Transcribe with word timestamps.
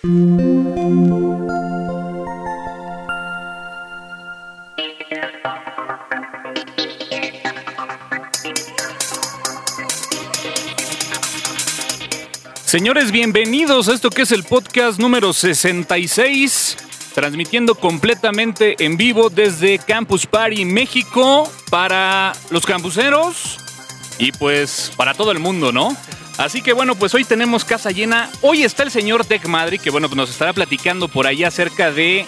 Señores, 0.00 0.14
bienvenidos 13.10 13.88
a 13.88 13.94
esto 13.94 14.10
que 14.10 14.22
es 14.22 14.30
el 14.30 14.44
podcast 14.44 15.00
número 15.00 15.32
66, 15.32 16.76
transmitiendo 17.12 17.74
completamente 17.74 18.76
en 18.78 18.96
vivo 18.96 19.30
desde 19.30 19.80
Campus 19.80 20.26
Party 20.26 20.64
México 20.64 21.50
para 21.70 22.34
los 22.50 22.64
campuseros 22.64 23.58
y 24.20 24.30
pues 24.30 24.92
para 24.96 25.14
todo 25.14 25.32
el 25.32 25.40
mundo, 25.40 25.72
¿no? 25.72 25.96
Así 26.38 26.62
que 26.62 26.72
bueno, 26.72 26.94
pues 26.94 27.14
hoy 27.14 27.24
tenemos 27.24 27.64
casa 27.64 27.90
llena. 27.90 28.30
Hoy 28.40 28.62
está 28.62 28.84
el 28.84 28.90
señor 28.90 29.24
Tech 29.24 29.46
Madrid, 29.46 29.80
que 29.80 29.90
bueno, 29.90 30.08
pues 30.08 30.16
nos 30.16 30.30
estará 30.30 30.52
platicando 30.52 31.08
por 31.08 31.26
ahí 31.26 31.44
acerca 31.44 31.90
de 31.90 32.26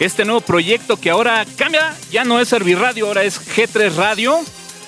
este 0.00 0.24
nuevo 0.24 0.40
proyecto 0.40 0.96
que 0.96 1.10
ahora 1.10 1.46
cambia, 1.56 1.96
ya 2.10 2.24
no 2.24 2.40
es 2.40 2.48
Serviradio, 2.48 3.06
ahora 3.06 3.22
es 3.22 3.40
G3 3.40 3.94
Radio. 3.94 4.40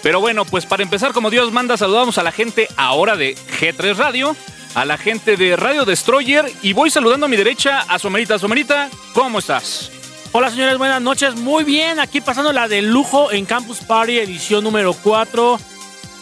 Pero 0.03 0.21
bueno, 0.21 0.45
pues 0.45 0.67
para 0.67 0.83
empezar, 0.83 1.13
como 1.13 1.31
Dios 1.31 1.53
manda, 1.53 1.77
saludamos 1.77 2.19
a 2.19 2.25
la 2.25 2.33
gente 2.33 2.69
ahora 2.77 3.17
de 3.17 3.37
G3 3.61 3.97
Radio 3.97 4.37
a 4.75 4.85
la 4.85 4.99
gente 4.99 5.37
de 5.37 5.57
Radio 5.57 5.85
Destroyer 5.85 6.51
y 6.63 6.73
voy 6.73 6.91
saludando 6.91 7.27
a 7.27 7.29
mi 7.29 7.37
derecha 7.37 7.81
a 7.81 7.99
Somerita. 7.99 8.39
Somerita, 8.39 8.91
¿cómo 9.13 9.39
estás? 9.39 9.91
Hola 10.33 10.51
señores, 10.51 10.79
buenas 10.79 11.01
noches. 11.01 11.37
Muy 11.37 11.63
bien, 11.63 12.01
aquí 12.01 12.21
pasando 12.21 12.53
la 12.53 12.67
de 12.67 12.83
lujo 12.83 13.31
en 13.31 13.47
Campus 13.47 13.79
Party, 13.79 14.19
edición 14.19 14.65
número 14.65 14.93
4. 14.93 15.59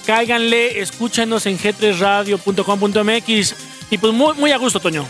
Cáiganle, 0.07 0.81
escúchenos 0.81 1.47
en 1.47 1.59
g3radio.com.mx 1.59 3.55
y 3.91 3.99
pues 3.99 4.13
muy, 4.13 4.35
muy 4.35 4.53
a 4.53 4.57
gusto, 4.57 4.81
Toño. 4.81 5.07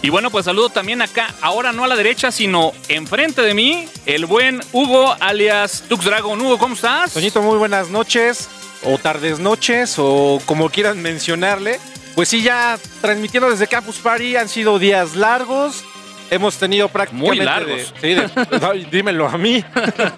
Y 0.00 0.10
bueno, 0.10 0.30
pues 0.30 0.44
saludo 0.44 0.68
también 0.68 1.02
acá, 1.02 1.34
ahora 1.40 1.72
no 1.72 1.82
a 1.82 1.88
la 1.88 1.96
derecha, 1.96 2.30
sino 2.30 2.72
enfrente 2.88 3.42
de 3.42 3.52
mí, 3.52 3.88
el 4.06 4.26
buen 4.26 4.60
Hugo, 4.72 5.16
alias 5.18 5.82
Tux 5.88 6.04
Dragon. 6.04 6.40
Hugo, 6.40 6.56
¿cómo 6.58 6.74
estás? 6.74 7.12
Toñito, 7.12 7.42
muy 7.42 7.58
buenas 7.58 7.90
noches, 7.90 8.48
o 8.84 8.96
tardes 8.98 9.40
noches, 9.40 9.96
o 9.98 10.40
como 10.46 10.70
quieran 10.70 11.02
mencionarle. 11.02 11.80
Pues 12.14 12.28
sí, 12.28 12.42
ya 12.42 12.78
transmitiendo 13.00 13.50
desde 13.50 13.66
Campus 13.66 13.96
Party 13.96 14.36
han 14.36 14.48
sido 14.48 14.78
días 14.78 15.16
largos. 15.16 15.84
Hemos 16.30 16.58
tenido 16.58 16.88
prácticamente. 16.88 17.36
Muy 17.36 17.44
largos. 17.44 17.92
sí, 18.00 18.14
no, 18.60 18.72
dímelo 18.90 19.26
a 19.26 19.36
mí. 19.36 19.64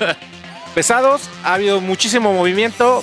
Pesados, 0.75 1.23
ha 1.43 1.55
habido 1.55 1.81
muchísimo 1.81 2.33
movimiento. 2.33 3.03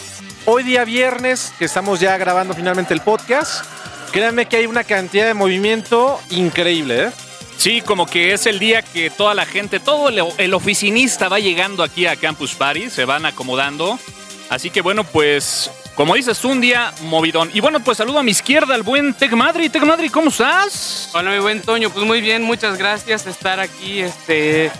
Hoy 0.50 0.64
día 0.64 0.86
viernes, 0.86 1.54
que 1.60 1.66
estamos 1.66 2.00
ya 2.00 2.18
grabando 2.18 2.54
finalmente 2.54 2.94
el 2.94 3.02
podcast, 3.02 3.66
créanme 4.14 4.46
que 4.46 4.56
hay 4.56 4.66
una 4.66 4.86
cantidad 4.86 5.26
de 5.26 5.34
movimiento 5.34 6.22
increíble, 6.30 7.04
¿eh? 7.04 7.12
Sí, 7.58 7.82
como 7.82 8.06
que 8.06 8.32
es 8.32 8.46
el 8.46 8.58
día 8.58 8.82
que 8.82 9.10
toda 9.10 9.34
la 9.34 9.46
gente, 9.46 9.82
todo 9.82 10.08
el, 10.08 10.24
el 10.38 10.54
oficinista 10.54 11.28
va 11.28 11.40
llegando 11.40 11.84
aquí 11.84 12.06
a 12.06 12.16
Campus 12.16 12.56
Party, 12.56 12.90
se 12.90 13.04
van 13.04 13.26
acomodando. 13.26 14.00
Así 14.50 14.70
que 14.70 14.80
bueno, 14.80 15.04
pues 15.04 15.70
como 15.96 16.16
dices, 16.16 16.46
un 16.46 16.62
día 16.62 16.94
movidón. 17.02 17.52
Y 17.54 17.60
bueno, 17.60 17.82
pues 17.82 17.98
saludo 17.98 18.20
a 18.20 18.24
mi 18.24 18.32
izquierda 18.32 18.74
al 18.74 18.84
buen 18.84 19.16
Tech 19.16 19.34
Madrid. 19.34 19.70
Tech 19.70 19.84
Madrid, 19.84 20.10
¿cómo 20.14 20.30
estás? 20.30 21.10
Hola, 21.14 21.32
mi 21.32 21.40
buen 21.40 21.62
Toño. 21.62 21.90
Pues 21.90 22.06
muy 22.06 22.22
bien, 22.22 22.42
muchas 22.42 22.78
gracias 22.78 23.26
de 23.26 23.32
estar 23.32 23.60
aquí, 23.60 24.00
este, 24.00 24.72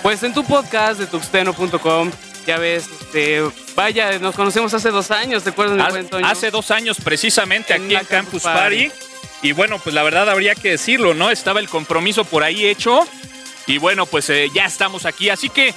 pues 0.00 0.22
en 0.22 0.32
tu 0.32 0.44
podcast 0.44 1.00
de 1.00 1.06
tuxteno.com. 1.06 2.12
Ya 2.48 2.56
ves, 2.56 2.88
este, 2.88 3.42
vaya, 3.76 4.18
nos 4.20 4.34
conocemos 4.34 4.72
hace 4.72 4.88
dos 4.88 5.10
años, 5.10 5.44
¿te 5.44 5.50
acuerdas, 5.50 5.86
Hace, 5.86 6.04
Toño? 6.04 6.26
hace 6.26 6.50
dos 6.50 6.70
años 6.70 6.96
precisamente 7.04 7.74
En 7.74 7.82
aquí 7.84 7.94
en 7.94 8.06
Campus 8.06 8.10
Campus 8.10 8.42
Party. 8.44 8.88
Party. 8.88 9.02
Y 9.42 9.52
bueno, 9.52 9.78
pues 9.78 9.94
la 9.94 10.02
verdad 10.02 10.30
habría 10.30 10.54
que 10.54 10.70
decirlo, 10.70 11.12
¿no? 11.12 11.28
Estaba 11.30 11.60
el 11.60 11.68
compromiso 11.68 12.24
por 12.24 12.44
ahí 12.44 12.64
hecho. 12.64 13.06
Y 13.66 13.76
bueno, 13.76 14.06
pues 14.06 14.30
eh, 14.30 14.48
ya 14.54 14.64
estamos 14.64 15.04
aquí. 15.04 15.28
Así 15.28 15.50
que, 15.50 15.74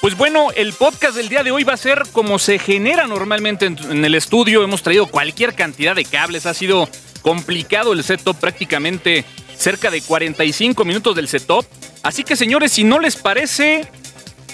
pues 0.00 0.16
bueno, 0.16 0.48
el 0.56 0.72
podcast 0.72 1.14
del 1.14 1.28
día 1.28 1.44
de 1.44 1.52
hoy 1.52 1.62
va 1.62 1.74
a 1.74 1.76
ser 1.76 2.02
como 2.10 2.40
se 2.40 2.58
genera 2.58 3.06
normalmente 3.06 3.66
en, 3.66 3.78
en 3.88 4.04
el 4.04 4.16
estudio. 4.16 4.64
Hemos 4.64 4.82
traído 4.82 5.06
cualquier 5.06 5.54
cantidad 5.54 5.94
de 5.94 6.04
cables. 6.04 6.46
Ha 6.46 6.52
sido 6.52 6.88
complicado 7.22 7.92
el 7.92 8.02
setup, 8.02 8.36
prácticamente 8.38 9.24
cerca 9.56 9.88
de 9.92 10.02
45 10.02 10.84
minutos 10.84 11.14
del 11.14 11.28
setup. 11.28 11.64
Así 12.02 12.24
que, 12.24 12.34
señores, 12.34 12.72
si 12.72 12.82
no 12.82 12.98
les 12.98 13.14
parece, 13.14 13.86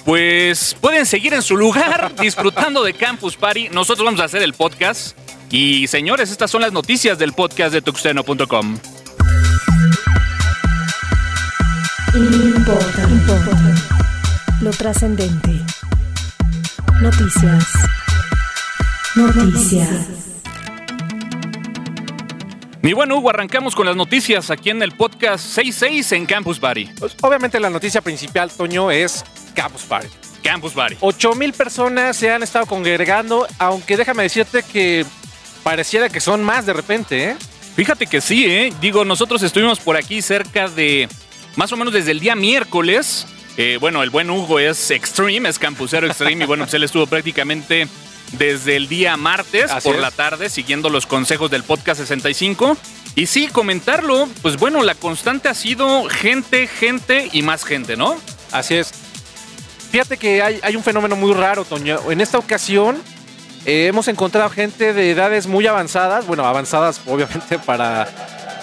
pues 0.04 0.76
pueden 0.80 1.06
seguir 1.06 1.34
en 1.34 1.42
su 1.42 1.56
lugar 1.56 2.14
disfrutando 2.20 2.82
de 2.82 2.94
Campus 2.94 3.36
Party. 3.36 3.68
Nosotros 3.70 4.04
vamos 4.04 4.20
a 4.20 4.24
hacer 4.24 4.42
el 4.42 4.54
podcast. 4.54 5.16
Y 5.50 5.86
señores, 5.86 6.30
estas 6.30 6.50
son 6.50 6.62
las 6.62 6.72
noticias 6.72 7.18
del 7.18 7.32
podcast 7.32 7.72
de 7.72 7.82
tuxteno.com. 7.82 8.76
Importa, 12.14 13.02
importa. 13.10 13.74
Lo 14.60 14.70
trascendente. 14.70 15.60
Noticias. 17.00 17.72
Noticias. 19.16 20.23
Mi 22.84 22.92
buen 22.92 23.10
Hugo, 23.10 23.30
arrancamos 23.30 23.74
con 23.74 23.86
las 23.86 23.96
noticias 23.96 24.50
aquí 24.50 24.68
en 24.68 24.82
el 24.82 24.92
podcast 24.92 25.42
66 25.42 26.12
en 26.12 26.26
Campus 26.26 26.58
Party. 26.60 26.90
Pues, 26.98 27.16
obviamente 27.22 27.58
la 27.58 27.70
noticia 27.70 28.02
principal, 28.02 28.50
Toño, 28.50 28.90
es 28.90 29.24
Campus 29.54 29.84
Party. 29.84 30.08
Campus 30.42 30.74
Party. 30.74 30.96
8 31.00 31.34
mil 31.34 31.54
personas 31.54 32.14
se 32.14 32.30
han 32.30 32.42
estado 32.42 32.66
congregando, 32.66 33.46
aunque 33.58 33.96
déjame 33.96 34.24
decirte 34.24 34.62
que 34.62 35.06
pareciera 35.62 36.10
que 36.10 36.20
son 36.20 36.44
más 36.44 36.66
de 36.66 36.74
repente, 36.74 37.30
¿eh? 37.30 37.36
Fíjate 37.74 38.06
que 38.06 38.20
sí, 38.20 38.44
¿eh? 38.44 38.70
Digo, 38.82 39.06
nosotros 39.06 39.42
estuvimos 39.42 39.80
por 39.80 39.96
aquí 39.96 40.20
cerca 40.20 40.68
de, 40.68 41.08
más 41.56 41.72
o 41.72 41.78
menos 41.78 41.94
desde 41.94 42.10
el 42.10 42.20
día 42.20 42.36
miércoles. 42.36 43.26
Eh, 43.56 43.78
bueno, 43.80 44.02
el 44.02 44.10
buen 44.10 44.28
Hugo 44.28 44.58
es 44.58 44.90
Extreme, 44.90 45.48
es 45.48 45.58
campusero 45.58 46.06
Extreme, 46.06 46.44
y 46.44 46.46
bueno, 46.46 46.64
pues 46.64 46.74
él 46.74 46.84
estuvo 46.84 47.06
prácticamente 47.06 47.88
desde 48.38 48.76
el 48.76 48.88
día 48.88 49.16
martes 49.16 49.70
Así 49.70 49.88
por 49.88 49.96
es. 49.96 50.02
la 50.02 50.10
tarde 50.10 50.48
siguiendo 50.48 50.90
los 50.90 51.06
consejos 51.06 51.50
del 51.50 51.62
podcast 51.62 52.00
65. 52.00 52.76
Y 53.16 53.26
sí, 53.26 53.46
comentarlo, 53.48 54.28
pues 54.42 54.56
bueno, 54.56 54.82
la 54.82 54.94
constante 54.94 55.48
ha 55.48 55.54
sido 55.54 56.04
gente, 56.08 56.66
gente 56.66 57.28
y 57.32 57.42
más 57.42 57.64
gente, 57.64 57.96
¿no? 57.96 58.16
Así 58.50 58.74
es. 58.74 58.92
Fíjate 59.90 60.16
que 60.16 60.42
hay, 60.42 60.58
hay 60.62 60.74
un 60.74 60.82
fenómeno 60.82 61.14
muy 61.14 61.32
raro, 61.32 61.64
Toño. 61.64 62.10
En 62.10 62.20
esta 62.20 62.38
ocasión 62.38 63.00
eh, 63.66 63.86
hemos 63.86 64.08
encontrado 64.08 64.50
gente 64.50 64.92
de 64.92 65.10
edades 65.10 65.46
muy 65.46 65.66
avanzadas, 65.66 66.26
bueno, 66.26 66.44
avanzadas 66.44 67.00
obviamente 67.06 67.58
para, 67.58 68.08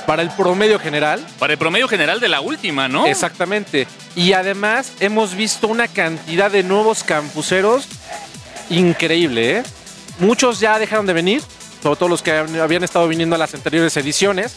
para 0.05 0.21
el 0.21 0.29
promedio 0.31 0.79
general. 0.79 1.25
Para 1.39 1.53
el 1.53 1.59
promedio 1.59 1.87
general 1.87 2.19
de 2.19 2.27
la 2.27 2.41
última, 2.41 2.87
¿no? 2.87 3.07
Exactamente. 3.07 3.87
Y 4.15 4.33
además 4.33 4.93
hemos 4.99 5.35
visto 5.35 5.67
una 5.67 5.87
cantidad 5.87 6.51
de 6.51 6.63
nuevos 6.63 7.03
campuseros 7.03 7.87
increíble, 8.71 9.57
¿eh? 9.57 9.63
Muchos 10.19 10.59
ya 10.59 10.77
dejaron 10.79 11.05
de 11.05 11.13
venir, 11.13 11.41
sobre 11.81 11.95
todo 11.97 12.09
los 12.09 12.21
que 12.21 12.31
habían 12.31 12.83
estado 12.83 13.07
viniendo 13.07 13.35
a 13.35 13.39
las 13.39 13.53
anteriores 13.53 13.95
ediciones. 13.97 14.55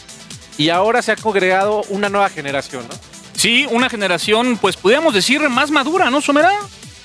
Y 0.57 0.69
ahora 0.69 1.01
se 1.01 1.11
ha 1.11 1.15
congregado 1.17 1.81
una 1.89 2.07
nueva 2.09 2.29
generación, 2.29 2.85
¿no? 2.89 2.95
Sí, 3.35 3.67
una 3.69 3.89
generación, 3.89 4.57
pues 4.57 4.77
podríamos 4.77 5.13
decir, 5.13 5.41
más 5.49 5.69
madura, 5.69 6.09
¿no, 6.09 6.21
Somera? 6.21 6.49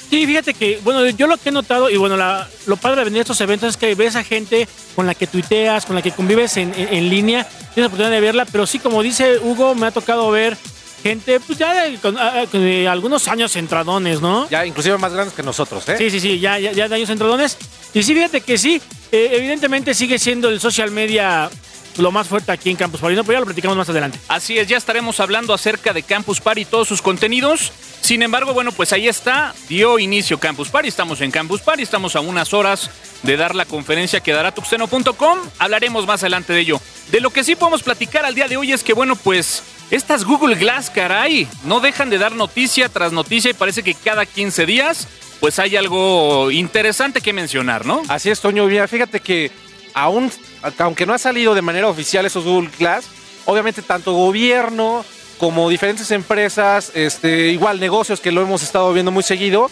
Sí, 0.08 0.26
fíjate 0.26 0.54
que, 0.54 0.80
bueno, 0.84 1.06
yo 1.08 1.26
lo 1.26 1.36
que 1.36 1.48
he 1.48 1.52
notado, 1.52 1.90
y 1.90 1.96
bueno, 1.96 2.16
la- 2.16 2.48
lo 2.66 2.76
padre 2.76 2.98
de 2.98 3.04
venir 3.04 3.18
a 3.18 3.22
estos 3.22 3.40
eventos 3.40 3.70
es 3.70 3.76
que 3.76 3.94
ves 3.94 4.14
a 4.16 4.22
gente 4.24 4.68
con 4.96 5.06
la 5.06 5.14
que 5.14 5.26
tuiteas, 5.26 5.86
con 5.86 5.96
la 5.96 6.02
que 6.02 6.10
convives 6.12 6.56
en, 6.56 6.72
en- 6.76 6.94
en 6.94 7.08
línea, 7.08 7.44
tienes 7.48 7.76
la 7.76 7.86
oportunidad 7.86 8.10
de 8.10 8.20
verla, 8.20 8.44
pero 8.44 8.66
sí, 8.66 8.78
como 8.78 9.02
dice 9.02 9.38
Hugo, 9.38 9.74
me 9.74 9.86
ha 9.86 9.90
tocado 9.90 10.30
ver 10.30 10.56
gente, 11.02 11.40
pues 11.40 11.58
ya 11.58 11.72
de, 11.74 11.98
con, 11.98 12.16
ah, 12.18 12.44
con, 12.50 12.62
eh, 12.62 12.88
algunos 12.88 13.28
años 13.28 13.54
entradones, 13.56 14.20
¿no? 14.20 14.48
Ya 14.48 14.66
inclusive 14.66 14.98
más 14.98 15.12
grandes 15.12 15.34
que 15.34 15.42
nosotros, 15.42 15.88
¿eh? 15.88 15.96
Sí, 15.98 16.10
sí, 16.10 16.20
sí, 16.20 16.38
ya, 16.38 16.58
ya, 16.58 16.72
ya 16.72 16.88
de 16.88 16.94
años 16.94 17.10
entradones. 17.10 17.56
Y 17.94 18.02
sí, 18.02 18.14
fíjate 18.14 18.40
que 18.40 18.58
sí, 18.58 18.80
eh, 19.12 19.30
evidentemente 19.32 19.94
sigue 19.94 20.18
siendo 20.18 20.48
el 20.48 20.60
social 20.60 20.90
media 20.90 21.50
lo 21.98 22.12
más 22.12 22.28
fuerte 22.28 22.52
aquí 22.52 22.70
en 22.70 22.76
Campus 22.76 23.00
Party, 23.00 23.16
¿no? 23.16 23.24
pero 23.24 23.34
ya 23.34 23.40
lo 23.40 23.46
platicamos 23.46 23.76
más 23.76 23.88
adelante. 23.88 24.18
Así 24.28 24.58
es, 24.58 24.68
ya 24.68 24.76
estaremos 24.76 25.20
hablando 25.20 25.52
acerca 25.52 25.92
de 25.92 26.02
Campus 26.02 26.40
Party 26.40 26.62
y 26.62 26.64
todos 26.64 26.88
sus 26.88 27.02
contenidos. 27.02 27.72
Sin 28.00 28.22
embargo, 28.22 28.54
bueno, 28.54 28.72
pues 28.72 28.92
ahí 28.92 29.08
está, 29.08 29.54
dio 29.68 29.98
inicio 29.98 30.38
Campus 30.38 30.68
Party, 30.68 30.88
estamos 30.88 31.20
en 31.20 31.30
Campus 31.30 31.60
Party, 31.60 31.82
estamos 31.82 32.16
a 32.16 32.20
unas 32.20 32.54
horas 32.54 32.90
de 33.22 33.36
dar 33.36 33.54
la 33.54 33.66
conferencia 33.66 34.20
que 34.20 34.32
dará 34.32 34.52
tuxteno.com, 34.52 35.38
hablaremos 35.58 36.06
más 36.06 36.22
adelante 36.22 36.52
de 36.52 36.60
ello. 36.60 36.80
De 37.10 37.20
lo 37.20 37.30
que 37.30 37.44
sí 37.44 37.56
podemos 37.56 37.82
platicar 37.82 38.24
al 38.24 38.34
día 38.34 38.48
de 38.48 38.56
hoy 38.56 38.72
es 38.72 38.82
que, 38.82 38.94
bueno, 38.94 39.16
pues 39.16 39.62
estas 39.90 40.24
Google 40.24 40.54
Glass, 40.54 40.90
caray, 40.90 41.48
no 41.64 41.80
dejan 41.80 42.10
de 42.10 42.18
dar 42.18 42.32
noticia 42.32 42.88
tras 42.88 43.12
noticia 43.12 43.50
y 43.50 43.54
parece 43.54 43.82
que 43.82 43.94
cada 43.94 44.24
15 44.24 44.66
días, 44.66 45.08
pues 45.40 45.58
hay 45.58 45.76
algo 45.76 46.50
interesante 46.50 47.20
que 47.20 47.32
mencionar, 47.32 47.84
¿no? 47.86 48.02
Así 48.08 48.30
es, 48.30 48.40
Toño. 48.40 48.66
Mira, 48.66 48.86
fíjate 48.86 49.20
que 49.20 49.50
aún, 49.94 50.30
aunque 50.78 51.06
no 51.06 51.14
ha 51.14 51.18
salido 51.18 51.54
de 51.54 51.62
manera 51.62 51.88
oficial 51.88 52.24
esos 52.24 52.44
Google 52.44 52.70
Glass, 52.78 53.06
obviamente 53.46 53.82
tanto 53.82 54.12
gobierno 54.12 55.04
como 55.38 55.68
diferentes 55.70 56.10
empresas, 56.10 56.92
este, 56.94 57.48
igual 57.48 57.80
negocios 57.80 58.20
que 58.20 58.30
lo 58.30 58.42
hemos 58.42 58.62
estado 58.62 58.92
viendo 58.92 59.10
muy 59.10 59.22
seguido, 59.22 59.70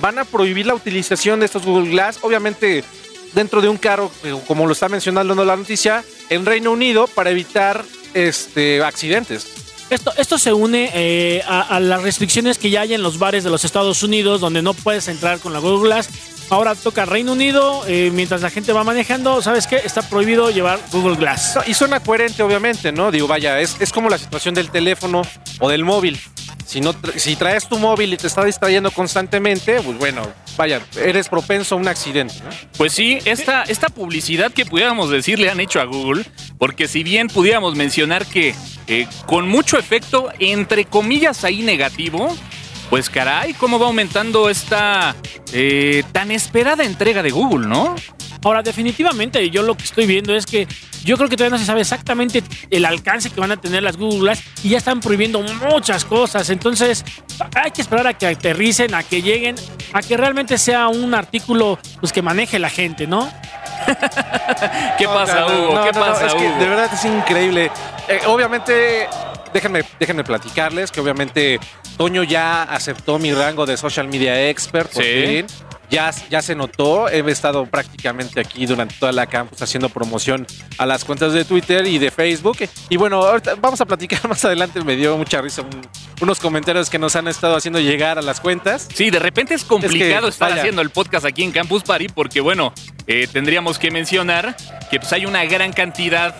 van 0.00 0.18
a 0.18 0.24
prohibir 0.24 0.66
la 0.66 0.74
utilización 0.74 1.40
de 1.40 1.46
estos 1.46 1.64
Google 1.64 1.90
Glass, 1.90 2.20
obviamente 2.22 2.84
dentro 3.34 3.60
de 3.60 3.68
un 3.68 3.76
carro, 3.76 4.10
eh, 4.24 4.34
como 4.46 4.66
lo 4.66 4.72
está 4.72 4.88
mencionando 4.88 5.44
la 5.44 5.56
noticia, 5.56 6.04
en 6.30 6.46
Reino 6.46 6.70
Unido 6.70 7.06
para 7.08 7.30
evitar 7.30 7.84
este, 8.14 8.82
accidentes. 8.82 9.46
Esto, 9.90 10.12
esto 10.18 10.36
se 10.36 10.52
une 10.52 10.90
eh, 10.92 11.42
a, 11.46 11.62
a 11.62 11.80
las 11.80 12.02
restricciones 12.02 12.58
que 12.58 12.68
ya 12.68 12.82
hay 12.82 12.92
en 12.92 13.02
los 13.02 13.18
bares 13.18 13.42
de 13.42 13.50
los 13.50 13.64
Estados 13.64 14.02
Unidos, 14.02 14.40
donde 14.40 14.60
no 14.60 14.74
puedes 14.74 15.08
entrar 15.08 15.38
con 15.38 15.52
la 15.54 15.60
Google 15.60 15.88
Glass. 15.88 16.10
Ahora 16.50 16.74
toca 16.74 17.04
Reino 17.04 17.32
Unido, 17.32 17.84
eh, 17.86 18.10
mientras 18.12 18.40
la 18.40 18.50
gente 18.50 18.72
va 18.72 18.82
manejando, 18.84 19.42
¿sabes 19.42 19.66
qué? 19.66 19.76
Está 19.76 20.02
prohibido 20.02 20.50
llevar 20.50 20.78
Google 20.92 21.16
Glass. 21.16 21.56
No, 21.56 21.62
y 21.66 21.74
suena 21.74 22.00
coherente, 22.00 22.42
obviamente, 22.42 22.90
¿no? 22.92 23.10
Digo, 23.10 23.26
vaya, 23.26 23.60
es, 23.60 23.76
es 23.80 23.92
como 23.92 24.08
la 24.08 24.18
situación 24.18 24.54
del 24.54 24.70
teléfono 24.70 25.22
o 25.58 25.68
del 25.68 25.84
móvil. 25.84 26.18
Si, 26.68 26.82
no, 26.82 26.94
si 27.16 27.34
traes 27.34 27.66
tu 27.66 27.78
móvil 27.78 28.12
y 28.12 28.18
te 28.18 28.26
está 28.26 28.44
distrayendo 28.44 28.90
constantemente, 28.90 29.80
pues 29.80 29.96
bueno, 29.96 30.20
vaya, 30.58 30.82
eres 31.00 31.30
propenso 31.30 31.74
a 31.74 31.78
un 31.78 31.88
accidente, 31.88 32.34
¿no? 32.44 32.50
Pues 32.76 32.92
sí, 32.92 33.20
esta, 33.24 33.62
esta 33.62 33.88
publicidad 33.88 34.52
que 34.52 34.66
pudiéramos 34.66 35.08
decir 35.08 35.38
le 35.38 35.48
han 35.48 35.60
hecho 35.60 35.80
a 35.80 35.84
Google, 35.84 36.26
porque 36.58 36.86
si 36.86 37.02
bien 37.02 37.28
pudiéramos 37.28 37.74
mencionar 37.74 38.26
que 38.26 38.54
eh, 38.86 39.06
con 39.24 39.48
mucho 39.48 39.78
efecto, 39.78 40.28
entre 40.40 40.84
comillas 40.84 41.42
ahí 41.42 41.62
negativo, 41.62 42.36
pues 42.90 43.08
caray, 43.08 43.54
cómo 43.54 43.78
va 43.78 43.86
aumentando 43.86 44.50
esta 44.50 45.16
eh, 45.54 46.02
tan 46.12 46.30
esperada 46.30 46.84
entrega 46.84 47.22
de 47.22 47.30
Google, 47.30 47.66
¿no? 47.66 47.94
Ahora, 48.42 48.62
definitivamente, 48.62 49.50
yo 49.50 49.62
lo 49.62 49.76
que 49.76 49.84
estoy 49.84 50.06
viendo 50.06 50.34
es 50.34 50.46
que 50.46 50.66
yo 51.04 51.16
creo 51.16 51.28
que 51.28 51.36
todavía 51.36 51.56
no 51.56 51.58
se 51.58 51.66
sabe 51.66 51.80
exactamente 51.80 52.42
el 52.70 52.84
alcance 52.84 53.30
que 53.30 53.40
van 53.40 53.52
a 53.52 53.56
tener 53.56 53.82
las 53.82 53.96
Google 53.96 54.20
Glass 54.20 54.42
y 54.62 54.70
ya 54.70 54.78
están 54.78 55.00
prohibiendo 55.00 55.40
muchas 55.42 56.04
cosas. 56.04 56.48
Entonces, 56.50 57.04
hay 57.54 57.70
que 57.70 57.82
esperar 57.82 58.06
a 58.06 58.14
que 58.14 58.26
aterricen, 58.26 58.94
a 58.94 59.02
que 59.02 59.22
lleguen, 59.22 59.56
a 59.92 60.02
que 60.02 60.16
realmente 60.16 60.58
sea 60.58 60.88
un 60.88 61.14
artículo 61.14 61.78
pues, 62.00 62.12
que 62.12 62.22
maneje 62.22 62.58
la 62.58 62.70
gente, 62.70 63.06
¿no? 63.06 63.30
¿Qué 64.98 65.04
No, 65.04 65.14
pasa, 65.14 65.40
no, 65.40 65.46
Hugo? 65.46 65.74
no, 65.74 65.84
¿Qué 65.84 65.92
no, 65.92 66.00
no, 66.00 66.06
pasa, 66.12 66.26
es 66.26 66.34
que 66.34 66.48
de 66.48 66.68
verdad 66.68 66.90
es 66.92 67.04
increíble. 67.04 67.70
Eh, 68.08 68.20
obviamente, 68.26 69.06
déjenme, 69.52 69.82
déjenme 69.98 70.24
platicarles 70.24 70.90
que 70.90 71.00
obviamente 71.00 71.58
Toño 71.96 72.22
ya 72.22 72.62
aceptó 72.64 73.18
mi 73.18 73.32
rango 73.32 73.66
de 73.66 73.76
social 73.76 74.08
media 74.08 74.48
expert. 74.48 74.92
Por 74.92 75.02
Sí. 75.02 75.10
fin. 75.26 75.46
Ya, 75.90 76.10
ya 76.28 76.42
se 76.42 76.54
notó, 76.54 77.08
he 77.08 77.20
estado 77.30 77.64
prácticamente 77.66 78.40
aquí 78.40 78.66
durante 78.66 78.94
toda 78.98 79.10
la 79.12 79.26
campus 79.26 79.62
haciendo 79.62 79.88
promoción 79.88 80.46
a 80.76 80.84
las 80.84 81.04
cuentas 81.04 81.32
de 81.32 81.44
Twitter 81.46 81.86
y 81.86 81.98
de 81.98 82.10
Facebook. 82.10 82.58
Y 82.90 82.96
bueno, 82.96 83.22
ahorita 83.22 83.54
vamos 83.60 83.80
a 83.80 83.86
platicar 83.86 84.20
más 84.28 84.44
adelante. 84.44 84.82
Me 84.84 84.96
dio 84.96 85.16
mucha 85.16 85.40
risa 85.40 85.62
un- 85.62 85.88
unos 86.20 86.40
comentarios 86.40 86.90
que 86.90 86.98
nos 86.98 87.16
han 87.16 87.26
estado 87.28 87.56
haciendo 87.56 87.80
llegar 87.80 88.18
a 88.18 88.22
las 88.22 88.40
cuentas. 88.40 88.88
Sí, 88.92 89.08
de 89.10 89.18
repente 89.18 89.54
es 89.54 89.64
complicado 89.64 90.26
Es 90.28 90.34
que, 90.34 90.36
estar 90.36 90.50
vaya. 90.50 90.60
haciendo 90.62 90.82
el 90.82 90.90
podcast 90.90 91.24
aquí 91.24 91.42
en 91.42 91.52
Campus 91.52 91.82
Party 91.84 92.08
porque, 92.08 92.40
bueno, 92.40 92.72
eh, 93.06 93.26
tendríamos 93.32 93.78
que 93.78 93.90
mencionar 93.90 94.56
que 94.90 94.98
pues, 95.00 95.12
hay 95.12 95.24
una 95.26 95.44
gran 95.46 95.72
cantidad 95.72 96.34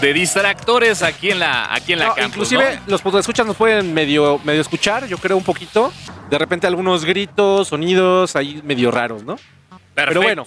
de 0.00 0.12
distractores 0.12 1.02
aquí 1.02 1.30
en 1.30 1.38
la, 1.38 1.72
aquí 1.74 1.92
en 1.94 2.00
la 2.00 2.06
No, 2.08 2.14
campus. 2.14 2.32
inclusive 2.52 2.80
¿no? 2.86 2.98
los 2.98 3.14
escuchas 3.20 3.46
nos 3.46 3.56
pueden 3.56 3.94
medio, 3.94 4.40
medio 4.44 4.60
escuchar, 4.60 5.06
yo 5.06 5.18
creo 5.18 5.36
un 5.36 5.44
poquito. 5.44 5.92
De 6.30 6.38
repente 6.38 6.66
algunos 6.66 7.04
gritos, 7.04 7.68
sonidos 7.68 8.36
ahí 8.36 8.60
medio 8.64 8.90
raros, 8.90 9.22
¿no? 9.24 9.36
Pero 9.94 10.20
bueno, 10.20 10.44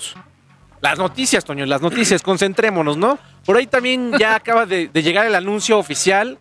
las 0.82 0.98
noticias, 1.00 1.44
Toño, 1.44 1.66
las 1.66 1.82
noticias, 1.82 2.22
concentrémonos, 2.22 2.98
¿no? 2.98 3.18
Por 3.46 3.58
ahí 3.58 3.66
también 3.68 4.14
ya 4.20 4.36
acaba 4.36 4.66
de, 4.66 4.88
de 4.88 5.04
llegar 5.04 5.26
el 5.26 5.36
anuncio 5.36 5.78
oficial. 5.78 6.38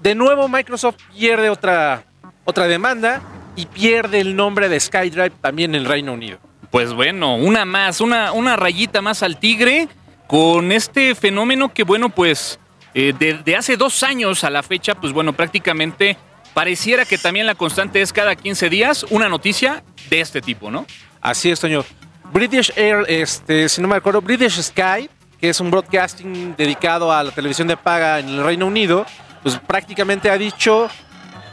De 0.00 0.14
nuevo 0.14 0.48
Microsoft 0.48 0.96
pierde 1.14 1.50
otra, 1.50 2.04
otra 2.44 2.66
demanda 2.66 3.20
y 3.56 3.66
pierde 3.66 4.20
el 4.20 4.36
nombre 4.36 4.68
de 4.68 4.78
SkyDrive 4.80 5.30
también 5.42 5.74
en 5.74 5.82
el 5.82 5.88
Reino 5.88 6.12
Unido. 6.12 6.38
Pues 6.70 6.92
bueno, 6.92 7.34
una 7.36 7.64
más, 7.64 8.00
una, 8.00 8.32
una 8.32 8.54
rayita 8.56 9.02
más 9.02 9.22
al 9.22 9.38
tigre 9.38 9.88
con 10.28 10.70
este 10.72 11.14
fenómeno 11.14 11.72
que, 11.72 11.82
bueno, 11.82 12.10
pues 12.10 12.60
eh, 12.94 13.14
desde 13.18 13.56
hace 13.56 13.76
dos 13.76 14.02
años 14.02 14.44
a 14.44 14.50
la 14.50 14.62
fecha, 14.62 14.94
pues 14.94 15.12
bueno, 15.12 15.32
prácticamente 15.32 16.16
pareciera 16.54 17.04
que 17.06 17.18
también 17.18 17.46
la 17.46 17.54
constante 17.54 18.02
es 18.02 18.12
cada 18.12 18.36
15 18.36 18.68
días 18.68 19.06
una 19.10 19.28
noticia 19.28 19.82
de 20.10 20.20
este 20.20 20.40
tipo, 20.42 20.70
¿no? 20.70 20.86
Así 21.20 21.50
es, 21.50 21.58
Toño. 21.58 21.84
British 22.30 22.72
Air, 22.76 23.04
este, 23.08 23.70
si 23.70 23.80
no 23.80 23.88
me 23.88 23.96
acuerdo, 23.96 24.20
British 24.20 24.60
Sky, 24.60 25.08
que 25.40 25.48
es 25.48 25.60
un 25.60 25.70
broadcasting 25.70 26.54
dedicado 26.56 27.10
a 27.10 27.24
la 27.24 27.30
televisión 27.30 27.66
de 27.66 27.78
paga 27.78 28.18
en 28.18 28.28
el 28.28 28.44
Reino 28.44 28.66
Unido, 28.66 29.06
pues 29.42 29.58
prácticamente 29.66 30.30
ha 30.30 30.36
dicho, 30.36 30.90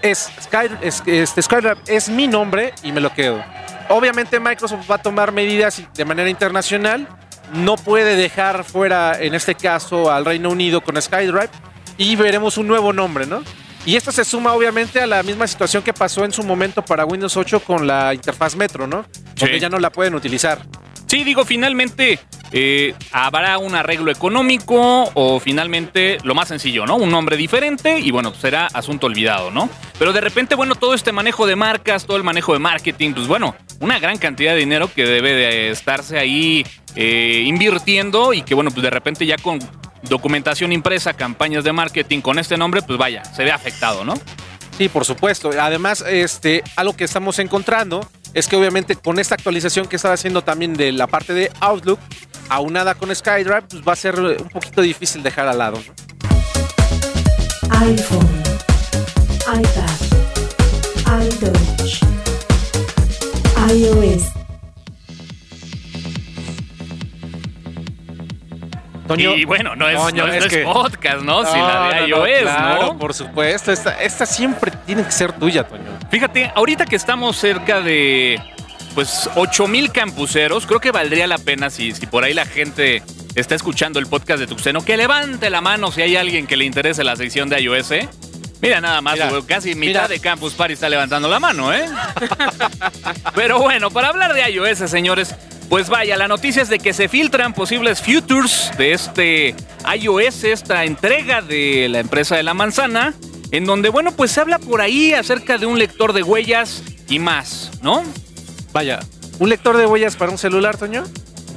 es 0.01 0.29
Sky, 0.41 0.69
es, 0.81 1.01
este, 1.05 1.41
SkyDrive 1.41 1.77
es 1.87 2.09
mi 2.09 2.27
nombre 2.27 2.73
y 2.83 2.91
me 2.91 2.99
lo 2.99 3.13
quedo. 3.13 3.41
Obviamente 3.87 4.39
Microsoft 4.39 4.89
va 4.89 4.95
a 4.95 5.01
tomar 5.01 5.31
medidas 5.31 5.81
de 5.93 6.05
manera 6.05 6.29
internacional, 6.29 7.07
no 7.53 7.75
puede 7.75 8.15
dejar 8.15 8.63
fuera, 8.63 9.19
en 9.21 9.33
este 9.35 9.55
caso, 9.55 10.11
al 10.11 10.25
Reino 10.25 10.49
Unido 10.49 10.81
con 10.81 11.01
SkyDrive 11.01 11.49
y 11.97 12.15
veremos 12.15 12.57
un 12.57 12.67
nuevo 12.67 12.91
nombre, 12.93 13.25
¿no? 13.25 13.43
Y 13.85 13.95
esto 13.95 14.11
se 14.11 14.25
suma 14.25 14.53
obviamente 14.53 14.99
a 14.99 15.05
la 15.05 15.21
misma 15.23 15.45
situación 15.47 15.83
que 15.83 15.93
pasó 15.93 16.25
en 16.25 16.31
su 16.33 16.43
momento 16.43 16.83
para 16.83 17.05
Windows 17.05 17.37
8 17.37 17.59
con 17.61 17.85
la 17.85 18.13
interfaz 18.15 18.55
Metro, 18.55 18.87
¿no? 18.87 19.05
Porque 19.39 19.55
Sí. 19.55 19.59
ya 19.59 19.69
no 19.69 19.77
la 19.79 19.91
pueden 19.91 20.15
utilizar. 20.15 20.59
Sí, 21.07 21.23
digo, 21.23 21.45
finalmente 21.45 22.17
eh, 22.51 22.95
habrá 23.11 23.59
un 23.59 23.75
arreglo 23.75 24.11
económico 24.11 25.03
o 25.13 25.39
finalmente 25.39 26.17
lo 26.23 26.33
más 26.33 26.47
sencillo, 26.47 26.85
¿no? 26.87 26.95
Un 26.95 27.11
nombre 27.11 27.37
diferente 27.37 27.99
y 27.99 28.09
bueno, 28.11 28.33
será 28.33 28.67
asunto 28.73 29.05
olvidado, 29.07 29.51
¿no? 29.51 29.69
Pero 29.99 30.13
de 30.13 30.21
repente, 30.21 30.55
bueno, 30.55 30.73
todo 30.75 30.93
este 30.95 31.11
manejo 31.11 31.45
de 31.45 31.55
marcas, 31.55 32.05
todo 32.05 32.17
el 32.17 32.23
manejo 32.23 32.53
de 32.53 32.59
marketing, 32.59 33.13
pues 33.13 33.27
bueno, 33.27 33.55
una 33.79 33.99
gran 33.99 34.17
cantidad 34.17 34.53
de 34.53 34.59
dinero 34.59 34.89
que 34.93 35.05
debe 35.05 35.33
de 35.33 35.69
estarse 35.71 36.17
ahí 36.17 36.65
eh, 36.95 37.43
invirtiendo 37.45 38.33
y 38.33 38.41
que 38.41 38.55
bueno, 38.55 38.71
pues 38.71 38.83
de 38.83 38.89
repente 38.89 39.25
ya 39.25 39.37
con 39.37 39.59
documentación 40.03 40.71
impresa, 40.71 41.13
campañas 41.13 41.63
de 41.63 41.73
marketing 41.73 42.21
con 42.21 42.39
este 42.39 42.57
nombre, 42.57 42.81
pues 42.81 42.97
vaya, 42.97 43.23
se 43.25 43.43
ve 43.43 43.51
afectado, 43.51 44.05
¿no? 44.05 44.13
Sí, 44.77 44.89
por 44.89 45.05
supuesto. 45.05 45.51
Además, 45.59 46.03
este, 46.07 46.63
algo 46.75 46.95
que 46.95 47.05
estamos 47.05 47.39
encontrando 47.39 48.07
es 48.33 48.47
que 48.47 48.57
obviamente 48.57 48.95
con 48.95 49.19
esta 49.19 49.35
actualización 49.35 49.87
que 49.87 49.95
estaba 49.95 50.13
haciendo 50.13 50.43
también 50.43 50.73
de 50.73 50.91
la 50.91 51.07
parte 51.07 51.33
de 51.33 51.49
Outlook, 51.61 51.99
aunada 52.49 52.93
con 52.95 53.15
SkyDrive, 53.15 53.63
pues 53.63 53.81
va 53.87 53.93
a 53.93 53.95
ser 53.95 54.19
un 54.19 54.49
poquito 54.49 54.81
difícil 54.81 55.23
dejar 55.23 55.47
al 55.47 55.57
lado. 55.57 55.77
¿no? 55.77 55.93
iPhone, 57.71 58.43
iPad, 59.47 59.89
iOS, 63.71 64.23
Toño, 69.07 69.35
y 69.35 69.45
bueno, 69.45 69.75
no 69.75 69.87
es, 69.87 69.95
Toño, 69.97 70.25
no 70.25 70.33
es- 70.33 70.37
es 70.37 70.39
no 70.41 70.47
es 70.47 70.53
que- 70.53 70.63
podcast, 70.63 71.21
¿no? 71.21 71.45
si 71.45 71.57
la 71.57 71.89
de 72.01 72.07
no, 72.07 72.17
no, 72.17 72.27
iOS, 72.27 72.41
claro, 72.41 72.81
¿no? 72.93 72.97
Por 72.97 73.13
supuesto, 73.13 73.71
esta, 73.71 74.01
esta 74.01 74.25
siempre 74.25 74.71
tiene 74.85 75.03
que 75.03 75.11
ser 75.11 75.31
tuya, 75.33 75.63
Toño. 75.67 75.83
Fíjate, 76.09 76.51
ahorita 76.55 76.85
que 76.85 76.95
estamos 76.95 77.37
cerca 77.37 77.81
de 77.81 78.39
pues 78.95 79.29
8000 79.35 79.91
campuseros, 79.91 80.65
creo 80.65 80.79
que 80.79 80.91
valdría 80.91 81.27
la 81.27 81.37
pena 81.37 81.69
si, 81.69 81.91
si 81.91 82.05
por 82.07 82.23
ahí 82.23 82.33
la 82.33 82.45
gente 82.45 83.03
está 83.35 83.53
escuchando 83.53 83.99
el 83.99 84.07
podcast 84.07 84.39
de 84.39 84.47
Tuxteno, 84.47 84.83
que 84.83 84.95
levante 84.97 85.49
la 85.49 85.59
mano 85.61 85.91
si 85.91 86.01
hay 86.01 86.15
alguien 86.15 86.47
que 86.47 86.55
le 86.57 86.63
interese 86.65 87.03
la 87.03 87.15
sección 87.15 87.49
de 87.49 87.59
iOS. 87.61 87.89
Mira 88.61 88.81
nada 88.81 89.01
más, 89.01 89.15
Mira, 89.15 89.31
casi 89.45 89.75
mira. 89.75 90.01
mitad 90.01 90.09
de 90.09 90.19
Campus 90.19 90.53
Party 90.53 90.73
está 90.73 90.89
levantando 90.89 91.27
la 91.27 91.39
mano, 91.39 91.73
¿eh? 91.73 91.85
Pero 93.35 93.59
bueno, 93.59 93.91
para 93.91 94.07
hablar 94.09 94.33
de 94.33 94.49
iOS, 94.49 94.89
señores, 94.89 95.35
pues 95.69 95.89
vaya, 95.89 96.15
la 96.17 96.27
noticia 96.27 96.61
es 96.61 96.69
de 96.69 96.79
que 96.79 96.93
se 96.93 97.09
filtran 97.09 97.53
posibles 97.53 98.01
futures 98.01 98.71
de 98.77 98.93
este 98.93 99.55
iOS, 99.99 100.43
esta 100.45 100.85
entrega 100.85 101.41
de 101.41 101.87
la 101.89 101.99
empresa 101.99 102.35
de 102.35 102.43
la 102.43 102.53
manzana, 102.53 103.13
en 103.51 103.65
donde, 103.65 103.89
bueno, 103.89 104.11
pues 104.11 104.31
se 104.31 104.41
habla 104.41 104.59
por 104.59 104.81
ahí 104.81 105.13
acerca 105.13 105.57
de 105.57 105.65
un 105.65 105.77
lector 105.77 106.13
de 106.13 106.23
huellas 106.23 106.83
y 107.09 107.19
más, 107.19 107.71
¿no? 107.81 108.03
Vaya, 108.73 108.99
¿un 109.39 109.49
lector 109.49 109.77
de 109.77 109.85
huellas 109.85 110.15
para 110.15 110.31
un 110.31 110.37
celular, 110.37 110.77
Toño? 110.77 111.03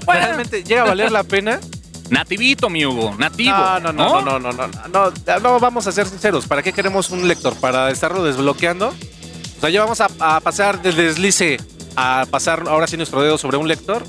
Bueno. 0.04 0.22
¿Realmente 0.22 0.64
llega 0.64 0.82
a 0.82 0.86
valer 0.86 1.12
la 1.12 1.22
pena? 1.24 1.60
Nativito, 2.10 2.70
mi 2.70 2.84
Hugo, 2.86 3.14
nativo. 3.18 3.56
No, 3.56 3.80
no, 3.80 3.92
no, 3.92 4.22
no, 4.22 4.38
no, 4.38 4.52
no, 4.52 4.52
no, 4.52 5.12
no, 5.26 5.40
no, 5.40 5.60
vamos 5.60 5.86
a 5.86 5.92
ser 5.92 6.06
sinceros. 6.06 6.46
¿Para 6.46 6.62
qué 6.62 6.72
queremos 6.72 7.10
un 7.10 7.28
lector? 7.28 7.54
¿Para 7.56 7.90
estarlo 7.90 8.24
desbloqueando? 8.24 8.88
O 8.88 9.60
sea, 9.60 9.70
ya 9.70 9.82
vamos 9.82 10.00
a, 10.00 10.08
a 10.20 10.40
pasar 10.40 10.80
del 10.82 10.96
deslice 10.96 11.58
a 11.96 12.26
pasar 12.30 12.64
ahora 12.68 12.86
sí 12.86 12.96
nuestro 12.96 13.22
dedo 13.22 13.38
sobre 13.38 13.56
un 13.56 13.66
lector. 13.66 14.04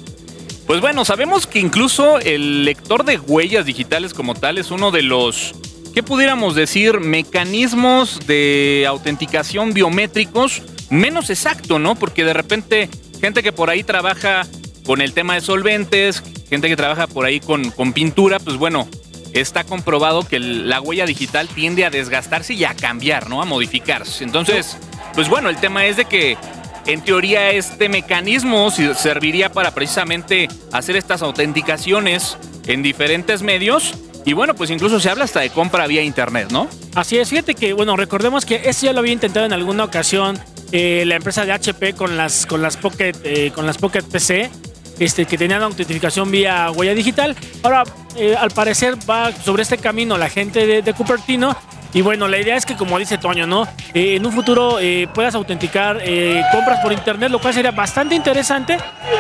Pues 0.68 0.80
bueno, 0.80 1.04
sabemos 1.06 1.48
que 1.48 1.60
incluso 1.60 2.20
el 2.20 2.64
lector 2.64 3.04
de 3.04 3.18
huellas 3.18 3.66
digitales 3.66 4.14
como 4.14 4.36
tal 4.36 4.60
es 4.60 4.70
uno 4.70 4.92
de 4.92 5.02
los, 5.02 5.56
¿qué 5.96 6.04
pudiéramos 6.04 6.54
decir? 6.54 7.00
Mecanismos 7.00 8.20
de 8.28 8.86
autenticación 8.88 9.74
biométricos 9.74 10.62
menos 10.92 11.32
exacto, 11.32 11.80
¿no? 11.80 11.96
Porque 11.96 12.24
de 12.24 12.34
repente 12.34 12.90
gente 13.20 13.42
que 13.42 13.52
por 13.52 13.72
ahí 13.72 13.84
trabaja 13.84 14.46
con 14.86 15.02
el 15.02 15.14
tema 15.14 15.34
de 15.34 15.42
solventes, 15.42 16.24
gente 16.50 16.68
que 16.68 16.76
trabaja 16.76 17.08
por 17.08 17.26
ahí 17.26 17.40
con, 17.40 17.72
con 17.72 17.94
pintura, 17.94 18.40
pues 18.40 18.58
bueno, 18.58 18.88
está 19.34 19.64
comprobado 19.64 20.28
que 20.28 20.40
la 20.40 20.82
huella 20.82 21.06
digital 21.06 21.48
tiende 21.48 21.86
a 21.86 21.90
desgastarse 21.90 22.54
y 22.54 22.64
a 22.64 22.74
cambiar, 22.74 23.30
¿no? 23.30 23.42
A 23.42 23.46
modificarse. 23.46 24.24
Entonces, 24.24 24.78
pues 25.14 25.30
bueno, 25.30 25.50
el 25.50 25.58
tema 25.58 25.86
es 25.86 25.98
de 25.98 26.06
que 26.06 26.38
en 26.86 27.02
teoría 27.02 27.52
este 27.52 27.90
mecanismo 27.90 28.72
serviría 28.72 29.52
para 29.52 29.72
precisamente 29.74 30.48
hacer 30.72 30.96
estas 30.96 31.22
autenticaciones 31.22 32.38
en 32.66 32.82
diferentes 32.84 33.42
medios 33.42 33.96
Y 34.26 34.34
bueno, 34.34 34.54
pues 34.54 34.70
incluso 34.70 35.00
se 35.00 35.10
habla 35.10 35.24
hasta 35.24 35.40
de 35.40 35.50
compra 35.50 35.88
vía 35.88 36.04
internet, 36.04 36.50
¿no? 36.52 36.68
Así 36.94 37.18
es, 37.18 37.30
fíjate 37.30 37.56
que, 37.56 37.74
bueno, 37.74 37.96
recordemos 37.96 38.46
que 38.46 38.62
esto 38.66 38.86
ya 38.86 38.94
lo 38.94 39.00
había 39.00 39.14
intentado 39.14 39.46
en 39.46 39.54
alguna 39.54 39.86
ocasión 39.86 40.38
eh, 40.72 41.04
la 41.08 41.16
empresa 41.16 41.46
de 41.46 41.54
HP 41.54 41.94
con 41.94 42.18
las, 42.18 42.46
con 42.46 42.62
las 42.62 42.76
Pocket, 42.78 43.14
eh, 43.24 43.52
con 43.56 43.66
las 43.66 43.78
Pocket 43.78 44.04
PC, 44.04 44.52
este, 45.00 45.26
que 45.26 45.38
tenían 45.38 45.62
autentificación 45.64 46.30
vía 46.30 46.72
huella 46.72 46.94
digital. 46.94 47.36
Ahora, 47.64 47.84
eh, 48.16 48.36
al 48.36 48.52
parecer, 48.52 48.98
va 49.10 49.32
sobre 49.32 49.64
este 49.64 49.78
camino 49.78 50.18
la 50.18 50.30
gente 50.30 50.66
de, 50.66 50.82
de 50.82 50.94
Cupertino. 50.94 51.56
Y 51.94 52.02
bueno, 52.02 52.28
la 52.28 52.38
idea 52.38 52.56
es 52.56 52.66
que, 52.66 52.76
como 52.76 53.00
dice 53.00 53.18
Toño, 53.18 53.48
¿no? 53.48 53.64
Eh, 53.94 54.16
en 54.16 54.26
un 54.26 54.32
futuro 54.32 54.80
eh, 54.80 55.08
puedas 55.14 55.34
autenticar 55.34 56.00
eh, 56.02 56.44
compras 56.52 56.80
por 56.82 56.92
internet, 56.92 57.32
lo 57.32 57.40
cual 57.40 57.54
sería 57.54 57.72
bastante 57.72 58.14
interesante, 58.14 58.78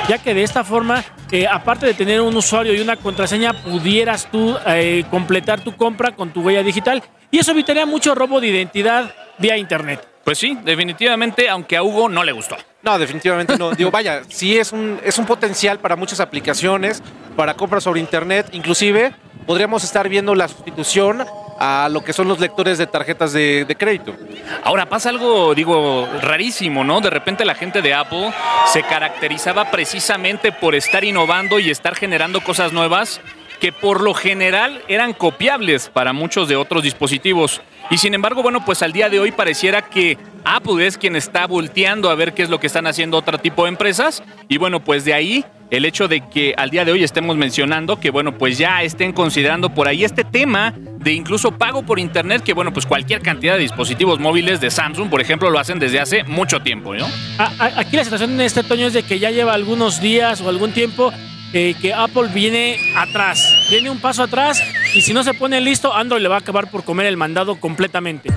ya 0.07 0.19
que 0.19 0.35
de 0.35 0.43
esta 0.43 0.63
forma, 0.63 1.03
eh, 1.31 1.47
aparte 1.49 1.88
de 1.88 1.95
tener 1.95 2.21
un 2.21 2.35
usuario 2.35 2.73
y 2.73 2.79
una 2.79 2.95
contraseña, 2.95 3.53
pudieras 3.53 4.27
tú 4.31 4.55
eh, 4.67 5.03
completar 5.09 5.61
tu 5.61 5.75
compra 5.75 6.11
con 6.11 6.31
tu 6.31 6.41
huella 6.41 6.61
digital. 6.61 7.01
Y 7.31 7.39
eso 7.39 7.51
evitaría 7.51 7.85
mucho 7.88 8.13
robo 8.13 8.39
de 8.39 8.47
identidad 8.47 9.13
vía 9.39 9.57
internet. 9.57 10.07
Pues 10.23 10.38
sí, 10.38 10.57
definitivamente, 10.63 11.49
aunque 11.49 11.75
a 11.75 11.81
Hugo 11.81 12.07
no 12.07 12.23
le 12.23 12.31
gustó. 12.31 12.55
No, 12.83 12.99
definitivamente 12.99 13.57
no. 13.57 13.71
Digo, 13.71 13.89
vaya, 13.89 14.21
sí 14.29 14.57
es 14.57 14.71
un, 14.71 14.99
es 15.03 15.17
un 15.17 15.25
potencial 15.25 15.79
para 15.79 15.95
muchas 15.95 16.19
aplicaciones, 16.19 17.01
para 17.35 17.55
compras 17.55 17.83
sobre 17.83 17.99
internet. 17.99 18.47
Inclusive 18.51 19.13
podríamos 19.47 19.83
estar 19.83 20.07
viendo 20.07 20.35
la 20.35 20.47
sustitución 20.47 21.25
a 21.59 21.89
lo 21.91 22.03
que 22.03 22.13
son 22.13 22.27
los 22.27 22.39
lectores 22.39 22.77
de 22.77 22.87
tarjetas 22.87 23.33
de, 23.33 23.75
crédito. 23.77 24.15
Ahora 24.63 24.87
pasa 24.87 25.09
algo, 25.09 25.53
digo, 25.53 26.07
rarísimo, 26.21 26.83
¿no? 26.83 27.01
De 27.01 27.09
repente 27.09 27.43
la 27.43 27.53
gente 27.53 27.81
de 27.81 27.93
Apple 27.93 28.31
se 28.65 28.81
caracterizaba 28.83 29.69
precisamente 29.69 30.51
por 30.51 30.73
estar 30.73 31.03
innovando 31.03 31.59
y 31.59 31.69
estar 31.69 31.95
generando 31.95 32.41
cosas 32.41 32.71
nuevas 32.71 33.19
que 33.59 33.71
por 33.71 34.01
lo 34.01 34.13
general 34.13 34.81
eran 34.87 35.13
copiables 35.13 35.89
para 35.89 36.13
muchos 36.13 36.47
de 36.47 36.55
otros 36.55 36.83
dispositivos. 36.83 37.61
Y 37.91 37.97
sin 37.97 38.13
embargo, 38.13 38.43
bueno, 38.43 38.63
pues 38.65 38.81
al 38.83 38.93
día 38.93 39.09
de 39.09 39.19
hoy 39.19 39.31
pareciera 39.31 39.81
que 39.81 40.17
Apple 40.45 40.85
es 40.85 40.97
quien 40.97 41.15
está 41.15 41.47
volteando 41.47 42.09
a 42.09 42.15
ver 42.15 42.33
qué 42.33 42.43
es 42.43 42.49
lo 42.49 42.59
que 42.59 42.67
están 42.67 42.87
haciendo 42.87 43.17
otro 43.17 43.37
tipo 43.37 43.63
de 43.63 43.69
empresas. 43.69 44.23
Y 44.47 44.57
bueno, 44.57 44.79
pues 44.79 45.05
de 45.05 45.13
ahí 45.13 45.45
el 45.71 45.85
hecho 45.85 46.07
de 46.07 46.21
que 46.29 46.53
al 46.57 46.69
día 46.69 46.85
de 46.85 46.91
hoy 46.91 47.03
estemos 47.03 47.35
mencionando 47.37 47.99
que, 47.99 48.09
bueno, 48.09 48.37
pues 48.37 48.57
ya 48.57 48.81
estén 48.83 49.11
considerando 49.11 49.73
por 49.73 49.87
ahí 49.87 50.03
este 50.03 50.23
tema 50.23 50.73
de 50.75 51.13
incluso 51.13 51.51
pago 51.51 51.83
por 51.83 51.99
internet, 51.99 52.43
que, 52.43 52.53
bueno, 52.53 52.73
pues 52.73 52.85
cualquier 52.85 53.21
cantidad 53.21 53.53
de 53.53 53.61
dispositivos 53.61 54.19
móviles 54.19 54.61
de 54.61 54.71
Samsung, 54.71 55.09
por 55.09 55.21
ejemplo, 55.21 55.49
lo 55.49 55.59
hacen 55.59 55.79
desde 55.79 55.99
hace 55.99 56.23
mucho 56.23 56.61
tiempo, 56.61 56.95
¿no? 56.95 57.07
Aquí 57.37 57.95
la 57.95 58.03
situación 58.03 58.31
en 58.31 58.41
este 58.41 58.61
otoño 58.61 58.87
es 58.87 58.93
de 58.93 59.03
que 59.03 59.19
ya 59.19 59.31
lleva 59.31 59.53
algunos 59.53 60.01
días 60.01 60.41
o 60.41 60.49
algún 60.49 60.71
tiempo 60.71 61.13
que 61.51 61.94
Apple 61.96 62.29
viene 62.34 62.77
atrás, 62.96 63.68
viene 63.70 63.89
un 63.89 64.00
paso 64.00 64.24
atrás 64.24 64.62
y 64.94 65.01
si 65.01 65.13
no 65.13 65.24
se 65.24 65.34
pone 65.34 65.60
listo, 65.62 65.94
Android 65.94 66.22
le 66.22 66.29
va 66.29 66.36
a 66.36 66.39
acabar 66.39 66.70
por 66.70 66.84
comer 66.84 67.08
el 67.08 67.18
mandado 67.18 67.60
completamente. 67.60 68.29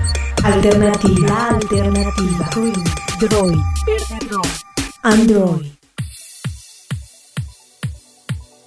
Alternativa, 0.43 1.49
alternativa. 1.49 2.49
Droid. 3.19 3.59
Android. 5.03 5.82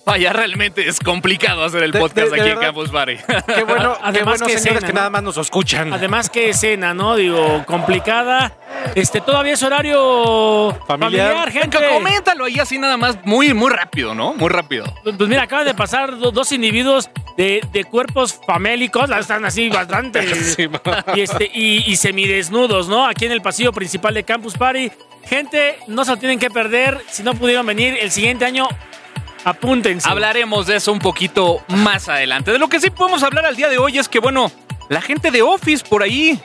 Vaya, 0.06 0.32
realmente 0.32 0.88
es 0.88 1.00
complicado 1.00 1.64
hacer 1.64 1.82
el 1.82 1.90
De- 1.90 1.98
podcast 1.98 2.30
de- 2.30 2.36
de 2.36 2.40
aquí 2.42 2.50
en. 2.52 2.58
Campus 2.60 2.90
Party. 2.90 3.16
Qué 3.16 3.64
bueno, 3.64 3.94
qué 3.98 4.00
Además 4.04 4.38
bueno 4.38 4.46
que 4.46 4.58
señores, 4.58 4.64
escena, 4.64 4.80
que 4.80 4.86
¿no? 4.92 4.94
nada 4.94 5.10
más 5.10 5.22
nos 5.24 5.36
escuchan. 5.36 5.92
Además 5.92 6.30
que 6.30 6.50
escena, 6.50 6.94
¿no? 6.94 7.16
Digo, 7.16 7.64
complicada. 7.66 8.52
Este, 8.94 9.20
todavía 9.20 9.54
es 9.54 9.62
horario 9.64 10.78
Familiar. 10.86 11.32
familiar, 11.34 11.50
gente. 11.50 11.78
Coméntalo 11.92 12.44
ahí 12.44 12.58
así 12.60 12.78
nada 12.78 12.96
más, 12.96 13.18
muy, 13.24 13.52
muy 13.52 13.68
rápido, 13.70 14.14
¿no? 14.14 14.34
Muy 14.34 14.48
rápido. 14.48 14.84
Pues 15.02 15.28
mira, 15.28 15.42
acaban 15.42 15.66
de 15.66 15.74
pasar 15.74 16.16
do- 16.16 16.30
dos 16.30 16.52
individuos 16.52 17.10
de, 17.36 17.60
de 17.72 17.84
cuerpos 17.84 18.38
famélicos, 18.46 19.10
están 19.10 19.44
así 19.44 19.68
bastante 19.70 20.24
y, 21.16 21.20
este, 21.20 21.50
y, 21.52 21.82
y 21.90 21.96
semidesnudos, 21.96 22.86
¿no? 22.88 23.06
Aquí 23.06 23.24
en 23.26 23.32
el 23.32 23.42
pasillo 23.42 23.72
principal 23.72 24.14
de 24.14 24.22
Campus 24.22 24.54
Party. 24.56 24.90
Gente, 25.24 25.76
no 25.88 26.04
se 26.04 26.12
lo 26.12 26.16
tienen 26.18 26.38
que 26.38 26.48
perder. 26.50 27.00
Si 27.10 27.24
no 27.24 27.34
pudieron 27.34 27.66
venir 27.66 27.98
el 28.00 28.12
siguiente 28.12 28.44
año, 28.44 28.68
apúntense. 29.46 30.08
Hablaremos 30.08 30.66
de 30.66 30.76
eso 30.76 30.92
un 30.92 30.98
poquito 30.98 31.62
más 31.68 32.08
adelante. 32.08 32.50
De 32.50 32.58
lo 32.58 32.68
que 32.68 32.80
sí 32.80 32.90
podemos 32.90 33.22
hablar 33.22 33.46
al 33.46 33.54
día 33.54 33.68
de 33.68 33.78
hoy 33.78 33.96
es 33.96 34.08
que, 34.08 34.18
bueno, 34.18 34.50
la 34.88 35.00
gente 35.00 35.30
de 35.30 35.40
Office 35.40 35.84
por 35.88 36.02
ahí 36.02 36.38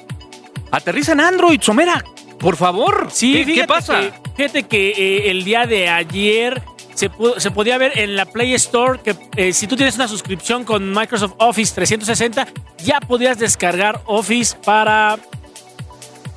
aterriza 0.72 1.14
en 1.14 1.22
Android. 1.22 1.60
Somera, 1.62 2.04
por 2.40 2.56
favor. 2.56 3.08
Sí, 3.12 3.44
¿Qué, 3.44 3.66
pasa? 3.66 4.00
Que, 4.00 4.14
fíjate 4.36 4.64
que 4.64 4.92
eh, 4.92 5.32
el 5.32 5.44
día 5.44 5.66
de 5.66 5.90
ayer 5.90 6.62
se 6.94 7.10
podía 7.50 7.80
ver 7.80 7.98
en 7.98 8.16
la 8.16 8.26
Play 8.26 8.54
Store 8.54 9.00
que 9.00 9.16
eh, 9.36 9.54
si 9.54 9.66
tú 9.66 9.76
tienes 9.76 9.96
una 9.96 10.08
suscripción 10.08 10.64
con 10.64 10.92
Microsoft 10.92 11.34
Office 11.40 11.74
360, 11.74 12.48
ya 12.84 13.00
podías 13.00 13.40
descargar 13.40 14.02
Office 14.06 14.56
para 14.64 15.18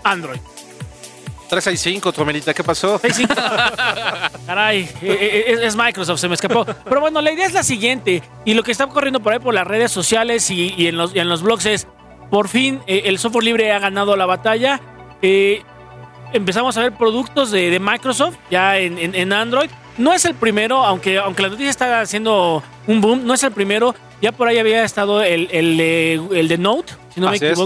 Android. 0.02 0.40
365, 1.54 2.12
Tomelita, 2.12 2.52
¿qué 2.54 2.64
pasó? 2.64 2.98
65. 2.98 3.34
Caray, 4.46 4.82
eh, 4.82 4.88
eh, 5.02 5.44
es, 5.48 5.60
es 5.60 5.76
Microsoft, 5.76 6.20
se 6.20 6.28
me 6.28 6.34
escapó. 6.34 6.64
Pero 6.64 7.00
bueno, 7.00 7.20
la 7.20 7.30
idea 7.32 7.46
es 7.46 7.52
la 7.52 7.62
siguiente, 7.62 8.22
y 8.44 8.54
lo 8.54 8.62
que 8.62 8.72
está 8.72 8.86
corriendo 8.86 9.20
por 9.20 9.32
ahí 9.32 9.38
por 9.38 9.54
las 9.54 9.66
redes 9.66 9.90
sociales 9.92 10.50
y, 10.50 10.74
y 10.76 10.88
en, 10.88 10.96
los, 10.96 11.14
y 11.14 11.18
en 11.20 11.28
los 11.28 11.42
blogs 11.42 11.66
es, 11.66 11.86
por 12.30 12.48
fin 12.48 12.80
eh, 12.86 13.02
el 13.06 13.18
software 13.18 13.44
libre 13.44 13.72
ha 13.72 13.78
ganado 13.78 14.16
la 14.16 14.26
batalla. 14.26 14.80
Eh, 15.22 15.62
empezamos 16.32 16.76
a 16.76 16.82
ver 16.82 16.92
productos 16.92 17.50
de, 17.50 17.70
de 17.70 17.78
Microsoft 17.80 18.36
ya 18.50 18.78
en, 18.78 18.98
en- 18.98 19.14
en 19.14 19.32
Android. 19.32 19.70
No 19.96 20.12
es 20.12 20.24
el 20.24 20.34
primero, 20.34 20.84
aunque, 20.84 21.18
aunque 21.18 21.42
la 21.42 21.48
noticia 21.50 21.70
está 21.70 22.00
haciendo 22.00 22.62
un 22.88 23.00
boom, 23.00 23.24
no 23.24 23.34
es 23.34 23.44
el 23.44 23.52
primero. 23.52 23.94
Ya 24.20 24.32
por 24.32 24.48
ahí 24.48 24.58
había 24.58 24.82
estado 24.84 25.22
el, 25.22 25.48
el, 25.52 25.76
de- 25.76 26.20
el 26.32 26.48
de 26.48 26.58
Note, 26.58 26.94
si 27.14 27.20
no 27.20 27.28
me 27.30 27.36
Así 27.36 27.46
es. 27.46 27.58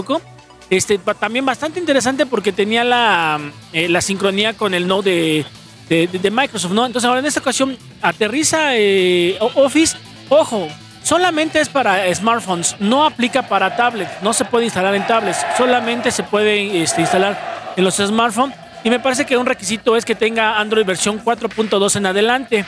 Este, 0.69 0.99
también 0.99 1.45
bastante 1.45 1.79
interesante 1.79 2.25
porque 2.25 2.51
tenía 2.51 2.83
la, 2.83 3.39
eh, 3.73 4.01
sincronía 4.01 4.53
con 4.53 4.73
el 4.73 4.87
Note 4.87 5.45
de, 5.89 6.31
Microsoft, 6.31 6.73
¿no? 6.73 6.85
Entonces 6.85 7.07
ahora 7.07 7.19
en 7.19 7.25
esta 7.25 7.39
ocasión 7.39 7.75
aterriza 8.01 8.75
eh, 8.77 9.37
Office. 9.55 9.97
Ojo, 10.29 10.67
solamente 11.01 11.59
es 11.59 11.69
para 11.69 12.13
smartphones, 12.13 12.75
no 12.79 13.03
aplica 13.03 13.47
para 13.47 13.75
tablets, 13.75 14.11
no 14.21 14.31
se 14.31 14.45
puede 14.45 14.65
instalar 14.65 14.93
en 14.93 15.07
tablets, 15.07 15.43
solamente 15.57 16.11
se 16.11 16.21
puede 16.21 16.83
este, 16.83 17.01
instalar 17.01 17.73
en 17.75 17.83
los 17.83 17.95
smartphones. 17.95 18.55
Y 18.83 18.89
me 18.89 18.99
parece 18.99 19.25
que 19.25 19.35
un 19.37 19.45
requisito 19.45 19.97
es 19.97 20.05
que 20.05 20.15
tenga 20.15 20.59
Android 20.59 20.85
versión 20.85 21.23
4.2 21.23 21.95
en 21.95 22.05
adelante. 22.05 22.65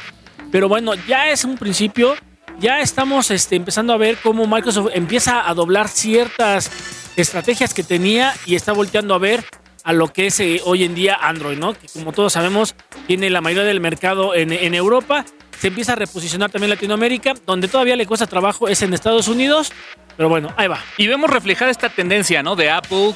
Pero 0.52 0.68
bueno, 0.68 0.94
ya 1.08 1.30
es 1.30 1.46
un 1.46 1.58
principio. 1.58 2.16
Ya 2.60 2.80
estamos 2.80 3.32
este, 3.32 3.56
empezando 3.56 3.94
a 3.94 3.98
ver 3.98 4.18
cómo 4.22 4.46
Microsoft 4.48 4.92
empieza 4.94 5.50
a 5.50 5.54
doblar 5.54 5.88
ciertas 5.88 6.72
estrategias 7.16 7.74
que 7.74 7.84
tenía 7.84 8.34
y 8.46 8.56
está 8.56 8.74
volteando 8.74 9.14
a 9.14 9.18
ver 9.18 9.44
a 9.84 9.94
lo 9.94 10.08
que 10.10 10.28
es 10.28 10.40
eh, 10.40 10.62
hoy 10.66 10.84
en 10.84 10.94
día 10.94 11.16
Android, 11.16 11.58
¿no? 11.58 11.74
Que 11.74 11.88
como 11.88 12.12
todos 12.14 12.34
sabemos, 12.34 12.76
tiene 13.08 13.30
la 13.30 13.42
mayoría 13.42 13.68
del 13.68 13.80
mercado 13.80 14.36
en, 14.36 14.52
en 14.52 14.76
Europa. 14.76 15.26
Se 15.60 15.68
empieza 15.68 15.94
a 15.94 15.96
reposicionar 15.96 16.52
también 16.52 16.70
Latinoamérica, 16.70 17.34
donde 17.46 17.68
todavía 17.68 17.96
le 17.96 18.06
cuesta 18.06 18.28
trabajo 18.28 18.68
es 18.68 18.82
en 18.82 18.94
Estados 18.94 19.28
Unidos. 19.28 19.72
Pero 20.18 20.30
bueno, 20.30 20.54
ahí 20.58 20.68
va. 20.68 20.80
Y 20.98 21.08
vemos 21.08 21.30
reflejada 21.30 21.72
esta 21.72 21.90
tendencia, 21.90 22.44
¿no? 22.44 22.56
De 22.56 22.70
Apple, 22.70 23.16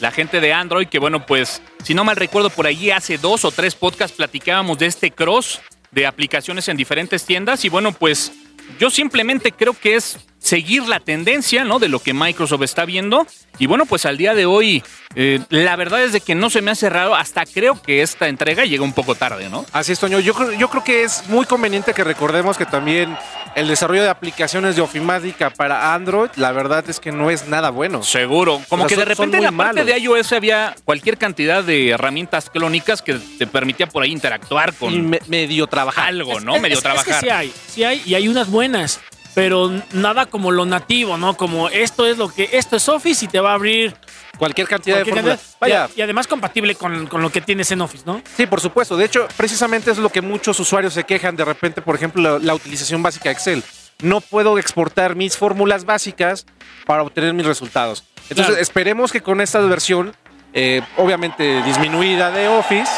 la 0.00 0.10
gente 0.10 0.40
de 0.40 0.52
Android, 0.52 0.88
que 0.88 0.98
bueno, 0.98 1.24
pues, 1.24 1.62
si 1.82 1.94
no 1.94 2.04
mal 2.04 2.16
recuerdo, 2.16 2.50
por 2.50 2.66
allí 2.66 2.90
hace 2.90 3.18
dos 3.18 3.44
o 3.44 3.50
tres 3.50 3.74
podcasts 3.74 4.16
platicábamos 4.16 4.78
de 4.78 4.86
este 4.86 5.10
cross 5.10 5.60
de 5.90 6.06
aplicaciones 6.06 6.68
en 6.68 6.76
diferentes 6.76 7.24
tiendas. 7.24 7.64
Y 7.64 7.68
bueno, 7.68 7.92
pues, 7.92 8.32
yo 8.78 8.90
simplemente 8.90 9.52
creo 9.52 9.74
que 9.74 9.96
es 9.96 10.18
seguir 10.38 10.86
la 10.86 11.00
tendencia, 11.00 11.64
¿no? 11.64 11.78
De 11.78 11.88
lo 11.88 11.98
que 11.98 12.14
Microsoft 12.14 12.62
está 12.62 12.84
viendo. 12.84 13.26
Y 13.58 13.66
bueno, 13.66 13.84
pues 13.84 14.06
al 14.06 14.16
día 14.16 14.34
de 14.34 14.46
hoy, 14.46 14.82
eh, 15.16 15.40
la 15.48 15.74
verdad 15.76 16.04
es 16.04 16.12
de 16.12 16.20
que 16.20 16.34
no 16.34 16.50
se 16.50 16.62
me 16.62 16.70
ha 16.70 16.76
cerrado, 16.76 17.14
hasta 17.16 17.44
creo 17.44 17.80
que 17.82 18.02
esta 18.02 18.28
entrega 18.28 18.64
llega 18.64 18.84
un 18.84 18.92
poco 18.92 19.14
tarde, 19.14 19.48
¿no? 19.48 19.66
Así 19.72 19.92
es, 19.92 19.98
Toño. 19.98 20.20
Yo, 20.20 20.52
yo 20.52 20.68
creo 20.70 20.84
que 20.84 21.02
es 21.02 21.26
muy 21.28 21.46
conveniente 21.46 21.94
que 21.94 22.04
recordemos 22.04 22.56
que 22.56 22.66
también 22.66 23.16
el 23.56 23.66
desarrollo 23.68 24.02
de 24.02 24.08
aplicaciones 24.10 24.76
de 24.76 24.82
Ofimática 24.82 25.50
para 25.50 25.94
Android, 25.94 26.28
la 26.36 26.52
verdad 26.52 26.84
es 26.88 27.00
que 27.00 27.10
no 27.10 27.30
es 27.30 27.48
nada 27.48 27.70
bueno. 27.70 28.02
Seguro. 28.04 28.60
Como 28.68 28.84
O 28.84 28.88
sea, 28.88 28.94
que 28.96 29.00
de 29.00 29.04
repente 29.06 29.38
en 29.38 29.42
la 29.44 29.50
parte 29.52 29.80
malos. 29.82 29.86
de 29.94 29.98
iOS 30.00 30.32
había 30.32 30.76
cualquier 30.84 31.16
cantidad 31.18 31.64
de 31.64 31.88
herramientas 31.88 32.50
clónicas 32.50 33.02
que 33.02 33.14
te 33.38 33.46
permitía 33.46 33.86
por 33.88 34.02
ahí 34.04 34.12
interactuar 34.12 34.72
con 34.74 34.92
Y 34.94 34.98
me- 35.00 35.20
medio 35.26 35.66
trabajar. 35.66 36.06
algo, 36.08 36.38
¿no? 36.38 36.54
es- 36.56 36.62
Medio 36.62 36.74
es- 36.78 36.84
es 36.84 36.84
que 36.84 36.88
trabajar. 37.02 37.20
sí 37.20 37.28
hay, 37.30 37.52
sí 37.68 37.82
hay, 37.82 38.02
y 38.04 38.14
hay 38.14 38.28
unas 38.28 38.50
buenas, 38.50 39.00
pero 39.34 39.72
nada 39.92 40.26
como 40.26 40.50
lo 40.50 40.66
nativo, 40.66 41.16
¿no? 41.16 41.36
Como 41.36 41.68
esto 41.70 42.06
es 42.06 42.18
lo 42.18 42.28
que, 42.28 42.50
esto 42.52 42.76
es 42.76 42.88
Office 42.88 43.24
y 43.24 43.28
te 43.28 43.40
va 43.40 43.52
a 43.52 43.54
abrir 43.54 43.94
Cualquier 44.38 44.68
cantidad 44.68 44.96
cualquier 44.96 45.14
de 45.16 45.20
fórmulas. 45.22 45.40
cantidad. 45.40 45.58
Vaya, 45.60 45.88
Y, 45.94 46.00
y 46.00 46.02
además 46.02 46.26
compatible 46.26 46.74
con, 46.74 47.06
con 47.06 47.22
lo 47.22 47.30
que 47.30 47.40
tienes 47.40 47.70
en 47.72 47.80
Office, 47.80 48.04
¿no? 48.06 48.20
Sí, 48.36 48.46
por 48.46 48.60
supuesto. 48.60 48.96
De 48.96 49.04
hecho, 49.04 49.26
precisamente 49.36 49.90
es 49.90 49.98
lo 49.98 50.10
que 50.10 50.20
muchos 50.20 50.58
usuarios 50.60 50.92
se 50.94 51.04
quejan 51.04 51.36
de 51.36 51.44
repente, 51.44 51.82
por 51.82 51.94
ejemplo, 51.94 52.22
la, 52.22 52.38
la 52.38 52.54
utilización 52.54 53.02
básica 53.02 53.24
de 53.28 53.32
Excel. 53.34 53.62
No 54.02 54.20
puedo 54.20 54.58
exportar 54.58 55.14
mis 55.16 55.36
fórmulas 55.38 55.84
básicas 55.86 56.44
para 56.84 57.02
obtener 57.02 57.32
mis 57.32 57.46
resultados. 57.46 58.04
Entonces, 58.28 58.46
Claro. 58.46 58.60
esperemos 58.62 59.10
que 59.12 59.22
con 59.22 59.40
esta 59.40 59.58
versión, 59.60 60.14
eh, 60.52 60.82
obviamente 60.98 61.62
disminuida 61.62 62.30
de 62.30 62.48
Office, 62.48 62.90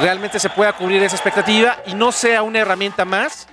realmente 0.00 0.38
se 0.38 0.48
pueda 0.50 0.72
cubrir 0.72 1.02
esa 1.02 1.16
expectativa 1.16 1.78
y 1.86 1.94
no 1.94 2.12
sea 2.12 2.42
una 2.42 2.60
herramienta 2.60 3.04
más 3.04 3.46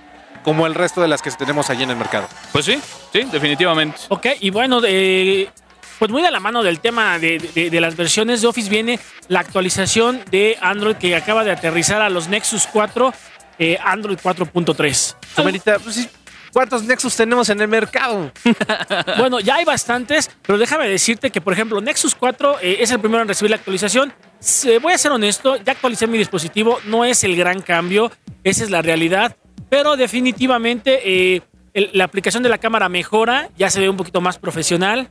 como 0.44 0.66
el 0.66 0.74
resto 0.74 1.02
de 1.02 1.08
las 1.08 1.20
que 1.20 1.30
tenemos 1.32 1.68
allí 1.68 1.82
en 1.82 1.90
el 1.90 1.96
mercado. 1.96 2.28
Pues 2.52 2.64
sí, 2.64 2.80
sí, 3.12 3.24
definitivamente. 3.30 3.98
Ok, 4.08 4.26
y 4.40 4.50
bueno, 4.50 4.80
eh, 4.86 5.50
pues 5.98 6.10
muy 6.10 6.22
de 6.22 6.30
la 6.30 6.40
mano 6.40 6.62
del 6.62 6.80
tema 6.80 7.18
de, 7.18 7.38
de- 7.54 7.70
de 7.70 7.80
las 7.80 7.96
versiones 7.96 8.40
de 8.40 8.46
Office 8.48 8.70
viene 8.70 8.98
la 9.28 9.40
actualización 9.40 10.20
de 10.30 10.56
Android 10.60 10.96
que 10.96 11.14
acaba 11.16 11.44
de 11.44 11.50
aterrizar 11.52 12.00
a 12.02 12.08
los 12.10 12.28
Nexus 12.28 12.66
4, 12.72 13.12
eh, 13.58 13.78
Android 13.82 14.18
4.3. 14.18 15.16
Somerita, 15.34 15.78
pues 15.80 15.96
sí, 15.96 16.08
¿cuántos 16.52 16.84
Nexus 16.84 17.16
tenemos 17.16 17.48
en 17.48 17.60
el 17.60 17.68
mercado? 17.68 18.30
Bueno, 19.18 19.40
ya 19.40 19.56
hay 19.56 19.64
bastantes, 19.64 20.30
pero 20.42 20.58
déjame 20.58 20.88
decirte 20.88 21.30
que, 21.30 21.40
por 21.40 21.52
ejemplo, 21.52 21.80
Nexus 21.80 22.14
4 22.14 22.58
eh, 22.62 22.76
es 22.80 22.90
el 22.90 23.00
primero 23.00 23.22
en 23.22 23.28
recibir 23.28 23.50
la 23.50 23.56
actualización. 23.56 24.12
Se- 24.38 24.78
voy 24.78 24.92
a 24.92 24.98
ser 24.98 25.10
honesto, 25.12 25.56
ya 25.56 25.72
actualicé 25.72 26.06
mi 26.06 26.18
dispositivo, 26.18 26.78
no 26.84 27.04
es 27.04 27.24
el 27.24 27.34
gran 27.36 27.60
cambio, 27.60 28.12
esa 28.44 28.62
es 28.64 28.70
la 28.70 28.82
realidad, 28.82 29.36
pero 29.68 29.96
definitivamente 29.96 31.00
eh, 31.34 31.42
el- 31.74 31.90
la 31.92 32.04
aplicación 32.04 32.42
de 32.42 32.48
la 32.48 32.58
cámara 32.58 32.88
mejora, 32.88 33.48
ya 33.58 33.68
se 33.70 33.80
ve 33.80 33.88
un 33.88 33.96
poquito 33.96 34.20
más 34.20 34.38
profesional. 34.38 35.10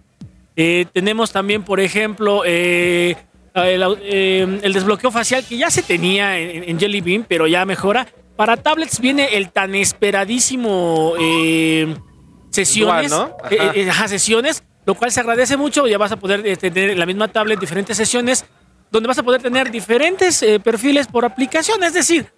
Eh, 0.59 0.87
tenemos 0.91 1.31
también, 1.31 1.61
por 1.61 1.79
ejemplo, 1.79 2.41
eh, 2.43 3.15
el, 3.53 3.83
eh, 4.01 4.59
el 4.63 4.73
desbloqueo 4.73 5.11
facial 5.11 5.45
que 5.47 5.55
ya 5.55 5.69
se 5.69 5.83
tenía 5.83 6.39
en, 6.39 6.67
en 6.67 6.79
Jelly 6.79 6.99
Bean, 7.01 7.25
pero 7.27 7.45
ya 7.47 7.63
mejora. 7.63 8.07
Para 8.35 8.57
tablets 8.57 8.99
viene 8.99 9.37
el 9.37 9.51
tan 9.51 9.75
esperadísimo 9.75 11.13
eh, 11.19 11.95
sesiones, 12.49 13.11
eh, 13.51 13.57
Ajá. 13.59 13.91
ajá, 13.91 14.07
sesiones, 14.07 14.63
lo 14.85 14.95
cual 14.95 15.11
se 15.11 15.19
agradece 15.19 15.57
mucho. 15.57 15.87
Ya 15.87 15.99
vas 15.99 16.11
a 16.11 16.17
poder 16.17 16.57
tener 16.57 16.89
en 16.89 16.99
la 16.99 17.05
misma 17.05 17.27
tablet 17.27 17.59
diferentes 17.59 17.95
sesiones 17.95 18.45
donde 18.89 19.07
vas 19.07 19.17
a 19.19 19.23
poder 19.23 19.41
tener 19.41 19.69
diferentes 19.69 20.43
perfiles 20.63 21.07
por 21.07 21.25
aplicación. 21.25 21.83
Es 21.83 21.93
decir, 21.93 22.31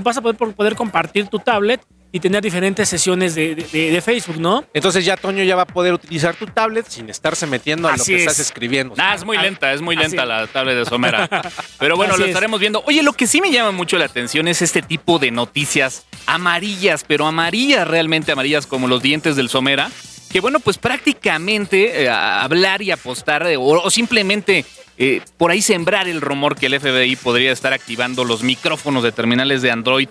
vas 0.00 0.16
a 0.16 0.22
poder, 0.22 0.36
poder 0.36 0.76
compartir 0.76 1.26
tu 1.26 1.38
tablet 1.38 1.80
y 2.12 2.18
tener 2.20 2.42
diferentes 2.42 2.88
sesiones 2.88 3.34
de, 3.34 3.54
de- 3.54 3.64
de- 3.64 3.90
de 3.92 4.00
Facebook, 4.00 4.38
¿no? 4.38 4.64
Entonces 4.74 5.04
ya 5.04 5.16
Toño 5.16 5.44
ya 5.44 5.54
va 5.56 5.62
a 5.62 5.66
poder 5.66 5.92
utilizar 5.94 6.34
tu 6.34 6.46
tablet 6.46 6.86
sin 6.88 7.08
estarse 7.08 7.46
metiendo 7.46 7.86
a 7.88 7.92
lo 7.92 8.02
Así 8.02 8.12
que 8.12 8.16
es. 8.16 8.22
estás 8.22 8.40
escribiendo. 8.40 8.94
Ah, 8.98 9.14
es 9.14 9.24
muy 9.24 9.38
lenta, 9.38 9.72
es 9.72 9.80
muy 9.80 9.94
lenta 9.96 10.24
la 10.26 10.46
tablet 10.48 10.76
de 10.76 10.84
Somera. 10.86 11.28
Pero 11.78 11.96
bueno, 11.96 12.12
Así 12.14 12.20
lo 12.20 12.26
es. 12.26 12.30
estaremos 12.30 12.58
viendo. 12.60 12.82
Oye, 12.86 13.02
lo 13.02 13.12
que 13.12 13.26
sí 13.26 13.40
me 13.40 13.50
llama 13.52 13.70
mucho 13.70 13.96
la 13.98 14.06
atención 14.06 14.48
es 14.48 14.60
este 14.62 14.82
tipo 14.82 15.18
de 15.18 15.30
noticias 15.30 16.06
amarillas, 16.26 17.04
pero 17.06 17.26
amarillas, 17.26 17.86
realmente 17.88 18.32
amarillas 18.32 18.66
como 18.66 18.88
los 18.88 19.02
dientes 19.02 19.36
del 19.36 19.48
Somera. 19.48 19.90
Que 20.32 20.40
bueno, 20.40 20.60
pues 20.60 20.78
prácticamente 20.78 22.04
eh, 22.04 22.08
hablar 22.08 22.82
y 22.82 22.90
apostar 22.90 23.46
eh, 23.46 23.56
o, 23.56 23.62
o 23.64 23.90
simplemente 23.90 24.64
eh, 24.96 25.22
por 25.36 25.50
ahí 25.50 25.60
sembrar 25.62 26.08
el 26.08 26.20
rumor 26.20 26.56
que 26.56 26.66
el 26.66 26.78
FBI 26.80 27.16
podría 27.16 27.52
estar 27.52 27.72
activando 27.72 28.24
los 28.24 28.42
micrófonos 28.42 29.02
de 29.02 29.12
terminales 29.12 29.60
de 29.62 29.70
Android 29.70 30.08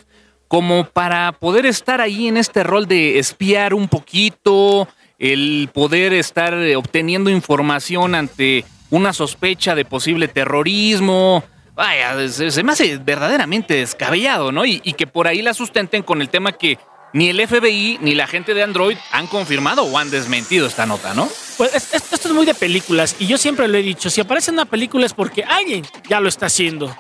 como 0.50 0.84
para 0.84 1.32
poder 1.32 1.66
estar 1.66 2.02
ahí 2.02 2.28
en 2.28 2.36
este 2.36 2.64
rol 2.64 2.86
de 2.88 3.18
espiar 3.20 3.74
un 3.74 3.88
poquito, 3.88 4.90
el 5.20 5.70
poder 5.74 6.12
estar 6.12 6.54
eh, 6.56 6.76
obteniendo 6.76 7.30
información 7.30 8.16
ante 8.16 8.66
una 8.90 9.14
sospecha 9.14 9.76
de 9.76 9.86
posible 9.86 10.28
terrorismo. 10.28 11.44
Vaya, 11.76 12.28
se, 12.30 12.52
se 12.52 12.64
me 12.64 12.74
hace 12.74 12.98
verdaderamente 12.98 13.76
descabellado, 13.76 14.52
¿no? 14.52 14.66
Y, 14.66 14.82
y 14.84 14.94
que 14.94 15.08
por 15.08 15.28
ahí 15.28 15.42
la 15.42 15.54
sustenten 15.54 16.04
con 16.04 16.22
el 16.22 16.28
tema 16.30 16.52
que 16.52 16.78
ni 17.14 17.30
el 17.30 17.48
FBI 17.48 18.00
ni 18.02 18.14
la 18.16 18.28
gente 18.28 18.54
de 18.54 18.62
Android 18.64 18.98
han 19.12 19.28
confirmado 19.28 19.84
o 19.84 19.98
han 19.98 20.12
desmentido 20.12 20.68
esta 20.68 20.86
nota, 20.86 21.14
¿no? 21.14 21.28
Pues 21.58 21.74
es- 21.74 21.94
es- 21.94 22.14
esto 22.14 22.28
es 22.28 22.34
muy 22.34 22.46
de 22.46 22.54
películas 22.54 23.16
y 23.20 23.28
yo 23.28 23.38
siempre 23.38 23.68
lo 23.68 23.78
he 23.78 23.82
dicho, 23.82 24.10
si 24.10 24.22
aparece 24.22 24.52
en 24.52 24.56
una 24.56 24.66
película 24.66 25.06
es 25.06 25.14
porque 25.14 25.44
alguien 25.44 25.86
ya 26.10 26.20
lo 26.20 26.28
está 26.30 26.48
haciendo. 26.48 26.96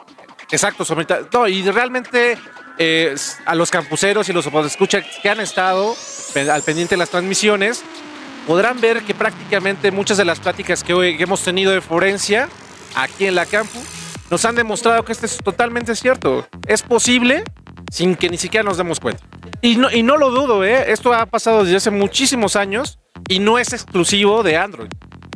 Exacto, 0.51 0.84
Somerita. 0.86 1.20
No, 1.32 1.48
y 1.48 1.62
realmente 1.70 2.38
eh, 2.79 3.15
a 3.45 3.55
los 3.55 3.69
campuseros 3.69 4.29
y 4.29 4.33
los 4.33 4.48
escucha 4.65 5.01
que 5.01 5.29
han 5.29 5.39
estado 5.39 5.95
al 6.51 6.63
pendiente 6.63 6.95
de 6.95 7.00
las 7.00 7.09
transmisiones, 7.09 7.83
podrán 8.48 8.79
ver 8.81 9.03
que 9.03 9.13
prácticamente 9.13 9.91
muchas 9.91 10.17
de 10.17 10.25
las 10.25 10.39
pláticas 10.39 10.83
que 10.83 10.93
hoy 10.93 11.15
hemos 11.19 11.43
tenido 11.43 11.71
de 11.71 11.81
Forencia 11.81 12.50
aquí 12.95 13.25
en 13.25 13.36
la 13.36 13.45
campus 13.45 13.83
nos 14.29 14.45
han 14.45 14.55
demostrado 14.55 15.03
que 15.03 15.12
esto 15.12 15.25
es 15.25 15.38
totalmente 15.38 15.95
cierto. 15.95 16.48
Es 16.67 16.81
posible 16.81 17.44
sin 17.92 18.15
que 18.15 18.29
ni 18.29 18.37
siquiera 18.37 18.63
nos 18.63 18.77
demos 18.77 19.00
cuenta. 19.00 19.24
Y 19.61 19.75
no, 19.75 19.92
y 19.92 20.03
no 20.03 20.18
lo 20.18 20.29
dudo, 20.29 20.63
¿eh? 20.63 20.92
Esto 20.92 21.13
ha 21.13 21.25
pasado 21.25 21.63
desde 21.63 21.77
hace 21.77 21.92
muchísimos 21.92 22.55
años 22.55 23.00
y 23.27 23.39
no 23.39 23.59
es 23.59 23.74
exclusivo 23.74 24.44
de 24.44 24.57
Android. 24.57 24.89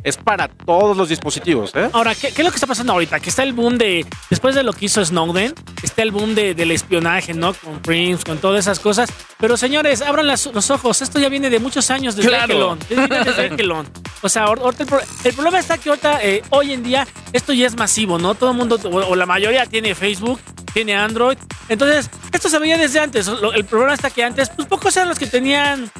Es 0.04 0.16
para 0.18 0.48
todos 0.48 0.96
los 0.96 1.08
dispositivos, 1.08 1.72
¿eh? 1.74 1.88
Ahora, 1.92 2.14
¿qué, 2.14 2.30
qué 2.30 2.42
es 2.42 2.44
lo 2.44 2.50
que 2.50 2.56
está 2.56 2.66
pasando 2.66 2.92
ahorita? 2.92 3.18
Que 3.20 3.30
está 3.30 3.42
el 3.42 3.54
boom 3.54 3.78
de, 3.78 4.04
después 4.28 4.54
de 4.54 4.62
lo 4.62 4.72
que 4.74 4.84
hizo 4.84 5.02
Snowden, 5.02 5.54
está 5.82 6.02
el 6.02 6.10
boom 6.10 6.34
de- 6.34 6.54
del 6.54 6.70
espionaje, 6.72 7.32
¿no? 7.32 7.54
Con 7.54 7.80
Prince, 7.80 8.22
con 8.22 8.36
todas 8.36 8.60
esas 8.60 8.78
cosas. 8.80 9.10
Pero 9.38 9.56
señores, 9.56 10.02
abran 10.02 10.26
las- 10.26 10.46
los 10.46 10.70
ojos, 10.70 11.00
esto 11.00 11.18
ya 11.18 11.28
viene 11.30 11.48
de 11.48 11.58
muchos 11.58 11.90
años 11.90 12.16
desde 12.16 12.28
Claro. 12.28 12.76
Desde 12.88 13.46
Ekelon. 13.54 13.88
O 14.20 14.28
sea, 14.28 14.44
ahorita 14.44 14.82
el, 14.84 14.88
pro- 14.90 15.00
el 15.24 15.32
problema 15.32 15.58
está 15.58 15.78
que 15.78 15.88
ahorita, 15.88 16.22
eh, 16.22 16.42
hoy 16.50 16.72
en 16.74 16.82
día, 16.82 17.06
esto 17.32 17.52
ya 17.54 17.66
es 17.66 17.74
masivo, 17.76 18.18
¿no? 18.18 18.34
Todo 18.34 18.50
el 18.50 18.56
mundo, 18.58 18.78
o, 18.84 18.88
o 18.96 19.16
la 19.16 19.24
mayoría 19.26 19.64
tiene 19.64 19.94
Facebook, 19.94 20.38
tiene 20.74 20.94
Android. 20.94 21.38
Entonces, 21.70 22.10
esto 22.30 22.50
se 22.50 22.58
veía 22.58 22.76
desde 22.76 23.00
antes. 23.00 23.26
El 23.54 23.64
problema 23.64 23.94
está 23.94 24.10
que 24.10 24.22
antes, 24.22 24.50
pues 24.50 24.68
pocos 24.68 24.94
eran 24.96 25.08
los 25.08 25.18
que 25.18 25.26
tenían 25.26 25.90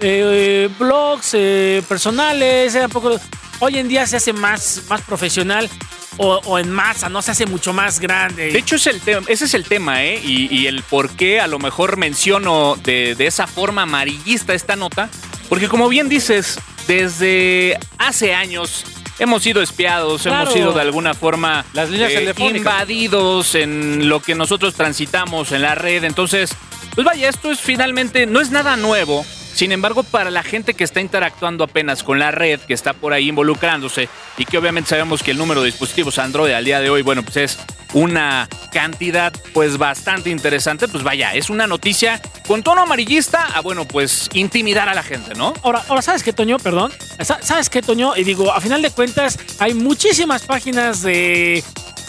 eh, 0.00 0.68
blogs 0.78 1.30
eh, 1.34 1.82
personales, 1.88 2.74
eran 2.74 2.90
poco. 2.90 3.18
Hoy 3.60 3.78
en 3.78 3.88
día 3.88 4.06
se 4.06 4.16
hace 4.16 4.32
más, 4.32 4.82
más 4.88 5.00
profesional 5.02 5.68
o, 6.16 6.40
o 6.44 6.58
en 6.60 6.70
masa, 6.70 7.08
¿no? 7.08 7.22
Se 7.22 7.32
hace 7.32 7.46
mucho 7.46 7.72
más 7.72 7.98
grande. 7.98 8.52
De 8.52 8.58
hecho, 8.58 8.76
es 8.76 8.86
el 8.86 9.00
tema- 9.00 9.26
ese 9.28 9.46
es 9.46 9.54
el 9.54 9.64
tema, 9.64 10.04
¿eh? 10.04 10.20
Y, 10.22 10.54
y 10.56 10.66
el 10.68 10.82
por 10.82 11.10
qué 11.10 11.40
a 11.40 11.46
lo 11.48 11.58
mejor 11.58 11.96
menciono 11.96 12.76
de, 12.84 13.14
de 13.16 13.26
esa 13.26 13.46
forma 13.48 13.82
amarillista 13.82 14.54
esta 14.54 14.76
nota. 14.76 15.08
Porque 15.48 15.68
como 15.68 15.88
bien 15.88 16.08
dices, 16.08 16.58
desde 16.86 17.78
hace 17.98 18.34
años 18.34 18.84
hemos 19.18 19.42
sido 19.42 19.60
espiados, 19.62 20.22
Claro. 20.22 20.42
hemos 20.42 20.52
sido 20.54 20.72
de 20.72 20.80
alguna 20.82 21.14
forma 21.14 21.64
eh, 21.66 21.70
Las 21.72 21.90
líneas 21.90 22.12
telefónicas. 22.12 22.58
invadidos 22.58 23.54
en 23.56 24.08
lo 24.08 24.20
que 24.20 24.36
nosotros 24.36 24.74
transitamos 24.74 25.50
en 25.50 25.62
la 25.62 25.74
red. 25.74 26.04
Entonces, 26.04 26.50
pues 26.94 27.04
vaya, 27.04 27.28
esto 27.28 27.50
es 27.50 27.58
finalmente, 27.60 28.26
no 28.26 28.40
es 28.40 28.50
nada 28.52 28.76
nuevo. 28.76 29.24
Sin 29.58 29.72
embargo, 29.72 30.04
para 30.04 30.30
la 30.30 30.44
gente 30.44 30.74
que 30.74 30.84
está 30.84 31.00
interactuando 31.00 31.64
apenas 31.64 32.04
con 32.04 32.20
la 32.20 32.30
red, 32.30 32.60
que 32.60 32.74
está 32.74 32.92
por 32.92 33.12
ahí 33.12 33.28
involucrándose 33.28 34.08
y 34.36 34.44
que 34.44 34.56
obviamente 34.56 34.90
sabemos 34.90 35.20
que 35.20 35.32
el 35.32 35.36
número 35.36 35.62
de 35.62 35.66
dispositivos 35.66 36.20
Android 36.20 36.52
al 36.52 36.64
día 36.64 36.78
de 36.78 36.90
hoy, 36.90 37.02
bueno, 37.02 37.24
pues 37.24 37.38
es 37.38 37.58
una 37.92 38.48
cantidad 38.70 39.32
pues 39.52 39.76
bastante 39.76 40.30
interesante, 40.30 40.86
pues 40.86 41.02
vaya, 41.02 41.34
es 41.34 41.50
una 41.50 41.66
noticia 41.66 42.22
con 42.46 42.62
tono 42.62 42.82
amarillista 42.82 43.46
a, 43.46 43.60
bueno, 43.60 43.84
pues 43.84 44.28
intimidar 44.32 44.88
a 44.88 44.94
la 44.94 45.02
gente, 45.02 45.34
¿no? 45.34 45.52
Ahora, 45.64 45.82
ahora, 45.88 46.02
¿sabes 46.02 46.22
qué, 46.22 46.32
Toño? 46.32 46.58
Perdón. 46.58 46.92
Sa- 47.20 47.42
¿Sabes 47.42 47.68
qué, 47.68 47.82
Toño? 47.82 48.16
Y 48.16 48.22
digo, 48.22 48.52
a 48.52 48.60
final 48.60 48.80
de 48.80 48.92
cuentas, 48.92 49.36
hay 49.58 49.74
muchísimas 49.74 50.42
páginas 50.44 51.02
de. 51.02 51.64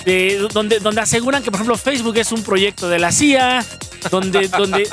De- 0.05 0.47
donde, 0.51 0.79
donde 0.79 1.01
aseguran 1.01 1.41
que, 1.43 1.51
por 1.51 1.57
ejemplo, 1.59 1.77
Facebook 1.77 2.17
es 2.17 2.31
un 2.31 2.43
proyecto 2.43 2.87
de 2.89 2.99
la 2.99 3.11
CIA, 3.11 3.65
donde, 4.11 4.47
donde 4.47 4.87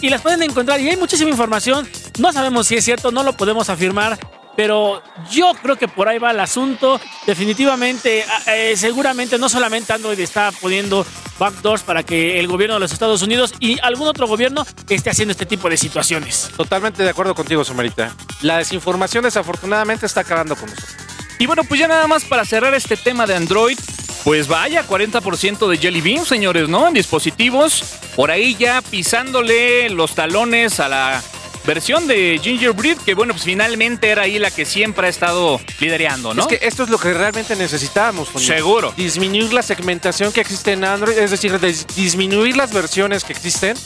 y, 0.00 0.06
y 0.06 0.10
las 0.10 0.20
pueden 0.22 0.42
encontrar 0.42 0.80
y 0.80 0.88
hay 0.88 0.96
muchísima 0.96 1.30
información. 1.30 1.88
No 2.18 2.32
sabemos 2.32 2.66
si 2.66 2.76
es 2.76 2.84
cierto, 2.84 3.10
no 3.10 3.22
lo 3.22 3.36
podemos 3.36 3.68
afirmar, 3.70 4.18
pero 4.56 5.02
yo 5.30 5.52
creo 5.62 5.76
que 5.76 5.88
por 5.88 6.08
ahí 6.08 6.18
va 6.18 6.30
el 6.32 6.40
asunto. 6.40 7.00
Definitivamente, 7.26 8.24
eh, 8.46 8.74
seguramente 8.76 9.38
no 9.38 9.48
solamente 9.48 9.92
Android 9.92 10.20
está 10.20 10.52
poniendo 10.60 11.06
backdoors 11.38 11.82
para 11.82 12.02
que 12.02 12.38
el 12.38 12.46
gobierno 12.48 12.74
de 12.74 12.80
los 12.80 12.92
Estados 12.92 13.22
Unidos 13.22 13.54
y 13.60 13.78
algún 13.80 14.06
otro 14.06 14.26
gobierno 14.26 14.66
esté 14.90 15.08
haciendo 15.10 15.32
este 15.32 15.46
tipo 15.46 15.70
de 15.70 15.78
situaciones. 15.78 16.50
Totalmente 16.56 17.02
de 17.02 17.08
acuerdo 17.08 17.34
contigo, 17.34 17.64
Somerita. 17.64 18.14
La 18.42 18.58
desinformación 18.58 19.24
desafortunadamente 19.24 20.04
está 20.04 20.20
acabando 20.20 20.54
con 20.54 20.68
nosotros. 20.68 20.94
Y 21.38 21.46
bueno, 21.46 21.64
pues 21.64 21.80
ya 21.80 21.88
nada 21.88 22.06
más 22.06 22.24
para 22.26 22.44
cerrar 22.44 22.74
este 22.74 22.98
tema 22.98 23.26
de 23.26 23.34
Android, 23.34 23.78
pues 24.24 24.48
vaya, 24.48 24.86
40% 24.86 25.68
de 25.68 25.78
Jelly 25.78 26.00
Bean, 26.00 26.24
señores, 26.26 26.68
¿no? 26.68 26.86
En 26.88 26.94
dispositivos, 26.94 27.82
por 28.16 28.30
ahí 28.30 28.54
ya 28.58 28.82
pisándole 28.82 29.88
los 29.90 30.14
talones 30.14 30.78
a 30.80 30.88
la 30.88 31.22
versión 31.66 32.06
de 32.06 32.40
Gingerbread, 32.42 32.96
que 32.98 33.14
bueno, 33.14 33.34
pues 33.34 33.44
finalmente 33.44 34.08
era 34.08 34.22
ahí 34.22 34.38
la 34.38 34.50
que 34.50 34.64
siempre 34.64 35.06
ha 35.06 35.10
estado 35.10 35.60
liderando, 35.78 36.32
¿no? 36.34 36.42
Es 36.42 36.46
que 36.48 36.66
esto 36.66 36.84
es 36.84 36.88
lo 36.90 36.98
que 36.98 37.12
realmente 37.12 37.54
necesitábamos. 37.56 38.28
Toño. 38.30 38.44
Seguro. 38.46 38.92
Disminuir 38.96 39.52
la 39.52 39.62
segmentación 39.62 40.32
que 40.32 40.40
existe 40.40 40.72
en 40.72 40.84
Android, 40.84 41.16
es 41.18 41.30
decir, 41.30 41.52
dis- 41.60 41.86
disminuir 41.94 42.56
las 42.56 42.72
versiones 42.72 43.24
que 43.24 43.32
existen 43.34 43.76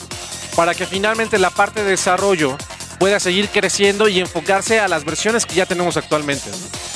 para 0.55 0.73
que 0.73 0.85
finalmente 0.85 1.37
la 1.37 1.49
parte 1.49 1.83
de 1.83 1.91
desarrollo 1.91 2.57
pueda 2.99 3.19
seguir 3.19 3.49
creciendo 3.49 4.07
y 4.07 4.19
enfocarse 4.19 4.79
a 4.79 4.87
las 4.87 5.03
versiones 5.05 5.45
que 5.45 5.55
ya 5.55 5.65
tenemos 5.65 5.97
actualmente. 5.97 6.49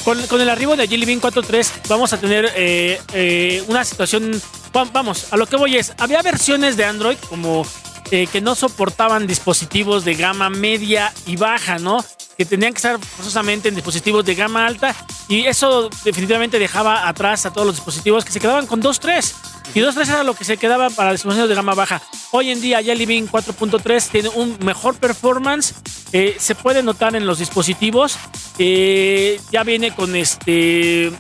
Con, 0.03 0.21
con 0.27 0.41
el 0.41 0.49
arribo 0.49 0.75
de 0.75 0.87
Jelly 0.87 1.05
Bean 1.05 1.21
4.3 1.21 1.69
vamos 1.87 2.13
a 2.13 2.17
tener 2.19 2.51
eh, 2.55 2.99
eh, 3.13 3.63
una 3.67 3.83
situación, 3.83 4.41
va- 4.75 4.85
vamos, 4.91 5.27
a 5.31 5.37
lo 5.37 5.45
que 5.45 5.55
voy 5.57 5.75
es, 5.77 5.93
había 5.97 6.21
versiones 6.21 6.77
de 6.77 6.85
Android 6.85 7.17
como 7.29 7.65
eh, 8.11 8.27
que 8.31 8.41
no 8.41 8.55
soportaban 8.55 9.27
dispositivos 9.27 10.03
de 10.05 10.15
gama 10.15 10.49
media 10.49 11.13
y 11.25 11.35
baja, 11.35 11.77
¿no? 11.79 12.03
Que 12.39 12.45
tenían 12.45 12.71
que 12.71 12.77
estar 12.77 12.97
forzosamente 12.97 13.67
en 13.67 13.75
dispositivos 13.75 14.23
de 14.23 14.33
gama 14.33 14.65
alta 14.65 14.95
y 15.27 15.45
eso 15.45 15.89
definitivamente 16.05 16.57
dejaba 16.57 17.09
atrás 17.09 17.45
a 17.45 17.51
todos 17.51 17.67
los 17.67 17.75
dispositivos 17.75 18.23
que 18.23 18.31
se 18.31 18.39
quedaban 18.39 18.65
con 18.65 18.81
2.3 18.81 19.33
y 19.75 19.81
2.3 19.81 20.07
era 20.07 20.23
lo 20.23 20.33
que 20.33 20.45
se 20.45 20.55
quedaba 20.55 20.89
para 20.89 21.11
dispositivos 21.11 21.49
de 21.49 21.55
gama 21.55 21.75
baja. 21.75 22.01
Hoy 22.31 22.51
en 22.51 22.61
día 22.61 22.81
Jelly 22.81 23.05
Bean 23.05 23.27
4.3 23.27 24.09
tiene 24.09 24.29
un 24.29 24.57
mejor 24.63 24.95
performance, 24.95 25.73
eh, 26.13 26.37
se 26.39 26.55
puede 26.55 26.81
notar 26.81 27.13
en 27.17 27.25
los 27.25 27.39
dispositivos, 27.39 28.17
eh, 28.57 29.37
ya 29.51 29.65
viene 29.65 29.93
con 29.93 30.15
este 30.15 31.11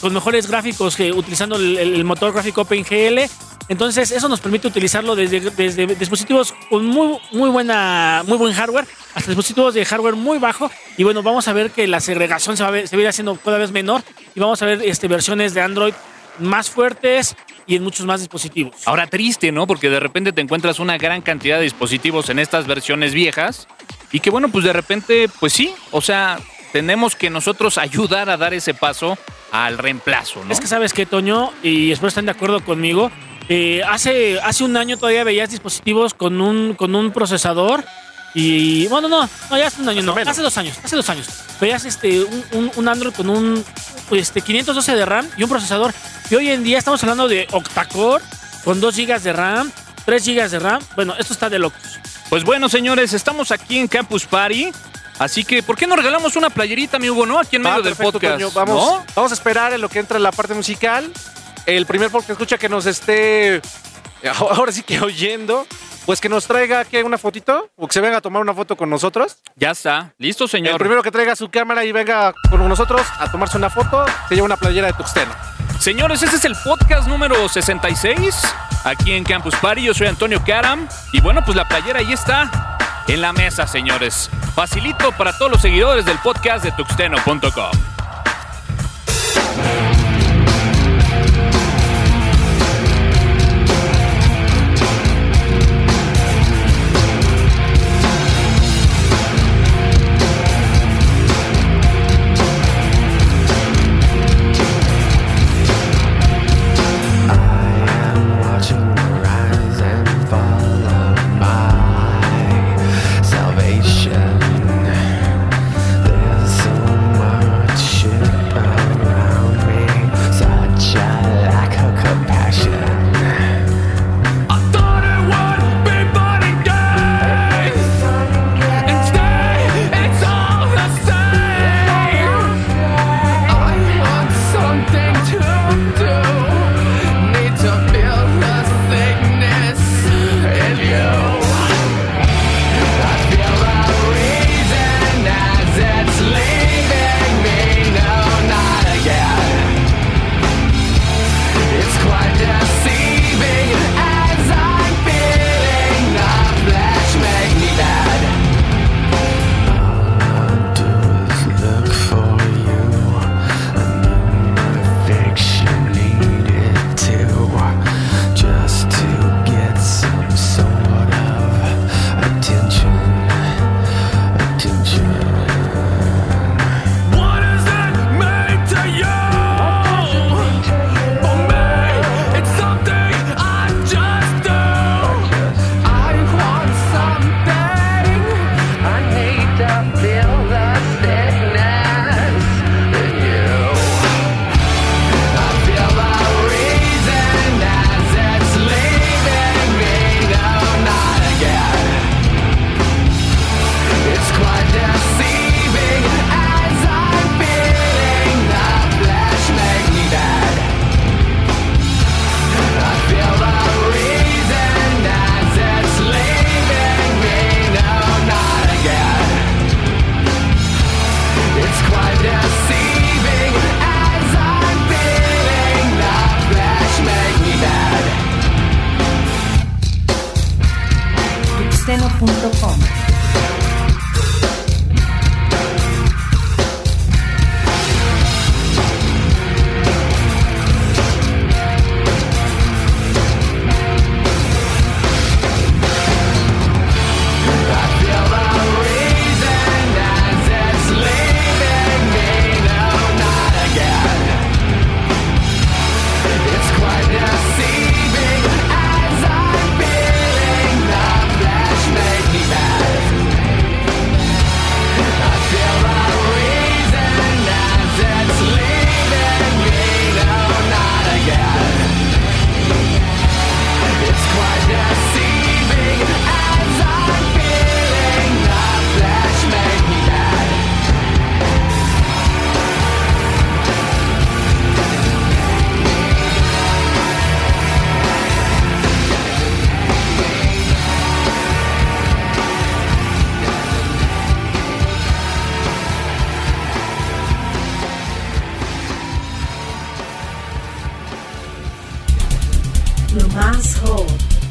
con 0.00 0.14
mejores 0.14 0.46
gráficos 0.46 0.94
que 0.94 1.10
utilizando 1.10 1.56
el, 1.56 1.76
el 1.76 2.04
motor 2.04 2.32
gráfico 2.32 2.60
OpenGL. 2.60 3.28
Entonces, 3.68 4.10
eso 4.10 4.28
nos 4.28 4.40
permite 4.40 4.68
utilizarlo 4.68 5.14
desde, 5.14 5.86
dispositivos 5.94 6.52
con 6.68 6.84
muy, 6.86 7.18
muy, 7.32 7.50
buena, 7.50 8.22
muy 8.26 8.36
buen 8.36 8.52
hardware 8.52 8.86
hasta 9.14 9.30
dispositivos 9.30 9.74
de 9.74 9.84
hardware 9.84 10.16
muy 10.16 10.38
bajo. 10.38 10.70
Y 10.96 11.04
bueno, 11.04 11.22
vamos 11.22 11.48
a 11.48 11.52
ver 11.52 11.70
que 11.70 11.86
la 11.86 12.00
segregación 12.00 12.56
se 12.56 12.62
va 12.62 12.68
a, 12.68 12.72
ver, 12.72 12.88
ir 12.92 13.08
haciendo 13.08 13.36
cada 13.36 13.58
vez 13.58 13.72
menor 13.72 14.02
y 14.34 14.40
vamos 14.40 14.60
a 14.62 14.66
ver 14.66 14.82
este, 14.84 15.08
versiones 15.08 15.54
de 15.54 15.60
Android 15.60 15.94
más 16.38 16.70
fuertes 16.70 17.36
y 17.66 17.76
en 17.76 17.82
muchos 17.82 18.06
más 18.06 18.20
dispositivos. 18.20 18.74
Ahora 18.86 19.06
triste, 19.06 19.52
¿no? 19.52 19.66
Porque 19.66 19.90
de 19.90 20.00
repente 20.00 20.32
te 20.32 20.40
encuentras 20.40 20.78
una 20.78 20.98
gran 20.98 21.22
cantidad 21.22 21.58
de 21.58 21.64
dispositivos 21.64 22.28
en 22.30 22.38
estas 22.38 22.66
versiones 22.66 23.14
viejas 23.14 23.68
y 24.10 24.20
que 24.20 24.30
bueno, 24.30 24.48
pues 24.48 24.64
de 24.64 24.72
repente, 24.72 25.28
pues 25.40 25.52
sí, 25.52 25.74
o 25.90 26.00
sea, 26.00 26.38
tenemos 26.72 27.14
que 27.16 27.30
nosotros 27.30 27.78
ayudar 27.78 28.30
a 28.30 28.36
dar 28.36 28.54
ese 28.54 28.74
paso 28.74 29.18
al 29.50 29.78
reemplazo, 29.78 30.44
¿no? 30.44 30.52
Es 30.52 30.60
que 30.60 30.66
sabes 30.66 30.92
que, 30.92 31.06
Toño, 31.06 31.52
y 31.62 31.92
espero 31.92 32.08
estén 32.08 32.24
de 32.26 32.32
acuerdo 32.32 32.64
conmigo, 32.64 33.10
eh, 33.48 33.82
hace, 33.88 34.40
hace 34.40 34.64
un 34.64 34.76
año 34.76 34.96
todavía 34.96 35.24
veías 35.24 35.50
dispositivos 35.50 36.14
con 36.14 36.40
un, 36.40 36.74
con 36.74 36.94
un 36.94 37.10
procesador 37.12 37.84
y 38.34 38.86
bueno, 38.86 39.08
no, 39.08 39.28
no, 39.50 39.58
ya 39.58 39.66
hace 39.66 39.82
un 39.82 39.88
año, 39.90 40.00
no, 40.02 40.14
hace 40.30 40.40
dos 40.40 40.56
años, 40.56 40.78
hace 40.82 40.96
dos 40.96 41.08
años. 41.10 41.26
Veías 41.60 41.84
este, 41.84 42.22
un, 42.22 42.44
un- 42.52 42.72
un 42.76 42.88
Android 42.88 43.12
con 43.12 43.28
un 43.28 43.62
este, 44.12 44.40
512 44.40 44.94
de 44.96 45.04
RAM 45.04 45.28
y 45.36 45.42
un 45.42 45.50
procesador. 45.50 45.92
Y 46.30 46.34
hoy 46.36 46.48
en 46.48 46.64
día 46.64 46.78
estamos 46.78 47.02
hablando 47.02 47.28
de 47.28 47.46
octa-core 47.50 48.24
con 48.64 48.80
2 48.80 48.96
GB 48.96 49.20
de 49.20 49.32
RAM, 49.34 49.70
3 50.06 50.24
GB 50.26 50.48
de 50.48 50.58
RAM. 50.58 50.80
Bueno, 50.96 51.14
esto 51.18 51.34
está 51.34 51.50
de 51.50 51.58
locos. 51.58 51.82
Pues 52.30 52.44
bueno, 52.44 52.70
señores, 52.70 53.12
estamos 53.12 53.50
aquí 53.50 53.78
en 53.78 53.86
Campus 53.86 54.24
Party. 54.24 54.70
Así 55.22 55.44
que, 55.44 55.62
¿por 55.62 55.76
qué 55.76 55.86
no 55.86 55.94
regalamos 55.94 56.34
una 56.36 56.50
playerita, 56.50 56.98
mi 56.98 57.08
Hugo, 57.08 57.26
no? 57.26 57.38
Aquí 57.38 57.56
en 57.56 57.62
medio 57.62 57.76
Ah, 57.76 57.80
del 57.82 57.94
podcast. 57.94 58.34
Toño. 58.34 58.50
Vamos, 58.52 58.74
¿no? 58.74 59.04
vamos 59.14 59.30
a 59.30 59.34
esperar 59.34 59.72
en 59.72 59.80
lo 59.80 59.88
que 59.88 59.98
entra 60.00 60.16
en 60.16 60.22
la 60.24 60.32
parte 60.32 60.52
musical. 60.54 61.10
El 61.66 61.86
primer 61.86 62.10
podcast 62.10 62.26
que 62.26 62.32
escucha 62.32 62.58
que 62.58 62.68
nos 62.68 62.86
esté 62.86 63.62
ahora 64.38 64.72
sí 64.72 64.82
que 64.82 64.98
oyendo, 65.00 65.64
pues 66.06 66.20
que 66.20 66.28
nos 66.28 66.46
traiga 66.46 66.84
que 66.84 67.04
una 67.04 67.18
fotito 67.18 67.70
o 67.76 67.86
que 67.86 67.92
se 67.92 68.00
venga 68.00 68.16
a 68.16 68.20
tomar 68.20 68.42
una 68.42 68.52
foto 68.52 68.76
con 68.76 68.90
nosotros. 68.90 69.36
Ya 69.54 69.70
está. 69.70 70.12
Listo, 70.18 70.44
El 70.44 70.50
señor. 70.50 70.78
primero 70.78 71.02
que 71.04 71.12
traiga 71.12 71.36
su 71.36 71.48
cámara 71.48 71.84
y 71.84 71.92
venga 71.92 72.32
con 72.50 72.68
nosotros 72.68 73.02
a 73.18 73.30
tomarse 73.30 73.56
una 73.56 73.70
foto, 73.70 74.04
se 74.28 74.34
lleva 74.34 74.46
una 74.46 74.56
playera 74.56 74.88
de 74.88 74.92
Tuxteno. 74.94 75.32
Señores, 75.78 76.22
este 76.22 76.36
es 76.36 76.44
el 76.44 76.54
podcast 76.64 77.06
número 77.08 77.48
66 77.48 78.34
aquí 78.84 79.12
en 79.12 79.22
Campus 79.24 79.54
Party. 79.56 79.82
Yo 79.82 79.94
soy 79.94 80.06
Antonio 80.08 80.42
Karam 80.44 80.88
y 81.12 81.20
bueno, 81.20 81.42
pues 81.44 81.56
la 81.56 81.66
playera 81.66 82.00
ahí 82.00 82.12
está 82.12 82.71
en 83.08 83.20
la 83.20 83.32
mesa, 83.32 83.66
señores. 83.66 84.30
Facilito 84.54 85.12
para 85.12 85.36
todos 85.36 85.52
los 85.52 85.62
seguidores 85.62 86.04
del 86.04 86.18
podcast 86.18 86.64
de 86.64 86.72
tuxteno.com. 86.72 88.01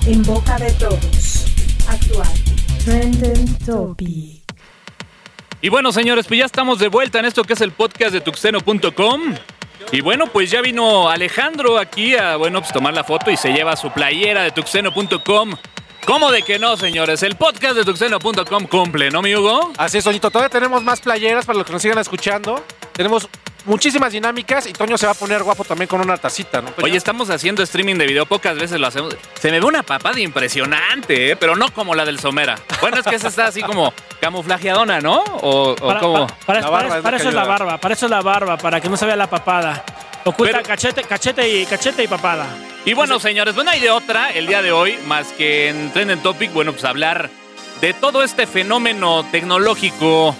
En 0.05 0.23
boca 0.23 0.57
de 0.57 0.71
todos. 0.73 1.45
Actual. 1.87 2.27
Trending 2.83 3.57
Topic. 3.65 4.41
Y 5.61 5.69
bueno, 5.69 5.91
señores, 5.91 6.25
pues 6.27 6.39
ya 6.39 6.45
estamos 6.45 6.79
de 6.79 6.87
vuelta 6.87 7.19
en 7.19 7.25
esto 7.25 7.43
que 7.43 7.53
es 7.53 7.61
el 7.61 7.71
podcast 7.71 8.13
de 8.13 8.21
tuxteno.com. 8.21 9.35
Y 9.91 10.01
bueno, 10.01 10.27
pues 10.27 10.51
ya 10.51 10.61
vino 10.61 11.09
Alejandro 11.09 11.77
aquí 11.77 12.15
a, 12.15 12.35
bueno, 12.35 12.61
pues 12.61 12.73
tomar 12.73 12.93
la 12.93 13.03
foto 13.03 13.31
y 13.31 13.37
se 13.37 13.53
lleva 13.53 13.75
su 13.75 13.91
playera 13.91 14.43
de 14.43 14.51
tuxteno.com. 14.51 15.55
¿Cómo 16.05 16.31
de 16.31 16.41
que 16.41 16.59
no, 16.59 16.77
señores? 16.77 17.23
El 17.23 17.35
podcast 17.35 17.75
de 17.75 17.83
tuxteno.com 17.83 18.65
cumple, 18.67 19.09
¿no, 19.11 19.21
mi 19.21 19.35
Hugo? 19.35 19.71
Así 19.77 19.99
es, 19.99 20.03
Toñito. 20.03 20.31
Todavía 20.31 20.49
tenemos 20.49 20.83
más 20.83 21.01
playeras 21.01 21.45
para 21.45 21.57
los 21.57 21.65
que 21.65 21.73
nos 21.73 21.81
sigan 21.81 21.99
escuchando. 21.99 22.63
Tenemos 22.91 23.27
muchísimas 23.65 24.11
dinámicas 24.11 24.65
y 24.67 24.73
Toño 24.73 24.97
se 24.97 25.05
va 25.05 25.11
a 25.13 25.15
poner 25.15 25.43
guapo 25.43 25.63
también 25.63 25.87
con 25.87 26.01
una 26.01 26.17
tacita, 26.17 26.61
¿no? 26.61 26.69
Toño? 26.71 26.85
Oye, 26.85 26.97
estamos 26.97 27.29
haciendo 27.29 27.63
streaming 27.63 27.95
de 27.95 28.07
video, 28.07 28.25
pocas 28.25 28.55
veces 28.57 28.79
lo 28.79 28.87
hacemos. 28.87 29.15
Se 29.39 29.51
me 29.51 29.59
ve 29.59 29.65
una 29.65 29.83
papada 29.83 30.19
impresionante, 30.19 31.31
¿eh? 31.31 31.35
pero 31.35 31.55
no 31.55 31.71
como 31.73 31.95
la 31.95 32.05
del 32.05 32.19
Somera. 32.19 32.55
Bueno, 32.81 32.97
es 32.97 33.05
que 33.05 33.15
esa 33.15 33.27
está 33.29 33.47
así 33.47 33.61
como 33.61 33.93
camuflajeadona, 34.19 34.99
¿no? 35.01 35.19
O, 35.41 35.71
o 35.71 35.75
Para, 35.75 35.99
cómo. 35.99 36.27
pa- 36.27 36.35
para- 36.45 36.59
es 36.59 37.21
eso 37.21 37.29
es 37.29 37.35
la 37.35 37.43
barba, 37.45 37.77
para 37.77 37.93
eso 37.93 38.05
es 38.05 38.09
la 38.11 38.21
barba, 38.21 38.57
para 38.57 38.79
que 38.81 38.89
no 38.89 38.97
se 38.97 39.05
vea 39.05 39.15
la 39.15 39.29
papada. 39.29 39.83
Oculta 40.23 40.53
Pero- 40.57 40.63
cachete, 40.67 41.03
cachete 41.03 41.49
y 41.49 41.65
cachete 41.65 42.03
y 42.03 42.07
papada. 42.07 42.45
Y 42.85 42.93
bueno, 42.93 43.19
señores, 43.19 43.53
pues 43.53 43.65
no 43.65 43.71
hay 43.71 43.79
de 43.79 43.89
otra 43.91 44.31
el 44.31 44.47
día 44.47 44.61
de 44.61 44.71
hoy 44.71 44.97
más 45.07 45.27
que 45.33 45.69
en 45.69 45.91
Trending 45.91 46.19
Topic, 46.21 46.51
bueno, 46.53 46.71
pues 46.71 46.83
hablar 46.83 47.29
de 47.79 47.93
todo 47.93 48.23
este 48.23 48.45
fenómeno 48.47 49.25
tecnológico, 49.31 50.35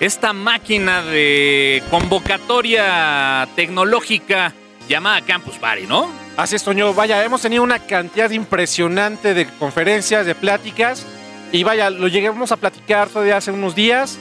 esta 0.00 0.32
máquina 0.32 1.02
de 1.02 1.82
convocatoria 1.90 3.48
tecnológica 3.54 4.52
llamada 4.88 5.22
Campus 5.22 5.56
Party, 5.56 5.86
¿no? 5.86 6.08
Así 6.36 6.56
es, 6.56 6.64
Toño. 6.64 6.92
Vaya, 6.94 7.24
hemos 7.24 7.42
tenido 7.42 7.62
una 7.62 7.78
cantidad 7.78 8.30
impresionante 8.30 9.34
de 9.34 9.46
conferencias, 9.46 10.26
de 10.26 10.34
pláticas. 10.34 11.06
Y 11.52 11.62
vaya, 11.62 11.90
lo 11.90 12.08
llegamos 12.08 12.52
a 12.52 12.56
platicar 12.56 13.08
todavía 13.08 13.36
hace 13.36 13.52
unos 13.52 13.74
días. 13.74 14.18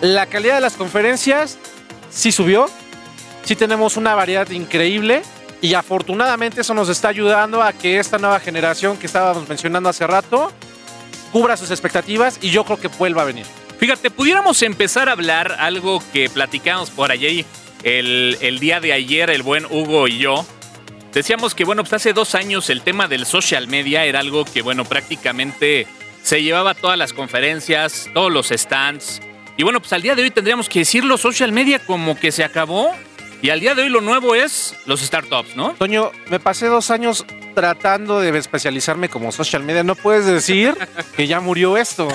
La 0.00 0.26
calidad 0.26 0.56
de 0.56 0.60
las 0.60 0.74
conferencias 0.74 1.58
sí 2.10 2.30
subió. 2.32 2.66
Sí 3.44 3.56
tenemos 3.56 3.96
una 3.96 4.14
variedad 4.14 4.48
increíble. 4.50 5.22
Y 5.62 5.72
afortunadamente 5.72 6.60
eso 6.60 6.74
nos 6.74 6.90
está 6.90 7.08
ayudando 7.08 7.62
a 7.62 7.72
que 7.72 7.98
esta 7.98 8.18
nueva 8.18 8.38
generación 8.38 8.98
que 8.98 9.06
estábamos 9.06 9.48
mencionando 9.48 9.88
hace 9.88 10.06
rato 10.06 10.52
cubra 11.32 11.56
sus 11.56 11.70
expectativas 11.70 12.38
y 12.42 12.50
yo 12.50 12.64
creo 12.64 12.78
que 12.78 12.88
vuelva 12.88 13.22
a 13.22 13.24
venir. 13.24 13.46
Fíjate, 13.84 14.10
pudiéramos 14.10 14.62
empezar 14.62 15.10
a 15.10 15.12
hablar 15.12 15.56
algo 15.58 16.02
que 16.10 16.30
platicamos 16.30 16.88
por 16.88 17.12
allí 17.12 17.44
el, 17.82 18.38
el 18.40 18.58
día 18.58 18.80
de 18.80 18.94
ayer, 18.94 19.28
el 19.28 19.42
buen 19.42 19.66
Hugo 19.66 20.08
y 20.08 20.16
yo. 20.16 20.46
Decíamos 21.12 21.54
que, 21.54 21.64
bueno, 21.64 21.82
pues 21.82 21.92
hace 21.92 22.14
dos 22.14 22.34
años 22.34 22.70
el 22.70 22.80
tema 22.80 23.08
del 23.08 23.26
social 23.26 23.68
media 23.68 24.06
era 24.06 24.20
algo 24.20 24.46
que, 24.46 24.62
bueno, 24.62 24.86
prácticamente 24.86 25.86
se 26.22 26.42
llevaba 26.42 26.72
todas 26.72 26.96
las 26.96 27.12
conferencias, 27.12 28.08
todos 28.14 28.32
los 28.32 28.48
stands. 28.48 29.20
Y 29.58 29.64
bueno, 29.64 29.80
pues 29.80 29.92
al 29.92 30.00
día 30.00 30.14
de 30.14 30.22
hoy 30.22 30.30
tendríamos 30.30 30.70
que 30.70 30.78
decirlo, 30.78 31.18
social 31.18 31.52
media 31.52 31.78
como 31.78 32.18
que 32.18 32.32
se 32.32 32.42
acabó. 32.42 32.90
Y 33.42 33.50
al 33.50 33.60
día 33.60 33.74
de 33.74 33.82
hoy 33.82 33.90
lo 33.90 34.00
nuevo 34.00 34.34
es 34.34 34.74
los 34.86 35.02
startups, 35.02 35.56
¿no? 35.56 35.74
Toño, 35.74 36.10
me 36.30 36.40
pasé 36.40 36.68
dos 36.68 36.90
años 36.90 37.26
tratando 37.54 38.20
de 38.20 38.36
especializarme 38.38 39.08
como 39.08 39.32
social 39.32 39.62
media. 39.62 39.82
No 39.84 39.94
puedes 39.94 40.26
decir 40.26 40.76
que 41.16 41.26
ya 41.26 41.40
murió 41.40 41.76
esto. 41.76 42.08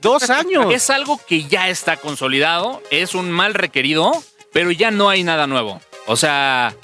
Dos 0.00 0.30
años. 0.30 0.72
Es 0.72 0.90
algo 0.90 1.20
que 1.26 1.44
ya 1.44 1.68
está 1.68 1.96
consolidado, 1.96 2.82
es 2.90 3.14
un 3.14 3.30
mal 3.30 3.54
requerido, 3.54 4.12
pero 4.52 4.70
ya 4.70 4.90
no 4.90 5.08
hay 5.08 5.22
nada 5.22 5.46
nuevo. 5.46 5.80
O 6.06 6.16
sea, 6.16 6.74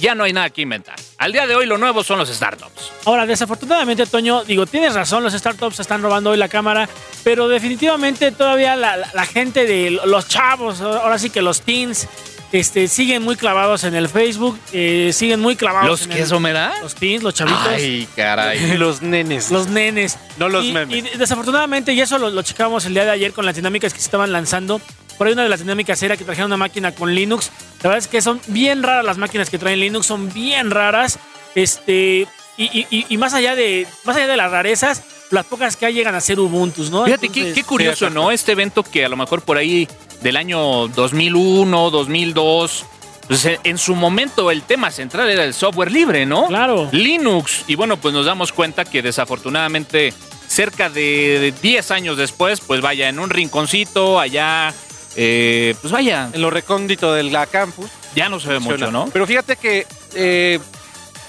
ya 0.00 0.14
no 0.14 0.24
hay 0.24 0.32
nada 0.32 0.50
que 0.50 0.62
inventar. 0.62 0.96
Al 1.18 1.32
día 1.32 1.46
de 1.46 1.56
hoy 1.56 1.66
lo 1.66 1.78
nuevo 1.78 2.04
son 2.04 2.18
los 2.20 2.28
startups. 2.28 2.92
Ahora, 3.04 3.26
desafortunadamente, 3.26 4.06
Toño, 4.06 4.44
digo, 4.44 4.66
tienes 4.66 4.94
razón, 4.94 5.24
los 5.24 5.32
startups 5.32 5.80
están 5.80 6.02
robando 6.02 6.30
hoy 6.30 6.36
la 6.36 6.48
cámara, 6.48 6.88
pero 7.24 7.48
definitivamente 7.48 8.30
todavía 8.30 8.76
la, 8.76 8.96
la- 8.96 9.10
la 9.12 9.26
gente 9.26 9.64
de 9.66 9.90
los 9.90 10.28
chavos, 10.28 10.80
ahora 10.80 11.18
sí 11.18 11.30
que 11.30 11.42
los 11.42 11.62
teens, 11.62 12.06
este, 12.52 12.88
siguen 12.88 13.22
muy 13.22 13.36
clavados 13.36 13.84
en 13.84 13.94
el 13.94 14.08
Facebook, 14.08 14.58
eh, 14.72 15.10
siguen 15.12 15.40
muy 15.40 15.54
clavados 15.56 15.88
¿Los 15.88 16.02
en 16.04 16.10
que 16.10 16.16
el- 16.18 16.24
eso 16.24 16.40
me 16.40 16.52
da? 16.52 16.72
Los 16.80 16.94
teens, 16.94 17.22
los 17.22 17.34
chavitos. 17.34 17.66
Ay, 17.68 18.08
caray. 18.16 18.76
Los 18.78 19.02
nenes. 19.02 19.50
Los 19.50 19.68
nenes. 19.68 20.18
No 20.38 20.48
los 20.48 20.64
y, 20.64 20.72
memes. 20.72 20.96
Y 21.14 21.18
desafortunadamente, 21.18 21.92
y 21.92 22.00
eso 22.00 22.18
lo, 22.18 22.30
lo 22.30 22.42
checábamos 22.42 22.84
el 22.86 22.94
día 22.94 23.04
de 23.04 23.10
ayer 23.10 23.32
con 23.32 23.44
las 23.44 23.54
dinámicas 23.56 23.92
que 23.92 23.98
se 24.00 24.06
estaban 24.06 24.32
lanzando. 24.32 24.80
Por 25.18 25.26
ahí 25.26 25.32
una 25.32 25.42
de 25.42 25.48
las 25.48 25.60
dinámicas 25.60 26.00
era 26.02 26.16
que 26.16 26.24
trajeron 26.24 26.48
una 26.48 26.56
máquina 26.56 26.92
con 26.92 27.14
Linux. 27.14 27.50
La 27.82 27.90
verdad 27.90 27.98
es 27.98 28.06
que 28.08 28.22
son 28.22 28.40
bien 28.46 28.82
raras 28.82 29.04
las 29.04 29.18
máquinas 29.18 29.50
que 29.50 29.58
traen 29.58 29.80
Linux, 29.80 30.06
son 30.06 30.32
bien 30.32 30.70
raras. 30.70 31.18
Este. 31.54 32.26
Y, 32.58 32.86
y- 32.90 33.06
y- 33.08 33.16
más 33.16 33.32
allá 33.34 33.54
de. 33.54 33.86
Más 34.04 34.16
allá 34.16 34.26
de 34.26 34.36
las 34.36 34.50
rarezas, 34.50 35.02
las 35.30 35.46
pocas 35.46 35.76
que 35.76 35.86
hay 35.86 35.94
llegan 35.94 36.14
a 36.16 36.20
ser 36.20 36.40
Ubuntu, 36.40 36.82
¿no? 36.90 37.04
Fíjate, 37.04 37.28
qué, 37.28 37.40
Entonces, 37.40 37.54
qué 37.54 37.64
curioso, 37.64 38.10
¿no? 38.10 38.30
Este 38.32 38.52
evento 38.52 38.82
que 38.82 39.04
a 39.04 39.08
lo 39.08 39.16
mejor 39.16 39.42
por 39.42 39.56
ahí 39.56 39.86
del 40.22 40.36
año 40.36 40.88
2001, 40.88 41.90
2002, 41.90 42.84
pues 43.28 43.44
en- 43.44 43.58
en 43.62 43.78
su 43.78 43.94
momento 43.94 44.50
el 44.50 44.62
tema 44.62 44.90
central 44.90 45.30
era 45.30 45.44
el 45.44 45.54
software 45.54 45.92
libre, 45.92 46.26
¿no? 46.26 46.46
Claro. 46.48 46.88
Linux. 46.90 47.62
Y 47.68 47.76
bueno, 47.76 47.96
pues 47.98 48.12
nos 48.12 48.26
damos 48.26 48.52
cuenta 48.52 48.84
que 48.84 49.02
desafortunadamente 49.02 50.12
cerca 50.48 50.88
de 50.90 51.54
10 51.62 51.90
años 51.92 52.16
después, 52.16 52.60
pues 52.60 52.80
vaya, 52.80 53.08
en 53.08 53.18
un 53.20 53.30
rinconcito 53.30 54.18
allá, 54.18 54.74
eh, 55.14 55.74
pues 55.80 55.92
vaya, 55.92 56.30
En 56.32 56.40
lo 56.42 56.50
recóndito 56.50 57.12
de 57.12 57.22
la 57.24 57.46
campus. 57.46 57.88
ya 58.16 58.28
no 58.28 58.40
se 58.40 58.48
ve 58.48 58.58
mucho, 58.58 58.90
¿no? 58.90 59.08
Pero 59.12 59.26
fíjate 59.26 59.56
que 59.56 59.86
eh, 60.14 60.58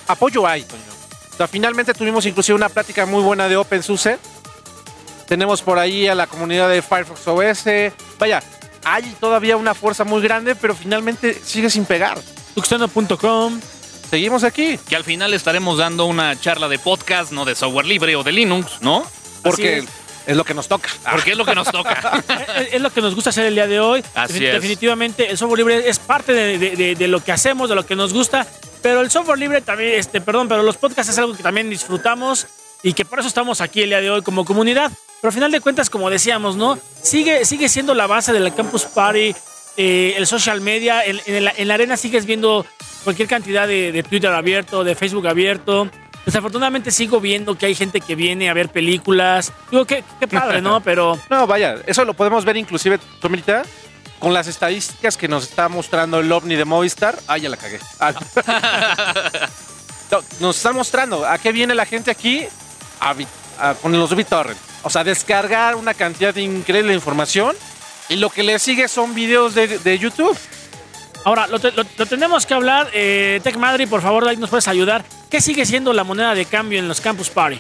apoyo 0.08 0.48
hay, 0.48 0.64
Toño. 0.64 0.89
Sea, 1.40 1.48
finalmente 1.48 1.94
tuvimos 1.94 2.26
inclusive 2.26 2.54
una 2.58 2.68
plática 2.68 3.06
muy 3.06 3.24
buena 3.24 3.48
de 3.48 3.56
OpenSUSE. 3.56 4.20
Tenemos 5.26 5.62
por 5.62 5.80
ahí 5.80 6.06
a 6.06 6.14
la 6.14 6.28
comunidad 6.28 6.68
de 6.68 6.82
Firefox 6.82 7.26
OS. 7.30 7.64
Vaya, 8.20 8.44
hay 8.84 9.04
todavía 9.22 9.56
una 9.56 9.74
fuerza 9.74 10.04
muy 10.04 10.22
grande, 10.22 10.54
pero 10.56 10.76
finalmente 10.76 11.34
sigue 11.42 11.70
sin 11.70 11.86
pegar. 11.86 12.20
Tuxteno.com. 12.56 13.58
Seguimos 14.10 14.44
aquí. 14.44 14.78
Que 14.90 14.98
al 14.98 15.06
final 15.06 15.34
estaremos 15.34 15.78
dando 15.78 16.08
una 16.08 16.38
charla 16.38 16.68
de 16.68 16.78
podcast, 16.78 17.32
no 17.32 17.46
de 17.46 17.56
software 17.56 17.86
libre 17.86 18.18
o 18.18 18.24
de 18.24 18.34
Linux, 18.34 18.82
¿no? 18.82 19.06
Porque 19.42 19.78
es. 19.78 19.86
es. 20.28 20.36
lo 20.36 20.44
que 20.44 20.54
nos 20.54 20.68
toca. 20.68 20.90
Porque 21.10 21.32
es 21.32 21.38
lo 21.38 21.46
que 21.46 21.56
nos 21.56 21.72
toca. 21.72 22.22
es, 22.58 22.74
es 22.74 22.82
lo 22.82 22.92
que 22.92 23.00
nos 23.00 23.16
gusta 23.16 23.30
hacer 23.30 23.46
el 23.46 23.54
día 23.56 23.68
de 23.68 23.80
hoy. 23.80 24.04
Así 24.14 24.34
Defin- 24.40 24.48
es. 24.48 24.54
Definitivamente 24.56 25.30
el 25.32 25.38
software 25.38 25.60
libre 25.60 25.88
es 25.90 26.00
parte 26.00 26.34
de, 26.34 26.58
de- 26.58 26.76
de- 26.76 26.96
de 26.96 27.08
lo 27.08 27.24
que 27.24 27.32
hacemos, 27.32 27.70
de 27.70 27.76
lo 27.76 27.86
que 27.86 27.96
nos 27.96 28.12
gusta. 28.12 28.46
Pero 28.82 29.02
el 29.02 29.12
software 29.12 29.38
libre 29.40 29.62
también, 29.62 30.00
este, 30.00 30.22
perdón, 30.22 30.48
pero 30.48 30.64
los 30.64 30.78
podcasts 30.78 31.12
es 31.12 31.18
algo 31.20 31.36
que 31.36 31.44
también 31.44 31.70
disfrutamos 31.70 32.48
y 32.82 32.94
que 32.94 33.04
por 33.06 33.20
eso 33.20 33.28
estamos 33.28 33.60
aquí 33.62 33.82
el 33.82 33.90
día 33.90 34.02
de 34.02 34.10
hoy 34.10 34.22
como 34.22 34.46
comunidad. 34.46 34.92
Pero 35.22 35.30
al 35.30 35.34
final 35.34 35.52
de 35.52 35.60
cuentas, 35.60 35.90
como 35.90 36.10
decíamos, 36.10 36.56
¿no? 36.56 36.80
Sigue, 37.02 37.44
sigue 37.44 37.68
siendo 37.68 37.94
la 37.94 38.08
base 38.08 38.32
de 38.32 38.40
la 38.40 38.52
Campus 38.56 38.86
Party, 38.86 39.36
eh, 39.76 40.14
el 40.16 40.26
social 40.28 40.62
media. 40.62 41.04
En, 41.04 41.20
en 41.26 41.44
la, 41.44 41.54
en 41.56 41.68
la 41.68 41.74
arena 41.74 41.98
sigues 41.98 42.26
viendo 42.26 42.66
cualquier 43.04 43.28
cantidad 43.28 43.68
de, 43.68 43.92
de 43.92 44.04
Twitter 44.04 44.32
abierto, 44.32 44.86
de 44.86 44.96
Facebook 44.96 45.28
abierto. 45.28 45.90
Desafortunadamente 46.26 46.92
sigo 46.92 47.20
viendo 47.20 47.58
que 47.58 47.66
hay 47.66 47.76
gente 47.76 48.00
que 48.02 48.16
viene 48.16 48.50
a 48.50 48.54
ver 48.54 48.70
películas. 48.70 49.52
Digo, 49.72 49.86
qué, 49.86 50.04
qué 50.20 50.28
padre, 50.28 50.62
¿no? 50.62 50.80
Pero 50.84 51.20
No, 51.30 51.48
vaya, 51.48 51.76
eso 51.86 52.06
lo 52.06 52.14
podemos 52.14 52.46
ver 52.46 52.56
inclusive, 52.56 53.00
Tomita, 53.20 53.64
con 54.20 54.34
las 54.34 54.48
estadísticas 54.48 55.16
que 55.18 55.28
nos 55.28 55.44
está 55.46 55.70
mostrando 55.70 56.20
el 56.20 56.32
OVNI 56.32 56.56
de 56.56 56.66
Movistar. 56.66 57.18
Ay, 57.28 57.42
ya 57.42 57.50
la 57.50 57.58
cagué. 57.58 57.80
Ah. 58.00 58.14
No, 60.12 60.24
nos 60.40 60.58
está 60.58 60.72
mostrando 60.74 61.24
a 61.24 61.38
qué 61.38 61.52
viene 61.52 61.76
la 61.76 61.86
gente 61.86 62.10
aquí 62.10 62.44
a 63.00 63.14
vi- 63.14 63.28
a- 63.60 63.76
con 63.76 63.92
los 63.92 64.16
BitTorrent. 64.16 64.58
O 64.82 64.90
sea, 64.90 65.04
descargar 65.04 65.76
una 65.76 65.94
cantidad 65.94 66.36
increíble 66.36 66.90
de 66.90 66.96
información 66.96 67.56
y 68.08 68.16
lo 68.16 68.32
que 68.32 68.42
le 68.42 68.58
sigue 68.58 68.88
son 68.88 69.14
videos 69.14 69.54
de, 69.54 69.78
de 69.78 70.00
YouTube. 70.00 70.36
Ahora, 71.26 71.46
lo, 71.46 71.60
te- 71.60 71.72
lo- 71.74 71.84
lo 71.96 72.06
tenemos 72.08 72.48
que 72.48 72.56
hablar. 72.56 72.90
Eh, 72.92 73.40
Tech 73.44 73.56
Madrid, 73.58 73.88
por 73.88 74.02
favor, 74.02 74.28
ahí 74.28 74.38
nos 74.38 74.50
puedes 74.50 74.68
ayudar. 74.68 75.06
¿Qué 75.30 75.42
sigue 75.42 75.64
siendo 75.64 75.94
la 75.94 76.04
moneda 76.04 76.34
de 76.34 76.46
cambio 76.46 76.80
en 76.80 76.88
los 76.88 77.02
Campus 77.02 77.30
Party? 77.30 77.60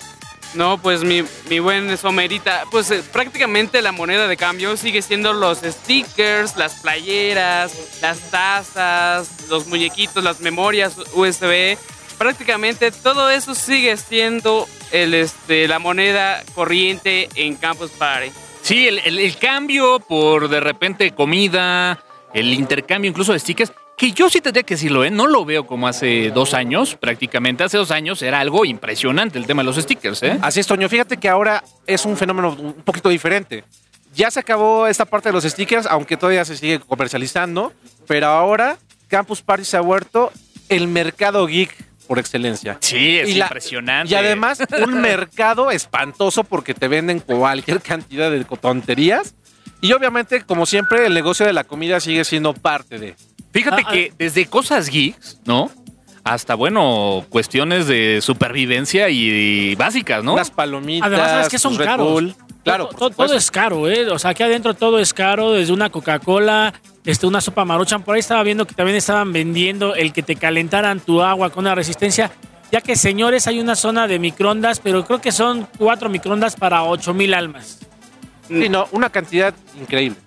No, 0.55 0.79
pues 0.81 1.03
mi, 1.03 1.23
mi 1.47 1.59
buen 1.59 1.95
Somerita, 1.97 2.63
pues 2.71 2.89
eh, 2.89 3.03
prácticamente 3.13 3.81
la 3.83 3.91
moneda 3.91 4.27
de 4.27 4.35
cambio 4.35 4.75
sigue 4.77 5.01
siendo 5.03 5.31
los 5.33 5.59
stickers, 5.59 6.57
las 6.57 6.75
playeras, 6.81 7.71
las 8.01 8.19
tazas, 8.31 9.29
los 9.49 9.67
muñequitos, 9.67 10.23
las 10.23 10.39
memorias 10.39 10.95
USB. 11.13 11.77
Prácticamente 12.17 12.91
todo 12.91 13.29
eso 13.29 13.53
sigue 13.55 13.95
siendo 13.95 14.67
el, 14.91 15.13
este, 15.13 15.67
la 15.67 15.77
moneda 15.79 16.43
corriente 16.55 17.29
en 17.35 17.55
Campus 17.55 17.91
Party. 17.91 18.31
Sí, 18.61 18.87
el, 18.87 18.99
el- 18.99 19.19
el 19.19 19.37
cambio 19.37 19.99
por 19.99 20.49
de 20.49 20.59
repente 20.59 21.11
comida, 21.11 22.03
el 22.33 22.53
intercambio 22.53 23.09
incluso 23.09 23.33
de 23.33 23.39
stickers, 23.39 23.71
que 23.99 24.13
yo 24.13 24.29
sí 24.29 24.39
tendría 24.39 24.63
que 24.63 24.75
decirlo, 24.75 25.03
¿eh? 25.03 25.11
no 25.11 25.27
lo 25.27 25.43
veo 25.43 25.67
como 25.67 25.85
hace 25.87 26.31
dos 26.31 26.53
años, 26.53 26.95
prácticamente. 26.95 27.65
Hace 27.65 27.77
dos 27.77 27.91
años 27.91 28.21
era 28.21 28.39
algo 28.39 28.63
impresionante 28.63 29.37
el 29.37 29.45
tema 29.45 29.61
de 29.61 29.65
los 29.65 29.75
stickers, 29.75 30.23
¿eh? 30.23 30.39
Así 30.41 30.61
es, 30.61 30.67
Toño. 30.67 30.87
Fíjate 30.87 31.17
que 31.17 31.27
ahora 31.27 31.63
es 31.85 32.05
un 32.05 32.15
fenómeno 32.15 32.55
un 32.57 32.73
poquito 32.75 33.09
diferente. 33.09 33.65
Ya 34.15 34.31
se 34.31 34.39
acabó 34.39 34.87
esta 34.87 35.03
parte 35.03 35.27
de 35.29 35.33
los 35.33 35.43
stickers, 35.43 35.85
aunque 35.85 36.15
todavía 36.15 36.45
se 36.45 36.55
sigue 36.55 36.79
comercializando. 36.79 37.73
Pero 38.07 38.27
ahora 38.27 38.77
Campus 39.09 39.41
Party 39.41 39.65
se 39.65 39.75
ha 39.75 39.81
vuelto 39.81 40.31
el 40.69 40.87
mercado 40.87 41.45
geek 41.45 41.75
por 42.07 42.19
excelencia. 42.19 42.77
Sí, 42.79 43.19
es 43.19 43.29
Y 43.29 43.33
la- 43.35 43.47
impresionante. 43.47 44.13
Y 44.13 44.15
además, 44.15 44.59
un 44.81 45.01
mercado 45.01 45.71
espantoso 45.71 46.45
porque 46.45 46.73
te 46.73 46.87
venden 46.87 47.19
cualquier 47.19 47.81
cantidad 47.81 48.31
de 48.31 48.45
tonterías. 48.45 49.35
Y 49.81 49.91
obviamente, 49.91 50.41
como 50.43 50.65
siempre, 50.65 51.05
el 51.05 51.13
negocio 51.13 51.45
de 51.45 51.51
la 51.53 51.65
comida 51.65 51.99
sigue 51.99 52.23
siendo 52.23 52.53
parte 52.53 52.97
de. 52.97 53.15
Fíjate 53.51 53.83
Ah, 53.85 53.91
que 53.91 54.13
desde 54.17 54.45
cosas 54.45 54.89
geeks, 54.89 55.39
¿no? 55.45 55.71
Hasta, 56.23 56.53
bueno, 56.55 57.25
cuestiones 57.29 57.87
de 57.87 58.19
supervivencia 58.21 59.09
y, 59.09 59.73
básicas, 59.75 60.23
¿no? 60.23 60.33
Unas 60.33 60.51
palomitas. 60.51 61.07
Además, 61.07 61.29
¿sabes 61.29 61.49
qué 61.49 61.57
son 61.59 61.77
Red 61.77 61.85
caros? 61.85 62.11
Bull. 62.11 62.35
Claro, 62.63 62.89
todo 62.89 63.33
es 63.33 63.49
caro, 63.49 63.89
¿eh? 63.89 64.07
O 64.11 64.19
sea, 64.19 64.31
aquí 64.31 64.43
adentro 64.43 64.73
todo 64.75 64.99
es 64.99 65.13
caro, 65.13 65.53
desde 65.53 65.73
una 65.73 65.89
Coca-Cola, 65.89 66.73
este, 67.05 67.25
una 67.25 67.41
sopa 67.41 67.65
maruchan. 67.65 68.03
Por 68.03 68.13
ahí 68.15 68.19
estaba 68.19 68.43
viendo 68.43 68.67
que 68.67 68.75
también 68.75 68.97
estaban 68.97 69.31
vendiendo 69.33 69.95
el 69.95 70.13
que 70.13 70.21
te 70.21 70.35
calentaran 70.35 70.99
tu 70.99 71.21
agua 71.21 71.49
con 71.49 71.63
una 71.63 71.73
resistencia. 71.73 72.31
Ya 72.71 72.81
que, 72.81 72.95
señores, 72.95 73.47
hay 73.47 73.59
una 73.59 73.75
zona 73.75 74.07
de 74.07 74.19
microondas, 74.19 74.79
pero 74.81 75.03
creo 75.05 75.19
que 75.21 75.31
son 75.31 75.67
cuatro 75.79 76.09
microondas 76.09 76.55
para 76.55 76.83
ocho 76.83 77.13
mil 77.15 77.33
almas. 77.33 77.79
Sí, 78.47 78.69
no, 78.69 78.87
una 78.91 79.09
cantidad 79.09 79.53
increíble. 79.79 80.17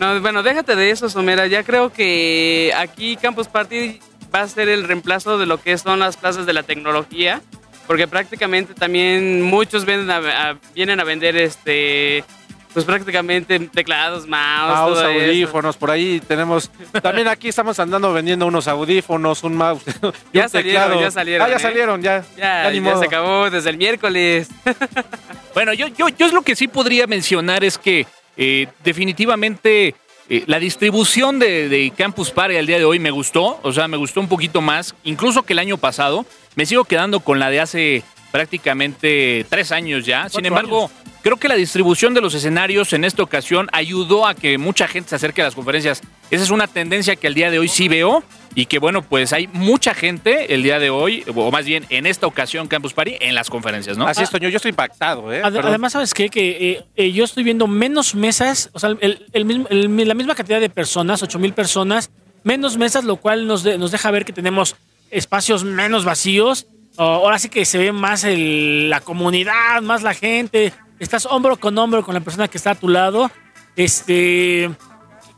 No, 0.00 0.20
bueno, 0.20 0.42
déjate 0.42 0.74
de 0.76 0.90
eso, 0.90 1.08
Somera. 1.08 1.46
Ya 1.46 1.62
creo 1.62 1.92
que 1.92 2.72
aquí 2.76 3.16
Campus 3.16 3.48
Party 3.48 4.00
va 4.34 4.40
a 4.42 4.48
ser 4.48 4.68
el 4.68 4.84
reemplazo 4.88 5.38
de 5.38 5.46
lo 5.46 5.60
que 5.60 5.78
son 5.78 6.00
las 6.00 6.16
plazas 6.16 6.46
de 6.46 6.52
la 6.52 6.62
tecnología, 6.64 7.40
porque 7.86 8.08
prácticamente 8.08 8.74
también 8.74 9.42
muchos 9.42 9.84
venden 9.84 10.10
a- 10.10 10.50
a- 10.50 10.56
vienen 10.74 10.98
a 10.98 11.04
vender 11.04 11.36
este, 11.36 12.24
pues 12.72 12.84
prácticamente 12.84 13.56
teclados, 13.60 14.26
mouse, 14.26 14.74
Mouse, 14.76 14.94
todo 14.98 15.08
eso. 15.10 15.20
audífonos, 15.30 15.76
por 15.76 15.92
ahí 15.92 16.20
tenemos. 16.26 16.72
También 17.00 17.28
aquí 17.28 17.48
estamos 17.48 17.78
andando 17.78 18.12
vendiendo 18.12 18.46
unos 18.46 18.66
audífonos, 18.66 19.44
un 19.44 19.54
mouse. 19.54 19.82
y 20.32 20.38
Ya 20.38 20.44
un 20.44 20.48
salieron, 20.50 20.82
teclado. 20.82 21.00
ya 21.00 21.10
salieron, 21.12 21.46
Ah, 21.46 21.50
ya 21.50 21.56
¿eh? 21.56 21.60
salieron, 21.60 22.02
ya. 22.02 22.24
Ya, 22.36 22.68
ya 22.72 22.80
modo. 22.80 22.98
se 22.98 23.06
acabó 23.06 23.48
desde 23.48 23.70
el 23.70 23.76
miércoles. 23.78 24.48
Bueno, 25.54 25.72
yo, 25.72 25.86
yo, 25.86 26.08
yo 26.08 26.26
es 26.26 26.32
lo 26.32 26.42
que 26.42 26.56
sí 26.56 26.66
podría 26.66 27.06
mencionar 27.06 27.62
es 27.62 27.78
que 27.78 28.08
eh, 28.36 28.66
definitivamente 28.82 29.94
eh, 30.28 30.44
la 30.46 30.58
distribución 30.58 31.38
de, 31.38 31.68
de 31.68 31.92
Campus 31.96 32.30
Party 32.30 32.56
al 32.56 32.66
día 32.66 32.78
de 32.78 32.84
hoy 32.84 32.98
me 32.98 33.10
gustó, 33.10 33.60
o 33.62 33.72
sea, 33.72 33.88
me 33.88 33.96
gustó 33.96 34.20
un 34.20 34.28
poquito 34.28 34.60
más, 34.60 34.94
incluso 35.04 35.42
que 35.42 35.52
el 35.52 35.58
año 35.58 35.76
pasado. 35.76 36.24
Me 36.56 36.66
sigo 36.66 36.84
quedando 36.84 37.20
con 37.20 37.40
la 37.40 37.50
de 37.50 37.60
hace 37.60 38.04
prácticamente 38.34 39.46
tres 39.48 39.70
años 39.70 40.04
ya. 40.04 40.28
Sin 40.28 40.44
embargo, 40.44 40.90
creo 41.22 41.36
que 41.36 41.46
la 41.46 41.54
distribución 41.54 42.14
de 42.14 42.20
los 42.20 42.34
escenarios 42.34 42.92
en 42.92 43.04
esta 43.04 43.22
ocasión 43.22 43.68
ayudó 43.72 44.26
a 44.26 44.34
que 44.34 44.58
mucha 44.58 44.88
gente 44.88 45.10
se 45.10 45.14
acerque 45.14 45.40
a 45.40 45.44
las 45.44 45.54
conferencias. 45.54 46.02
Esa 46.34 46.44
es 46.44 46.50
una 46.50 46.66
tendencia 46.66 47.16
que 47.16 47.26
al 47.26 47.34
día 47.34 47.50
de 47.50 47.58
hoy 47.58 47.68
sí 47.68 47.88
veo 47.88 48.22
y 48.56 48.66
que 48.66 48.78
bueno, 48.78 49.02
pues 49.02 49.32
hay 49.32 49.48
mucha 49.48 49.94
gente 49.94 50.54
el 50.54 50.62
día 50.62 50.78
de 50.78 50.90
hoy, 50.90 51.24
o 51.34 51.50
más 51.50 51.64
bien 51.64 51.84
en 51.88 52.06
esta 52.06 52.26
ocasión 52.26 52.68
Campus 52.68 52.92
Party, 52.94 53.16
en 53.20 53.34
las 53.34 53.50
conferencias, 53.50 53.96
¿no? 53.96 54.06
Así 54.06 54.22
es, 54.22 54.30
Toño, 54.30 54.48
yo 54.48 54.56
estoy 54.56 54.70
impactado, 54.70 55.32
¿eh? 55.32 55.40
Perdón. 55.42 55.66
Además, 55.66 55.92
¿sabes 55.92 56.14
qué? 56.14 56.28
Que 56.28 56.70
eh, 56.72 56.84
eh, 56.96 57.12
yo 57.12 57.24
estoy 57.24 57.42
viendo 57.44 57.66
menos 57.66 58.14
mesas, 58.14 58.70
o 58.72 58.78
sea, 58.78 58.90
el- 59.00 59.26
el 59.32 59.44
mismo- 59.44 59.66
el- 59.70 60.08
la 60.08 60.14
misma 60.14 60.34
cantidad 60.34 60.60
de 60.60 60.70
personas, 60.70 61.22
8 61.22 61.38
mil 61.38 61.52
personas, 61.52 62.10
menos 62.44 62.76
mesas, 62.76 63.04
lo 63.04 63.16
cual 63.16 63.46
nos, 63.46 63.62
de- 63.64 63.76
nos 63.78 63.90
deja 63.90 64.10
ver 64.10 64.24
que 64.24 64.32
tenemos 64.32 64.76
espacios 65.10 65.64
menos 65.64 66.04
vacíos. 66.04 66.66
Ahora 66.96 67.38
sí 67.40 67.48
que 67.48 67.64
se 67.64 67.78
ve 67.78 67.90
más 67.92 68.22
el- 68.24 68.88
la 68.90 69.00
comunidad, 69.00 69.82
más 69.82 70.02
la 70.02 70.14
gente. 70.14 70.72
Estás 71.00 71.26
hombro 71.26 71.56
con 71.56 71.76
hombro 71.76 72.04
con 72.04 72.14
la 72.14 72.20
persona 72.20 72.46
que 72.46 72.56
está 72.56 72.70
a 72.72 72.74
tu 72.76 72.88
lado. 72.88 73.30
Este, 73.74 74.70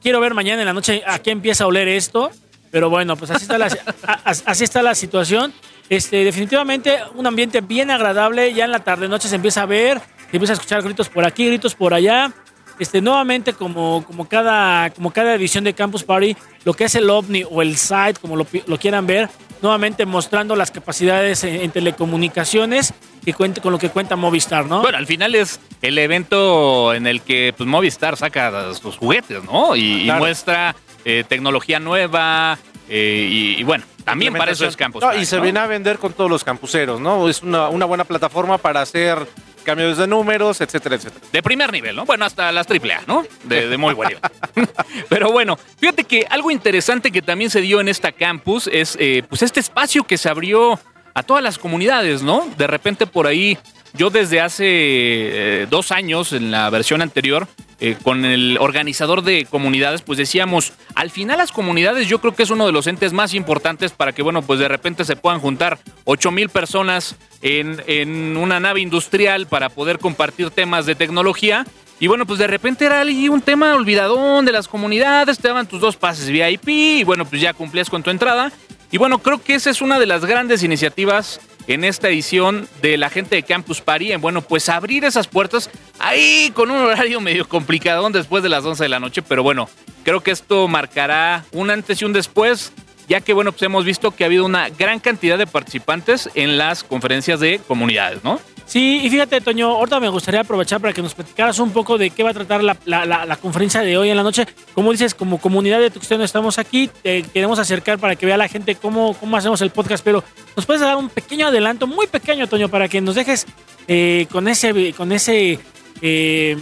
quiero 0.06 0.20
ver 0.20 0.34
mañana 0.34 0.62
en 0.62 0.66
la 0.66 0.72
noche 0.72 1.02
a 1.04 1.18
qué 1.18 1.32
empieza 1.32 1.64
a 1.64 1.66
oler 1.66 1.88
esto. 1.88 2.30
Pero 2.70 2.88
bueno, 2.88 3.16
pues 3.16 3.28
así 3.32 3.42
está 3.42 3.58
la, 3.58 3.76
así 4.22 4.62
está 4.62 4.80
la 4.80 4.94
situación. 4.94 5.52
Este, 5.88 6.22
definitivamente 6.22 7.00
un 7.16 7.26
ambiente 7.26 7.60
bien 7.60 7.90
agradable. 7.90 8.54
Ya 8.54 8.66
en 8.66 8.70
la 8.70 8.84
tarde 8.84 9.08
noche 9.08 9.26
se 9.26 9.34
empieza 9.34 9.62
a 9.62 9.66
ver, 9.66 9.98
se 10.30 10.36
empieza 10.36 10.52
a 10.52 10.54
escuchar 10.54 10.80
gritos 10.84 11.08
por 11.08 11.26
aquí, 11.26 11.46
gritos 11.46 11.74
por 11.74 11.92
allá. 11.92 12.32
Este, 12.78 13.00
nuevamente, 13.00 13.52
como, 13.52 14.04
como, 14.06 14.28
cada, 14.28 14.90
como 14.90 15.10
cada 15.10 15.34
edición 15.34 15.64
de 15.64 15.74
Campus 15.74 16.04
Party, 16.04 16.36
lo 16.62 16.72
que 16.72 16.84
es 16.84 16.94
el 16.94 17.10
OVNI 17.10 17.42
o 17.50 17.60
el 17.60 17.76
site, 17.76 18.14
como 18.20 18.36
lo, 18.36 18.46
lo 18.64 18.78
quieran 18.78 19.08
ver, 19.08 19.28
nuevamente 19.62 20.06
mostrando 20.06 20.56
las 20.56 20.70
capacidades 20.70 21.44
en, 21.44 21.56
en 21.56 21.70
telecomunicaciones 21.70 22.94
y 23.24 23.32
cuenta, 23.32 23.60
con 23.60 23.72
lo 23.72 23.78
que 23.78 23.90
cuenta 23.90 24.16
Movistar, 24.16 24.66
¿no? 24.66 24.82
Bueno, 24.82 24.98
al 24.98 25.06
final 25.06 25.34
es 25.34 25.60
el 25.82 25.98
evento 25.98 26.94
en 26.94 27.06
el 27.06 27.22
que 27.22 27.52
pues, 27.56 27.68
Movistar 27.68 28.16
saca 28.16 28.72
sus 28.74 28.96
juguetes, 28.96 29.42
¿no? 29.44 29.74
Y, 29.74 30.10
muestra 30.16 30.76
eh, 31.04 31.24
tecnología 31.28 31.80
nueva 31.80 32.58
eh, 32.88 33.28
y, 33.30 33.60
y 33.60 33.62
bueno, 33.64 33.84
también 34.04 34.32
para 34.32 34.52
eso 34.52 34.66
es 34.66 34.76
Campus 34.76 35.02
No, 35.02 35.14
y 35.14 35.26
se 35.26 35.36
¿no? 35.36 35.42
viene 35.42 35.58
a 35.58 35.66
vender 35.66 35.98
con 35.98 36.12
todos 36.12 36.30
los 36.30 36.44
campuseros, 36.44 37.00
¿no? 37.00 37.28
Es 37.28 37.42
una, 37.42 37.68
una 37.68 37.84
buena 37.84 38.04
plataforma 38.04 38.58
para 38.58 38.80
hacer 38.80 39.18
cambios 39.66 39.98
de 39.98 40.06
números, 40.06 40.60
etcétera, 40.60 40.94
etcétera. 40.94 41.26
De 41.32 41.42
primer 41.42 41.72
nivel, 41.72 41.96
¿no? 41.96 42.06
Bueno, 42.06 42.24
hasta 42.24 42.52
las 42.52 42.68
AAA, 42.70 43.02
¿no? 43.08 43.26
De, 43.42 43.76
muy 43.76 43.94
buen 43.94 44.10
nivel. 44.10 44.22
Pero 45.08 45.32
bueno, 45.32 45.58
fíjate 45.78 46.04
que 46.04 46.24
algo 46.30 46.52
interesante 46.52 47.10
que 47.10 47.20
también 47.20 47.50
se 47.50 47.60
dio 47.60 47.80
en 47.80 47.88
esta 47.88 48.12
campus 48.12 48.70
es 48.72 48.96
eh, 49.00 49.24
pues 49.28 49.42
este 49.42 49.58
espacio 49.58 50.04
que 50.04 50.16
se 50.16 50.28
abrió 50.28 50.78
a 51.14 51.22
todas 51.24 51.42
las 51.42 51.58
comunidades, 51.58 52.22
¿no? 52.22 52.48
De 52.56 52.68
repente 52.68 53.08
por 53.08 53.26
ahí, 53.26 53.58
yo 53.96 54.10
desde 54.10 54.40
hace 54.40 54.64
eh, 54.66 55.66
dos 55.68 55.92
años, 55.92 56.32
en 56.32 56.50
la 56.50 56.68
versión 56.70 57.02
anterior, 57.02 57.48
eh, 57.78 57.96
con 58.02 58.24
el 58.24 58.56
organizador 58.58 59.22
de 59.22 59.44
comunidades, 59.44 60.02
pues 60.02 60.18
decíamos, 60.18 60.72
al 60.94 61.10
final 61.10 61.38
las 61.38 61.52
comunidades 61.52 62.08
yo 62.08 62.20
creo 62.20 62.34
que 62.34 62.42
es 62.42 62.50
uno 62.50 62.64
de 62.64 62.72
los 62.72 62.86
entes 62.86 63.12
más 63.12 63.34
importantes 63.34 63.92
para 63.92 64.12
que, 64.12 64.22
bueno, 64.22 64.42
pues 64.42 64.58
de 64.58 64.68
repente 64.68 65.04
se 65.04 65.16
puedan 65.16 65.40
juntar 65.40 65.78
8 66.04 66.30
mil 66.30 66.48
personas 66.48 67.16
en, 67.42 67.82
en 67.86 68.36
una 68.36 68.60
nave 68.60 68.80
industrial 68.80 69.46
para 69.46 69.68
poder 69.68 69.98
compartir 69.98 70.50
temas 70.50 70.86
de 70.86 70.94
tecnología. 70.94 71.66
Y 71.98 72.08
bueno, 72.08 72.26
pues 72.26 72.38
de 72.38 72.46
repente 72.46 72.84
era 72.84 73.00
ahí 73.00 73.28
un 73.28 73.40
tema 73.40 73.74
olvidadón 73.74 74.44
de 74.44 74.52
las 74.52 74.68
comunidades, 74.68 75.38
te 75.38 75.48
daban 75.48 75.66
tus 75.66 75.80
dos 75.80 75.96
pases 75.96 76.28
VIP 76.28 76.68
y 76.68 77.04
bueno, 77.04 77.24
pues 77.24 77.40
ya 77.40 77.54
cumplías 77.54 77.88
con 77.88 78.02
tu 78.02 78.10
entrada. 78.10 78.52
Y 78.96 78.98
bueno, 78.98 79.18
creo 79.18 79.44
que 79.44 79.54
esa 79.54 79.68
es 79.68 79.82
una 79.82 79.98
de 79.98 80.06
las 80.06 80.24
grandes 80.24 80.62
iniciativas 80.62 81.38
en 81.66 81.84
esta 81.84 82.08
edición 82.08 82.66
de 82.80 82.96
la 82.96 83.10
gente 83.10 83.36
de 83.36 83.42
Campus 83.42 83.82
Party, 83.82 84.12
en 84.12 84.22
bueno, 84.22 84.40
pues 84.40 84.70
abrir 84.70 85.04
esas 85.04 85.26
puertas 85.28 85.68
ahí 85.98 86.50
con 86.54 86.70
un 86.70 86.78
horario 86.78 87.20
medio 87.20 87.46
complicado 87.46 88.08
después 88.08 88.42
de 88.42 88.48
las 88.48 88.64
11 88.64 88.84
de 88.84 88.88
la 88.88 88.98
noche, 88.98 89.20
pero 89.20 89.42
bueno, 89.42 89.68
creo 90.02 90.22
que 90.22 90.30
esto 90.30 90.66
marcará 90.66 91.44
un 91.52 91.68
antes 91.68 92.00
y 92.00 92.06
un 92.06 92.14
después, 92.14 92.72
ya 93.06 93.20
que 93.20 93.34
bueno, 93.34 93.52
pues 93.52 93.64
hemos 93.64 93.84
visto 93.84 94.12
que 94.12 94.24
ha 94.24 94.28
habido 94.28 94.46
una 94.46 94.70
gran 94.70 94.98
cantidad 94.98 95.36
de 95.36 95.46
participantes 95.46 96.30
en 96.34 96.56
las 96.56 96.82
conferencias 96.82 97.38
de 97.38 97.60
comunidades, 97.68 98.24
¿no? 98.24 98.40
Sí, 98.66 99.00
y 99.04 99.08
fíjate, 99.10 99.40
Toño, 99.40 99.68
ahorita 99.68 100.00
me 100.00 100.08
gustaría 100.08 100.40
aprovechar 100.40 100.80
para 100.80 100.92
que 100.92 101.00
nos 101.00 101.14
platicaras 101.14 101.58
un 101.60 101.70
poco 101.72 101.98
de 101.98 102.10
qué 102.10 102.24
va 102.24 102.30
a 102.30 102.34
tratar 102.34 102.64
la, 102.64 102.76
la- 102.84 103.06
la- 103.06 103.24
la 103.24 103.36
conferencia 103.36 103.80
de 103.82 103.96
hoy 103.96 104.10
en 104.10 104.16
la 104.16 104.24
noche. 104.24 104.44
Como 104.74 104.90
dices, 104.90 105.14
como 105.14 105.38
comunidad 105.38 105.78
de 105.78 105.88
Tuxteno 105.90 106.24
estamos 106.24 106.58
aquí, 106.58 106.90
te 107.02 107.22
queremos 107.22 107.60
acercar 107.60 107.98
para 108.00 108.16
que 108.16 108.26
vea 108.26 108.36
la 108.36 108.48
gente 108.48 108.74
cómo, 108.74 109.14
cómo 109.18 109.36
hacemos 109.36 109.60
el 109.60 109.70
podcast, 109.70 110.02
pero 110.04 110.24
nos 110.56 110.66
puedes 110.66 110.82
dar 110.82 110.96
un 110.96 111.08
pequeño 111.08 111.46
adelanto, 111.46 111.86
muy 111.86 112.08
pequeño, 112.08 112.48
Toño, 112.48 112.68
para 112.68 112.88
que 112.88 113.00
nos 113.00 113.14
dejes 113.14 113.46
eh, 113.86 114.26
con 114.32 114.48
ese, 114.48 114.92
con 114.94 115.12
ese, 115.12 115.60
eh, 116.02 116.58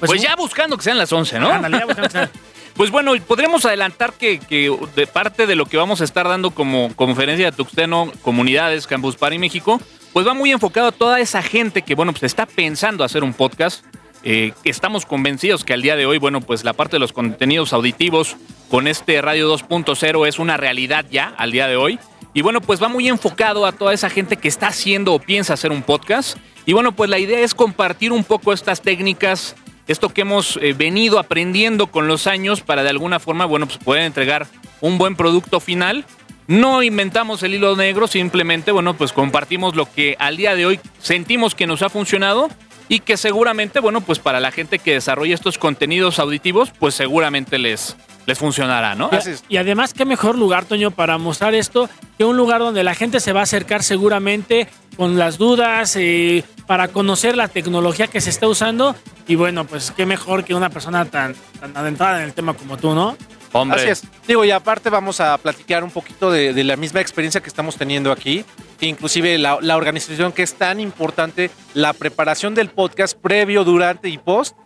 Pues, 0.00 0.10
un- 0.12 0.18
ya 0.18 0.36
buscando 0.36 0.76
que 0.76 0.82
sean 0.84 0.98
las 0.98 1.10
11, 1.10 1.40
¿no? 1.40 1.48
Ándale, 1.50 1.82
ya 2.12 2.30
Pues 2.74 2.90
bueno, 2.90 3.12
podremos 3.26 3.64
adelantar 3.66 4.12
que, 4.14 4.38
que 4.38 4.74
de 4.96 5.06
parte 5.06 5.46
de 5.46 5.56
lo 5.56 5.64
que 5.66 5.76
vamos 5.78 6.00
a 6.00 6.04
estar 6.04 6.26
dando 6.28 6.50
como 6.52 6.94
conferencia 6.94 7.50
de 7.50 7.56
Tuxteno, 7.56 8.10
comunidades, 8.22 8.86
Campus 8.86 9.16
Party 9.16 9.38
México, 9.38 9.78
pues 10.12 10.26
va 10.26 10.34
muy 10.34 10.52
enfocado 10.52 10.88
a 10.88 10.92
toda 10.92 11.20
esa 11.20 11.42
gente 11.42 11.82
que, 11.82 11.94
bueno, 11.94 12.12
pues 12.12 12.24
está 12.24 12.46
pensando 12.46 13.04
hacer 13.04 13.24
un 13.24 13.32
podcast. 13.32 13.84
Eh, 14.24 14.52
estamos 14.64 15.06
convencidos 15.06 15.64
que 15.64 15.72
al 15.72 15.82
día 15.82 15.96
de 15.96 16.06
hoy, 16.06 16.18
bueno, 16.18 16.40
pues 16.40 16.64
la 16.64 16.74
parte 16.74 16.96
de 16.96 17.00
los 17.00 17.12
contenidos 17.12 17.72
auditivos 17.72 18.36
con 18.70 18.86
este 18.86 19.20
Radio 19.20 19.52
2.0 19.52 20.28
es 20.28 20.38
una 20.38 20.56
realidad 20.56 21.06
ya 21.10 21.34
al 21.36 21.50
día 21.50 21.66
de 21.66 21.76
hoy. 21.76 21.98
Y 22.34 22.42
bueno, 22.42 22.60
pues 22.60 22.82
va 22.82 22.88
muy 22.88 23.08
enfocado 23.08 23.66
a 23.66 23.72
toda 23.72 23.92
esa 23.92 24.10
gente 24.10 24.36
que 24.36 24.48
está 24.48 24.68
haciendo 24.68 25.12
o 25.12 25.18
piensa 25.18 25.54
hacer 25.54 25.72
un 25.72 25.82
podcast. 25.82 26.36
Y 26.64 26.72
bueno, 26.72 26.92
pues 26.92 27.10
la 27.10 27.18
idea 27.18 27.40
es 27.40 27.54
compartir 27.54 28.12
un 28.12 28.24
poco 28.24 28.52
estas 28.52 28.80
técnicas, 28.80 29.56
esto 29.88 30.10
que 30.10 30.20
hemos 30.22 30.58
eh, 30.62 30.72
venido 30.74 31.18
aprendiendo 31.18 31.88
con 31.88 32.06
los 32.06 32.26
años 32.26 32.60
para 32.60 32.82
de 32.82 32.90
alguna 32.90 33.18
forma, 33.18 33.44
bueno, 33.44 33.66
pues 33.66 33.78
poder 33.78 34.02
entregar 34.02 34.46
un 34.80 34.98
buen 34.98 35.16
producto 35.16 35.58
final. 35.58 36.04
No 36.46 36.82
inventamos 36.82 37.42
el 37.42 37.54
hilo 37.54 37.76
negro, 37.76 38.06
simplemente, 38.06 38.72
bueno, 38.72 38.94
pues 38.94 39.12
compartimos 39.12 39.76
lo 39.76 39.90
que 39.90 40.16
al 40.18 40.36
día 40.36 40.54
de 40.54 40.66
hoy 40.66 40.80
sentimos 40.98 41.54
que 41.54 41.66
nos 41.66 41.82
ha 41.82 41.88
funcionado 41.88 42.48
y 42.88 43.00
que 43.00 43.16
seguramente, 43.16 43.80
bueno, 43.80 44.00
pues 44.00 44.18
para 44.18 44.40
la 44.40 44.50
gente 44.50 44.78
que 44.78 44.94
desarrolla 44.94 45.34
estos 45.34 45.56
contenidos 45.56 46.18
auditivos, 46.18 46.72
pues 46.78 46.94
seguramente 46.94 47.58
les, 47.58 47.96
les 48.26 48.38
funcionará, 48.38 48.94
¿no? 48.94 49.08
Gracias. 49.08 49.44
Y 49.48 49.56
además, 49.56 49.94
qué 49.94 50.04
mejor 50.04 50.36
lugar, 50.36 50.64
Toño, 50.64 50.90
para 50.90 51.16
mostrar 51.16 51.54
esto 51.54 51.88
que 52.18 52.24
un 52.24 52.36
lugar 52.36 52.60
donde 52.60 52.84
la 52.84 52.94
gente 52.94 53.20
se 53.20 53.32
va 53.32 53.40
a 53.40 53.44
acercar 53.44 53.82
seguramente 53.82 54.68
con 54.96 55.18
las 55.18 55.38
dudas, 55.38 55.96
eh, 55.96 56.44
para 56.66 56.88
conocer 56.88 57.36
la 57.36 57.48
tecnología 57.48 58.08
que 58.08 58.20
se 58.20 58.30
está 58.30 58.46
usando. 58.48 58.94
Y 59.26 59.36
bueno, 59.36 59.64
pues 59.64 59.90
qué 59.90 60.04
mejor 60.04 60.44
que 60.44 60.54
una 60.54 60.70
persona 60.70 61.04
tan, 61.04 61.34
tan 61.60 61.76
adentrada 61.76 62.18
en 62.18 62.24
el 62.24 62.34
tema 62.34 62.54
como 62.54 62.76
tú, 62.76 62.94
¿no? 62.94 63.16
Hombre. 63.52 63.80
Así 63.80 63.90
es. 63.90 64.02
Digo, 64.26 64.44
y 64.44 64.50
aparte 64.50 64.90
vamos 64.90 65.20
a 65.20 65.36
platicar 65.38 65.84
un 65.84 65.90
poquito 65.90 66.30
de, 66.30 66.52
de 66.54 66.64
la 66.64 66.76
misma 66.76 67.00
experiencia 67.00 67.42
que 67.42 67.48
estamos 67.48 67.76
teniendo 67.76 68.10
aquí, 68.10 68.44
que 68.78 68.86
inclusive 68.86 69.38
la, 69.38 69.58
la 69.60 69.76
organización 69.76 70.32
que 70.32 70.42
es 70.42 70.54
tan 70.54 70.80
importante, 70.80 71.50
la 71.74 71.92
preparación 71.92 72.54
del 72.54 72.70
podcast 72.70 73.16
previo, 73.18 73.64
durante 73.64 74.08
y 74.08 74.18
post, 74.18 74.56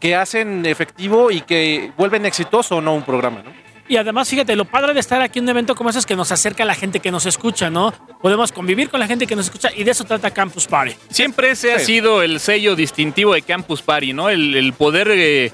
que 0.00 0.16
hacen 0.16 0.66
efectivo 0.66 1.30
y 1.30 1.42
que 1.42 1.92
vuelven 1.96 2.26
exitoso 2.26 2.76
o 2.76 2.80
no 2.80 2.94
un 2.94 3.04
programa, 3.04 3.42
¿no? 3.42 3.64
Y 3.86 3.96
además, 3.96 4.30
fíjate, 4.30 4.56
lo 4.56 4.64
padre 4.64 4.94
de 4.94 5.00
estar 5.00 5.20
aquí 5.20 5.40
en 5.40 5.44
un 5.44 5.50
evento 5.50 5.74
como 5.74 5.90
ese 5.90 5.98
es 5.98 6.06
que 6.06 6.16
nos 6.16 6.32
acerca 6.32 6.62
a 6.62 6.66
la 6.66 6.74
gente 6.74 7.00
que 7.00 7.10
nos 7.10 7.26
escucha, 7.26 7.68
¿no? 7.68 7.92
Podemos 8.22 8.50
convivir 8.50 8.88
con 8.88 8.98
la 8.98 9.06
gente 9.06 9.26
que 9.26 9.36
nos 9.36 9.44
escucha 9.46 9.68
y 9.76 9.84
de 9.84 9.90
eso 9.90 10.04
trata 10.04 10.30
Campus 10.30 10.66
Party. 10.66 10.94
Siempre 11.10 11.50
ese 11.50 11.74
ha 11.74 11.78
sido 11.78 12.22
el 12.22 12.40
sello 12.40 12.76
distintivo 12.76 13.34
de 13.34 13.42
Campus 13.42 13.82
Party, 13.82 14.14
¿no? 14.14 14.30
El, 14.30 14.54
el 14.54 14.72
poder 14.72 15.08
eh, 15.10 15.52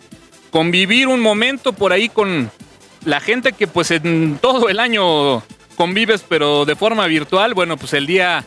convivir 0.51 1.09
un 1.09 1.21
momento 1.21 1.73
por 1.73 1.93
ahí 1.93 2.09
con 2.09 2.51
la 3.05 3.21
gente 3.21 3.53
que 3.53 3.67
pues 3.67 3.91
en 3.91 4.39
todo 4.41 4.69
el 4.69 4.79
año 4.79 5.43
convives, 5.77 6.25
pero 6.29 6.65
de 6.65 6.77
forma 6.77 7.07
virtual. 7.07 7.55
Bueno, 7.55 7.77
pues 7.77 7.95
el 7.95 8.07
día 8.07 8.45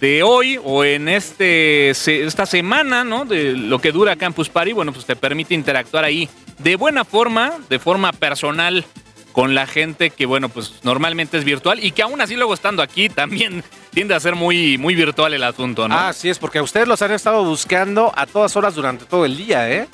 de 0.00 0.22
hoy 0.22 0.58
o 0.62 0.84
en 0.84 1.08
este 1.08 1.90
esta 1.90 2.46
semana, 2.46 3.04
¿no? 3.04 3.24
De 3.24 3.52
lo 3.52 3.78
que 3.78 3.92
dura 3.92 4.16
Campus 4.16 4.48
Party, 4.48 4.72
bueno, 4.72 4.92
pues 4.92 5.06
te 5.06 5.16
permite 5.16 5.54
interactuar 5.54 6.04
ahí 6.04 6.28
de 6.58 6.76
buena 6.76 7.04
forma, 7.04 7.52
de 7.68 7.78
forma 7.78 8.12
personal 8.12 8.84
con 9.32 9.54
la 9.54 9.66
gente 9.66 10.10
que, 10.10 10.26
bueno, 10.26 10.48
pues 10.48 10.74
normalmente 10.84 11.36
es 11.36 11.44
virtual 11.44 11.82
y 11.82 11.90
que 11.90 12.02
aún 12.02 12.20
así 12.20 12.36
luego 12.36 12.54
estando 12.54 12.82
aquí 12.82 13.08
también 13.08 13.64
tiende 13.90 14.14
a 14.14 14.20
ser 14.20 14.36
muy, 14.36 14.78
muy 14.78 14.94
virtual 14.94 15.34
el 15.34 15.42
asunto, 15.42 15.88
¿no? 15.88 15.98
Ah, 15.98 16.12
sí 16.12 16.28
es, 16.30 16.38
porque 16.38 16.60
ustedes 16.60 16.86
los 16.86 17.02
han 17.02 17.10
estado 17.10 17.44
buscando 17.44 18.12
a 18.14 18.26
todas 18.26 18.54
horas 18.54 18.76
durante 18.76 19.06
todo 19.06 19.24
el 19.24 19.36
día, 19.36 19.68
¿eh? 19.70 19.88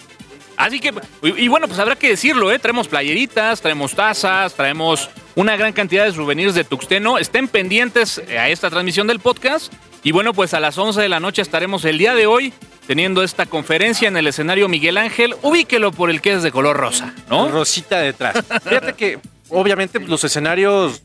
Así 0.60 0.78
que, 0.78 0.92
y, 1.22 1.44
y 1.44 1.48
bueno, 1.48 1.66
pues 1.66 1.78
habrá 1.78 1.96
que 1.96 2.10
decirlo, 2.10 2.52
¿eh? 2.52 2.58
Traemos 2.58 2.86
playeritas, 2.86 3.62
traemos 3.62 3.94
tazas, 3.94 4.54
traemos 4.54 5.08
una 5.34 5.56
gran 5.56 5.72
cantidad 5.72 6.04
de 6.04 6.12
souvenirs 6.12 6.54
de 6.54 6.64
Tuxteno. 6.64 7.16
Estén 7.16 7.48
pendientes 7.48 8.18
eh, 8.28 8.38
a 8.38 8.50
esta 8.50 8.68
transmisión 8.68 9.06
del 9.06 9.20
podcast. 9.20 9.72
Y 10.02 10.12
bueno, 10.12 10.34
pues 10.34 10.52
a 10.52 10.60
las 10.60 10.76
11 10.76 11.00
de 11.00 11.08
la 11.08 11.18
noche 11.18 11.40
estaremos 11.40 11.84
el 11.86 11.96
día 11.96 12.14
de 12.14 12.26
hoy 12.26 12.52
teniendo 12.86 13.22
esta 13.22 13.46
conferencia 13.46 14.08
en 14.08 14.18
el 14.18 14.26
escenario 14.26 14.68
Miguel 14.68 14.98
Ángel. 14.98 15.34
Ubíquelo 15.42 15.92
por 15.92 16.10
el 16.10 16.20
que 16.20 16.34
es 16.34 16.42
de 16.42 16.50
color 16.50 16.76
rosa, 16.76 17.14
¿no? 17.30 17.48
Rosita 17.48 17.98
detrás. 18.00 18.44
Fíjate 18.62 18.92
que, 18.92 19.18
obviamente, 19.48 19.98
los 19.98 20.24
escenarios 20.24 21.02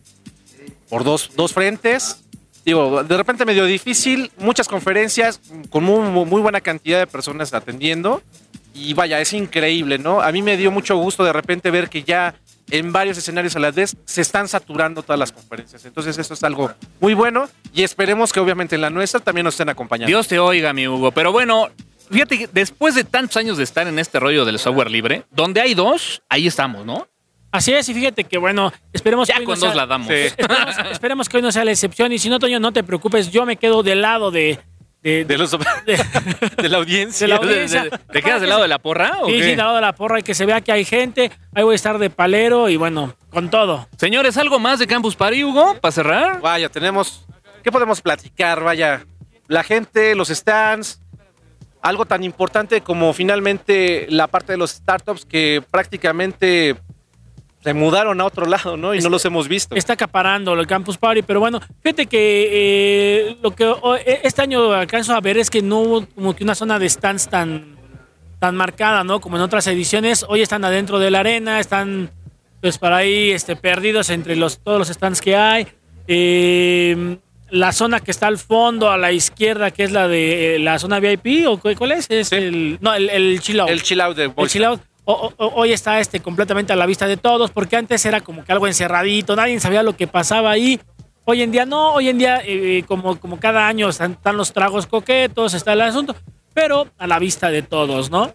por 0.90 1.06
dos, 1.06 1.32
dos 1.36 1.54
frentes. 1.54 2.24
Digo, 2.66 3.04
de 3.04 3.18
repente 3.18 3.46
medio 3.46 3.64
difícil, 3.66 4.32
muchas 4.38 4.68
conferencias 4.68 5.40
con 5.70 5.84
muy, 5.84 6.26
muy 6.26 6.42
buena 6.42 6.60
cantidad 6.60 7.00
de 7.00 7.08
personas 7.08 7.54
atendiendo. 7.54 8.22
Y 8.78 8.94
vaya, 8.94 9.22
es 9.22 9.32
increíble, 9.32 9.98
¿no? 9.98 10.22
A 10.22 10.32
mí 10.34 10.42
me 10.42 10.58
dio 10.58 10.70
mucho 10.70 10.98
gusto 10.98 11.24
de 11.24 11.32
repente 11.32 11.72
ver 11.72 11.90
que 11.90 12.04
ya 12.04 12.36
en 12.70 12.92
varios 12.92 13.18
escenarios 13.18 13.56
a 13.56 13.60
la 13.60 13.72
vez 13.72 13.96
se 14.06 14.22
están 14.22 14.48
saturando 14.50 15.02
todas 15.02 15.18
las 15.18 15.32
conferencias. 15.32 15.86
Entonces, 15.86 16.18
eso 16.18 16.34
es 16.34 16.44
algo 16.44 16.72
muy 17.00 17.14
bueno 17.14 17.48
y 17.74 17.84
esperemos 17.84 18.34
que 18.34 18.40
obviamente 18.42 18.76
en 18.76 18.82
la 18.82 18.90
nuestra 18.90 19.22
también 19.22 19.46
nos 19.46 19.54
estén 19.54 19.70
acompañando. 19.70 20.08
Dios 20.10 20.28
te 20.28 20.40
oiga, 20.40 20.74
mi 20.74 20.88
Hugo. 20.88 21.12
Pero 21.14 21.32
bueno, 21.32 21.70
fíjate 22.12 22.38
que 22.38 22.48
después 22.52 22.96
de 22.96 23.06
tantos 23.06 23.38
años 23.38 23.56
de 23.58 23.64
estar 23.64 23.88
en 23.88 23.98
este 23.98 24.20
rollo 24.20 24.44
del 24.44 24.60
software 24.60 24.92
libre, 24.92 25.24
donde 25.32 25.62
hay 25.62 25.74
dos, 25.74 26.22
ahí 26.28 26.46
estamos, 26.48 26.86
¿no? 26.86 27.08
Así 27.52 27.72
es, 27.74 27.88
y 27.88 27.94
fíjate 27.94 28.26
que 28.26 28.38
bueno, 28.38 28.74
esperemos 28.92 29.30
Ya 29.30 29.36
que 29.36 29.40
hoy 29.42 29.46
con 29.46 29.56
no 29.60 29.68
dos 29.68 29.70
sea- 29.74 29.82
la 29.82 29.86
damos. 29.88 30.10
Esperemos, 30.12 30.76
esperemos 30.92 31.30
que 31.30 31.38
hoy 31.38 31.44
no 31.44 31.52
sea 31.54 31.64
la 31.64 31.72
excepción. 31.72 32.12
Y 32.12 32.20
si 32.20 32.28
no, 32.28 32.38
Toño, 32.40 32.60
no 32.60 32.74
te 32.74 32.84
preocupes, 32.84 33.32
yo 33.32 33.46
me 33.46 33.56
quedo 33.56 33.82
del 33.84 34.02
lado 34.02 34.32
de. 34.32 34.60
De, 35.06 35.24
de, 35.26 35.38
los- 35.38 35.52
de 36.58 36.70
la 36.70 36.78
audiencia. 36.78 37.28
De 37.28 37.34
la 37.34 37.40
¿De- 37.40 37.68
de- 37.68 37.68
de- 37.68 38.00
¿Te 38.12 38.22
quedas 38.22 38.42
del 38.42 38.50
lado 38.50 38.64
de 38.64 38.68
la 38.68 38.80
porra 38.80 39.20
o 39.22 39.28
Sí, 39.28 39.34
qué? 39.34 39.42
sí, 39.44 39.48
del 39.50 39.58
lado 39.58 39.76
de 39.76 39.82
la 39.82 39.94
porra 39.94 40.20
y 40.20 40.24
que 40.24 40.34
se 40.34 40.46
vea 40.46 40.62
que 40.62 40.72
hay 40.72 40.84
gente. 40.84 41.32
Ahí 41.54 41.64
voy 41.64 41.74
a 41.74 41.76
estar 41.76 41.98
de 42.00 42.10
palero 42.10 42.70
y 42.70 42.76
bueno, 42.76 43.14
con 43.30 43.50
todo. 43.50 43.88
Señores, 43.98 44.36
¿algo 44.38 44.58
más 44.60 44.80
de 44.80 44.88
Campus 44.88 45.16
Party, 45.16 45.44
Hugo? 45.44 45.76
¿Para 45.80 45.92
cerrar? 45.92 46.42
Vaya, 46.42 46.70
tenemos. 46.70 47.26
¿Qué 47.64 47.72
podemos 47.72 48.02
platicar? 48.02 48.64
Vaya, 48.64 49.06
la 49.48 49.64
gente, 49.64 50.16
los 50.16 50.30
stands, 50.30 51.00
algo 51.82 52.06
tan 52.06 52.24
importante 52.24 52.82
como 52.82 53.14
finalmente 53.14 54.08
la 54.10 54.26
parte 54.28 54.54
de 54.54 54.58
los 54.58 54.72
startups 54.72 55.24
que 55.26 55.64
prácticamente 55.70 56.76
se 57.66 57.74
mudaron 57.74 58.22
a 58.22 58.26
otro 58.26 58.46
lado, 58.46 58.78
¿no? 58.78 58.94
Y 58.94 59.00
no 59.00 59.10
los 59.10 59.26
hemos 59.26 59.48
visto. 59.48 59.74
Está 59.76 59.94
acaparando 59.94 60.54
el 60.54 60.68
Campus 60.68 60.98
Party, 61.00 61.24
pero 61.24 61.40
bueno, 61.40 61.60
fíjate 61.82 62.06
que 62.06 62.50
eh, 62.52 63.38
lo 63.42 63.52
que 63.56 63.66
eh, 64.06 64.20
este 64.24 64.44
año 64.44 64.72
alcanzo 64.72 65.16
a 65.16 65.20
ver 65.20 65.40
es 65.40 65.50
que 65.50 65.64
no 65.64 65.80
hubo 65.80 66.06
como 66.14 66.36
que 66.36 66.44
una 66.44 66.54
zona 66.54 66.78
de 66.78 66.88
stands 66.88 67.28
tan, 67.28 67.76
tan 68.40 68.56
marcada, 68.56 69.04
¿no? 69.04 69.20
Como 69.20 69.38
en 69.38 69.42
otras 69.42 69.66
ediciones. 69.66 70.24
Hoy 70.30 70.44
están 70.44 70.64
adentro 70.64 71.00
de 71.00 71.10
la 71.10 71.22
arena, 71.22 71.60
están 71.60 72.12
pues 72.62 72.78
para 72.78 72.98
ahí 72.98 73.32
este, 73.32 73.56
perdidos 73.56 74.12
entre 74.12 74.36
los, 74.36 74.60
todos 74.60 74.78
los 74.78 74.88
stands 74.90 75.20
que 75.20 75.36
hay. 75.36 75.66
Eh, 76.08 77.18
la 77.50 77.72
zona 77.72 78.00
que 78.00 78.12
está 78.12 78.28
al 78.28 78.38
fondo, 78.38 78.92
a 78.92 78.98
la 78.98 79.12
izquierda, 79.12 79.72
que 79.72 79.84
es 79.84 79.92
la 79.92 80.08
de 80.08 80.56
eh, 80.56 80.60
la 80.60 80.78
zona 80.78 81.00
VIP, 81.00 81.48
¿o 81.48 81.58
cu- 81.60 81.74
cuál 81.78 81.94
es? 81.94 82.06
Es 82.10 82.32
el, 82.32 82.78
no, 82.82 82.94
el, 82.94 83.10
el 83.10 83.40
chill 83.40 83.60
out. 83.60 83.70
El 83.70 83.82
chill 83.82 84.02
out 84.02 84.16
de 84.18 84.32
El 84.36 84.48
chill 84.50 84.64
out, 84.66 84.82
hoy 85.06 85.72
está 85.72 86.00
este 86.00 86.20
completamente 86.20 86.74
a 86.74 86.76
la 86.76 86.86
vista 86.86 87.08
de 87.08 87.18
todos, 87.18 87.52
porque 87.52 87.76
antes 87.76 88.06
era 88.06 88.22
como 88.22 88.44
que 88.44 88.52
algo 88.52 88.68
encerradito, 88.68 89.36
nadie 89.36 89.60
sabía 89.60 89.84
lo 89.84 89.96
que 89.96 90.08
pasaba 90.08 90.52
ahí. 90.52 90.80
Hoy 91.26 91.42
en 91.42 91.52
día 91.52 91.66
no, 91.66 91.94
hoy 91.94 92.10
en 92.10 92.18
día 92.18 92.42
eh, 92.44 92.84
como, 92.88 93.20
como 93.20 93.40
cada 93.40 93.68
año 93.68 93.90
están, 93.90 94.12
están 94.12 94.38
los 94.38 94.54
tragos 94.54 94.86
coquetos, 94.88 95.54
está 95.54 95.74
el 95.74 95.82
asunto, 95.82 96.16
pero 96.54 96.88
a 96.98 97.08
la 97.08 97.20
vista 97.20 97.50
de 97.50 97.62
todos, 97.62 98.10
¿no? 98.10 98.34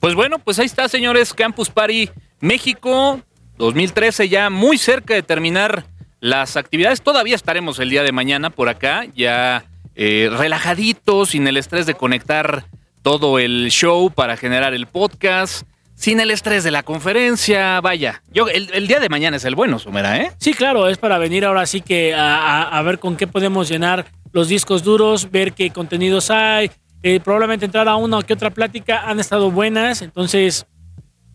Pues 0.00 0.14
bueno, 0.14 0.38
pues 0.38 0.58
ahí 0.58 0.66
está, 0.66 0.88
señores. 0.88 1.32
Campus 1.32 1.70
Party 1.70 2.10
México 2.40 3.22
2013, 3.56 4.28
ya 4.28 4.50
muy 4.50 4.78
cerca 4.78 5.14
de 5.14 5.22
terminar 5.22 5.86
las 6.20 6.56
actividades. 6.56 7.02
Todavía 7.02 7.34
estaremos 7.34 7.78
el 7.78 7.90
día 7.90 8.02
de 8.02 8.12
mañana 8.12 8.50
por 8.50 8.68
acá, 8.68 9.06
ya 9.14 9.64
eh, 9.94 10.28
relajaditos, 10.30 11.30
sin 11.30 11.46
el 11.46 11.56
estrés 11.56 11.86
de 11.86 11.94
conectar 11.94 12.66
todo 13.02 13.38
el 13.38 13.70
show 13.70 14.10
para 14.10 14.36
generar 14.36 14.74
el 14.74 14.86
podcast, 14.86 15.66
sin 15.94 16.20
el 16.20 16.30
estrés 16.30 16.64
de 16.64 16.70
la 16.70 16.82
conferencia. 16.82 17.80
Vaya, 17.80 18.22
yo 18.32 18.48
el, 18.48 18.70
el 18.72 18.86
día 18.86 19.00
de 19.00 19.08
mañana 19.08 19.36
es 19.36 19.44
el 19.44 19.54
bueno, 19.54 19.78
Sumera, 19.78 20.16
¿eh? 20.18 20.32
Sí, 20.38 20.54
claro, 20.54 20.88
es 20.88 20.98
para 20.98 21.18
venir 21.18 21.44
ahora 21.44 21.66
sí 21.66 21.80
que 21.80 22.14
a, 22.16 22.80
ver 22.84 22.98
con 22.98 23.16
qué 23.16 23.26
podemos 23.26 23.68
llenar 23.68 24.06
los 24.32 24.48
discos 24.48 24.82
duros, 24.82 25.30
ver 25.30 25.52
qué 25.52 25.70
contenidos 25.70 26.30
hay, 26.30 26.70
eh, 27.02 27.20
probablemente 27.20 27.64
entrar 27.64 27.88
a 27.88 27.96
una 27.96 28.18
o 28.18 28.22
que 28.22 28.34
otra 28.34 28.50
plática, 28.50 29.02
han 29.08 29.20
estado 29.20 29.50
buenas, 29.50 30.02
entonces 30.02 30.66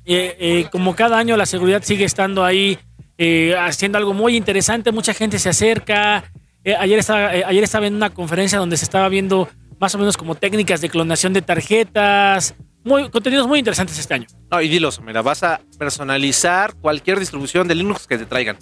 eh, 0.06 0.36
eh, 0.40 0.66
como 0.72 0.96
cada 0.96 1.18
año 1.18 1.38
la 1.38 1.46
seguridad 1.46 1.82
sigue 1.84 2.04
estando 2.06 2.44
ahí 2.44 2.78
eh, 3.22 3.54
haciendo 3.60 3.98
algo 3.98 4.14
muy 4.14 4.38
interesante, 4.38 4.94
mucha 4.94 5.14
gente 5.14 5.40
se 5.40 5.50
acerca. 5.50 6.24
Eh, 6.64 6.74
ayer, 6.74 7.00
estaba, 7.00 7.36
eh, 7.36 7.44
ayer 7.46 7.66
estaba 7.66 7.86
en 7.86 7.96
una 7.96 8.12
conferencia 8.12 8.58
donde 8.58 8.78
se 8.78 8.86
estaba 8.86 9.10
viendo 9.10 9.50
más 9.78 9.94
o 9.94 9.98
menos 9.98 10.16
como 10.16 10.36
técnicas 10.36 10.80
de 10.80 10.90
clonación 10.90 11.34
de 11.34 11.42
tarjetas, 11.42 12.56
muy, 12.84 13.10
contenidos 13.10 13.48
muy 13.48 13.60
interesantes 13.60 13.98
este 14.00 14.14
año. 14.14 14.28
No, 14.52 14.62
y 14.62 14.68
dilos, 14.70 15.00
mira, 15.02 15.22
vas 15.22 15.44
a 15.44 15.62
personalizar 15.78 16.74
cualquier 16.76 17.20
distribución 17.20 17.68
de 17.68 17.76
Linux 17.76 18.08
que 18.08 18.18
te 18.18 18.26
traigan. 18.26 18.58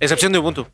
Excepción 0.00 0.32
de 0.32 0.38
Ubuntu. 0.38 0.66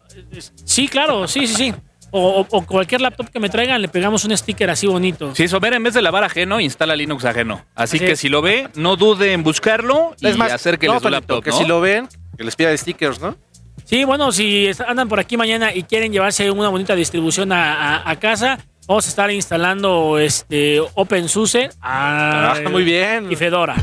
Sí, 0.64 0.86
claro, 0.88 1.26
sí, 1.26 1.46
sí, 1.46 1.54
sí. 1.54 1.74
O, 2.16 2.46
cualquier 2.66 3.00
laptop 3.00 3.28
que 3.30 3.40
me 3.40 3.48
traigan, 3.48 3.82
le 3.82 3.88
pegamos 3.88 4.24
un 4.24 4.36
sticker 4.36 4.70
así 4.70 4.86
bonito. 4.86 5.34
Si 5.34 5.48
Somera 5.48 5.76
en 5.76 5.82
vez 5.82 5.94
de 5.94 6.02
lavar 6.02 6.22
ajeno, 6.22 6.60
instala 6.60 6.94
Linux 6.94 7.24
ajeno. 7.24 7.64
Así 7.74 7.96
Así 7.96 7.98
que 7.98 8.12
es. 8.12 8.20
si 8.20 8.28
lo 8.28 8.40
ve, 8.40 8.68
no 8.76 8.94
dude 8.96 9.32
en 9.32 9.42
buscarlo 9.42 10.14
y 10.20 10.28
Es 10.28 10.36
más, 10.36 10.52
acérquele 10.52 10.92
no, 10.92 11.00
su 11.00 11.04
Toñito, 11.04 11.10
laptop, 11.16 11.42
que 11.42 11.50
¿no? 11.50 11.58
si 11.58 11.64
lo 11.64 11.80
ven, 11.80 12.06
que 12.38 12.44
les 12.44 12.54
pida 12.54 12.76
stickers, 12.76 13.20
¿no? 13.20 13.36
Sí, 13.84 14.04
bueno, 14.04 14.30
si 14.30 14.70
andan 14.86 15.08
por 15.08 15.18
aquí 15.18 15.36
mañana 15.36 15.74
y 15.74 15.82
quieren 15.82 16.12
llevarse 16.12 16.48
una 16.52 16.68
bonita 16.68 16.94
distribución 16.94 17.50
a, 17.50 17.96
a- 17.96 18.10
a 18.10 18.20
casa, 18.20 18.58
vamos 18.86 19.06
a 19.06 19.08
estar 19.08 19.30
instalando 19.30 20.18
este 20.18 20.80
OpenSUSE 20.94 21.70
Ah, 21.80 22.54
muy 22.70 22.84
bien. 22.84 23.30
y 23.30 23.36
Fedora. 23.36 23.76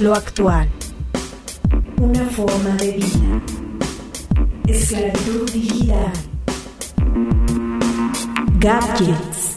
Lo 0.00 0.14
actual. 0.14 0.68
Una 1.98 2.24
forma 2.26 2.70
de 2.76 2.92
vida. 2.92 3.42
Esclavitud 4.66 5.50
digital. 5.52 6.12
Gadgets. 8.60 9.56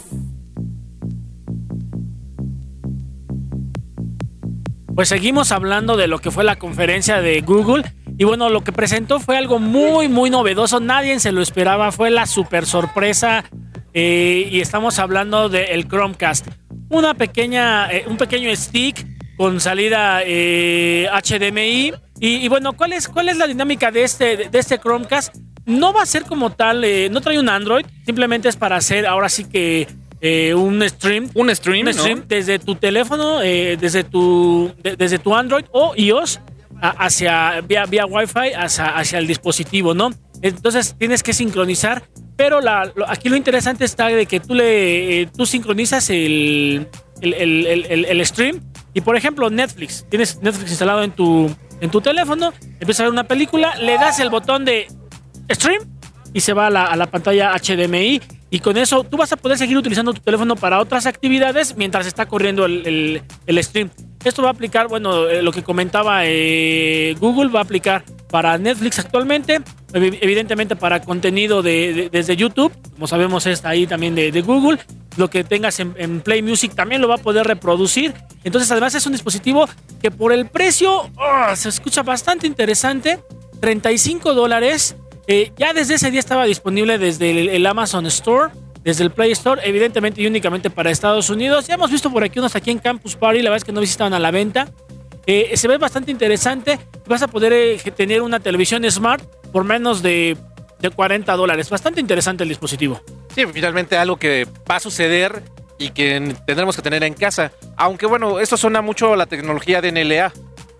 Pues 4.95 5.09
seguimos 5.09 5.51
hablando 5.51 5.95
de 5.97 6.07
lo 6.07 6.19
que 6.19 6.31
fue 6.31 6.43
la 6.43 6.57
conferencia 6.57 7.21
de 7.21 7.41
Google. 7.41 7.83
Y 8.21 8.23
bueno, 8.23 8.49
lo 8.49 8.63
que 8.63 8.71
presentó 8.71 9.19
fue 9.19 9.35
algo 9.35 9.57
muy, 9.57 10.07
muy 10.07 10.29
novedoso. 10.29 10.79
Nadie 10.79 11.19
se 11.19 11.31
lo 11.31 11.41
esperaba. 11.41 11.91
Fue 11.91 12.11
la 12.11 12.27
super 12.27 12.67
sorpresa. 12.67 13.43
eh, 13.95 14.47
y 14.51 14.59
estamos 14.61 14.99
hablando 14.99 15.49
del 15.49 15.87
Chromecast. 15.87 16.45
Una 16.89 17.15
pequeña, 17.15 17.91
eh, 17.91 18.05
un 18.07 18.17
pequeño 18.17 18.55
stick 18.55 19.07
con 19.37 19.59
salida 19.59 20.21
eh, 20.23 21.09
HDMI. 21.11 21.93
Y, 22.19 22.35
y 22.35 22.47
bueno, 22.47 22.73
¿cuál 22.73 22.93
es, 22.93 23.07
¿cuál 23.07 23.27
es 23.29 23.37
la 23.37 23.47
dinámica 23.47 23.89
de 23.89 24.03
este, 24.03 24.37
de 24.51 24.59
este 24.59 24.77
Chromecast? 24.77 25.35
No 25.65 25.91
va 25.91 26.03
a 26.03 26.05
ser 26.05 26.21
como 26.25 26.51
tal, 26.51 26.83
eh, 26.83 27.09
no 27.09 27.21
trae 27.21 27.39
un 27.39 27.49
Android. 27.49 27.87
Simplemente 28.05 28.49
es 28.49 28.55
para 28.55 28.75
hacer 28.75 29.07
ahora 29.07 29.29
sí 29.29 29.45
que 29.45 29.87
eh, 30.21 30.53
un 30.53 30.87
stream 30.87 31.27
Un 31.33 31.49
stream, 31.55 31.79
un 31.79 31.85
¿no? 31.85 31.93
stream 31.99 32.23
desde 32.27 32.59
tu 32.59 32.75
teléfono, 32.75 33.41
eh, 33.41 33.77
desde 33.81 34.03
tu 34.03 34.71
de- 34.83 34.95
desde 34.95 35.17
tu 35.17 35.33
Android 35.35 35.65
o 35.71 35.93
iOS 35.97 36.39
hacia 36.81 37.61
vía, 37.61 37.85
vía 37.85 38.05
Wi-Fi 38.05 38.53
hacia, 38.57 38.85
hacia 38.97 39.19
el 39.19 39.27
dispositivo, 39.27 39.93
¿no? 39.93 40.09
Entonces 40.41 40.95
tienes 40.97 41.21
que 41.23 41.33
sincronizar, 41.33 42.03
pero 42.35 42.59
aquí 43.07 43.29
lo 43.29 43.35
interesante 43.35 43.85
está 43.85 44.07
de 44.07 44.25
que 44.25 44.39
tú 44.39 44.55
le 44.55 45.21
eh, 45.21 45.25
tú 45.27 45.45
sincronizas 45.45 46.09
el, 46.09 46.87
el, 47.21 47.35
el- 48.07 48.25
stream 48.25 48.59
y 48.93 49.01
por 49.01 49.15
ejemplo 49.15 49.49
Netflix, 49.51 50.05
tienes 50.09 50.41
Netflix 50.41 50.71
instalado 50.71 51.03
en 51.03 51.11
tu 51.11 51.55
en 51.79 51.89
tu 51.91 52.01
teléfono, 52.01 52.51
empiezas 52.79 53.01
a 53.01 53.03
ver 53.03 53.11
una 53.11 53.23
película, 53.25 53.75
le 53.75 53.93
das 53.99 54.19
el 54.19 54.29
botón 54.29 54.65
de 54.65 54.87
stream 55.51 55.81
y 56.33 56.39
se 56.41 56.53
va 56.53 56.67
a 56.67 56.69
la, 56.69 56.85
a 56.85 56.95
la 56.95 57.07
pantalla 57.07 57.53
HDMI. 57.55 58.21
Y 58.53 58.59
con 58.59 58.77
eso 58.77 59.03
tú 59.03 59.17
vas 59.17 59.31
a 59.31 59.37
poder 59.37 59.57
seguir 59.57 59.77
utilizando 59.77 60.13
tu 60.13 60.21
teléfono 60.21 60.55
para 60.55 60.79
otras 60.79 61.05
actividades 61.05 61.75
mientras 61.77 62.05
está 62.05 62.25
corriendo 62.27 62.65
el- 62.65 63.21
el 63.47 63.63
stream. 63.63 63.89
Esto 64.23 64.41
va 64.43 64.49
a 64.49 64.51
aplicar, 64.51 64.87
bueno, 64.87 65.27
eh, 65.27 65.41
lo 65.41 65.51
que 65.51 65.63
comentaba 65.63 66.21
eh, 66.25 67.15
Google 67.19 67.49
va 67.51 67.59
a 67.59 67.63
aplicar 67.63 68.03
para 68.29 68.57
Netflix 68.57 68.99
actualmente, 68.99 69.59
evi- 69.93 70.17
evidentemente 70.21 70.75
para 70.75 71.01
contenido 71.01 71.61
de, 71.63 71.93
de- 71.93 72.09
desde 72.09 72.35
YouTube, 72.35 72.71
como 72.93 73.07
sabemos 73.07 73.45
está 73.47 73.69
ahí 73.69 73.87
también 73.87 74.13
de, 74.15 74.41
Google. 74.41 74.77
Lo 75.17 75.29
que 75.29 75.43
tengas 75.43 75.79
en, 75.79 76.21
Play 76.21 76.41
Music 76.41 76.73
también 76.73 77.01
lo 77.01 77.07
va 77.09 77.15
a 77.15 77.17
poder 77.17 77.45
reproducir. 77.45 78.13
Entonces, 78.45 78.71
además 78.71 78.95
es 78.95 79.05
un 79.05 79.11
dispositivo 79.11 79.67
que 80.01 80.09
por 80.11 80.31
el 80.31 80.45
precio 80.47 81.09
ah, 81.17 81.53
se 81.55 81.67
escucha 81.69 82.01
bastante 82.03 82.47
interesante. 82.47 83.19
35 83.59 84.33
dólares. 84.33 84.95
Eh, 85.27 85.51
ya 85.57 85.73
desde 85.73 85.95
ese 85.95 86.11
día 86.11 86.19
estaba 86.19 86.45
disponible 86.45 86.97
desde 86.97 87.55
el 87.55 87.65
Amazon 87.65 88.05
Store, 88.07 88.51
desde 88.83 89.03
el 89.03 89.11
Play 89.11 89.31
Store, 89.31 89.61
evidentemente 89.63 90.21
y 90.21 90.27
únicamente 90.27 90.69
para 90.69 90.89
Estados 90.91 91.29
Unidos. 91.29 91.67
Ya 91.67 91.75
hemos 91.75 91.91
visto 91.91 92.11
por 92.11 92.23
aquí 92.23 92.39
unos 92.39 92.55
aquí 92.55 92.71
en 92.71 92.79
Campus 92.79 93.15
Party, 93.15 93.41
la 93.41 93.49
verdad 93.49 93.57
es 93.57 93.63
que 93.63 93.71
no 93.71 93.81
estaban 93.81 94.13
a 94.13 94.19
la 94.19 94.31
venta. 94.31 94.69
Eh, 95.27 95.55
se 95.55 95.67
ve 95.67 95.77
bastante 95.77 96.11
interesante. 96.11 96.79
Vas 97.07 97.21
a 97.21 97.27
poder 97.27 97.53
eh, 97.53 97.77
tener 97.95 98.21
una 98.21 98.39
televisión 98.39 98.89
smart 98.89 99.23
por 99.51 99.63
menos 99.63 100.01
de, 100.01 100.35
de 100.79 100.89
40 100.89 101.31
dólares. 101.35 101.69
Bastante 101.69 101.99
interesante 101.99 102.43
el 102.43 102.49
dispositivo. 102.49 103.01
Sí, 103.35 103.45
finalmente 103.53 103.97
algo 103.97 104.17
que 104.17 104.47
va 104.69 104.77
a 104.77 104.79
suceder 104.79 105.43
y 105.77 105.89
que 105.91 106.35
tendremos 106.47 106.75
que 106.75 106.81
tener 106.81 107.03
en 107.03 107.13
casa. 107.13 107.51
Aunque 107.77 108.05
bueno, 108.07 108.39
esto 108.39 108.57
suena 108.57 108.81
mucho 108.81 109.13
a 109.13 109.17
la 109.17 109.25
tecnología 109.27 109.79
de 109.81 109.91
NLA. 109.91 110.33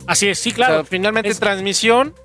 Así 0.08 0.28
es, 0.28 0.40
sí, 0.40 0.50
O 0.52 0.54
claro. 0.56 0.74
sea, 0.78 0.84
finalmente 0.86 1.30
Es- 1.30 1.40
transmisión 1.40 2.16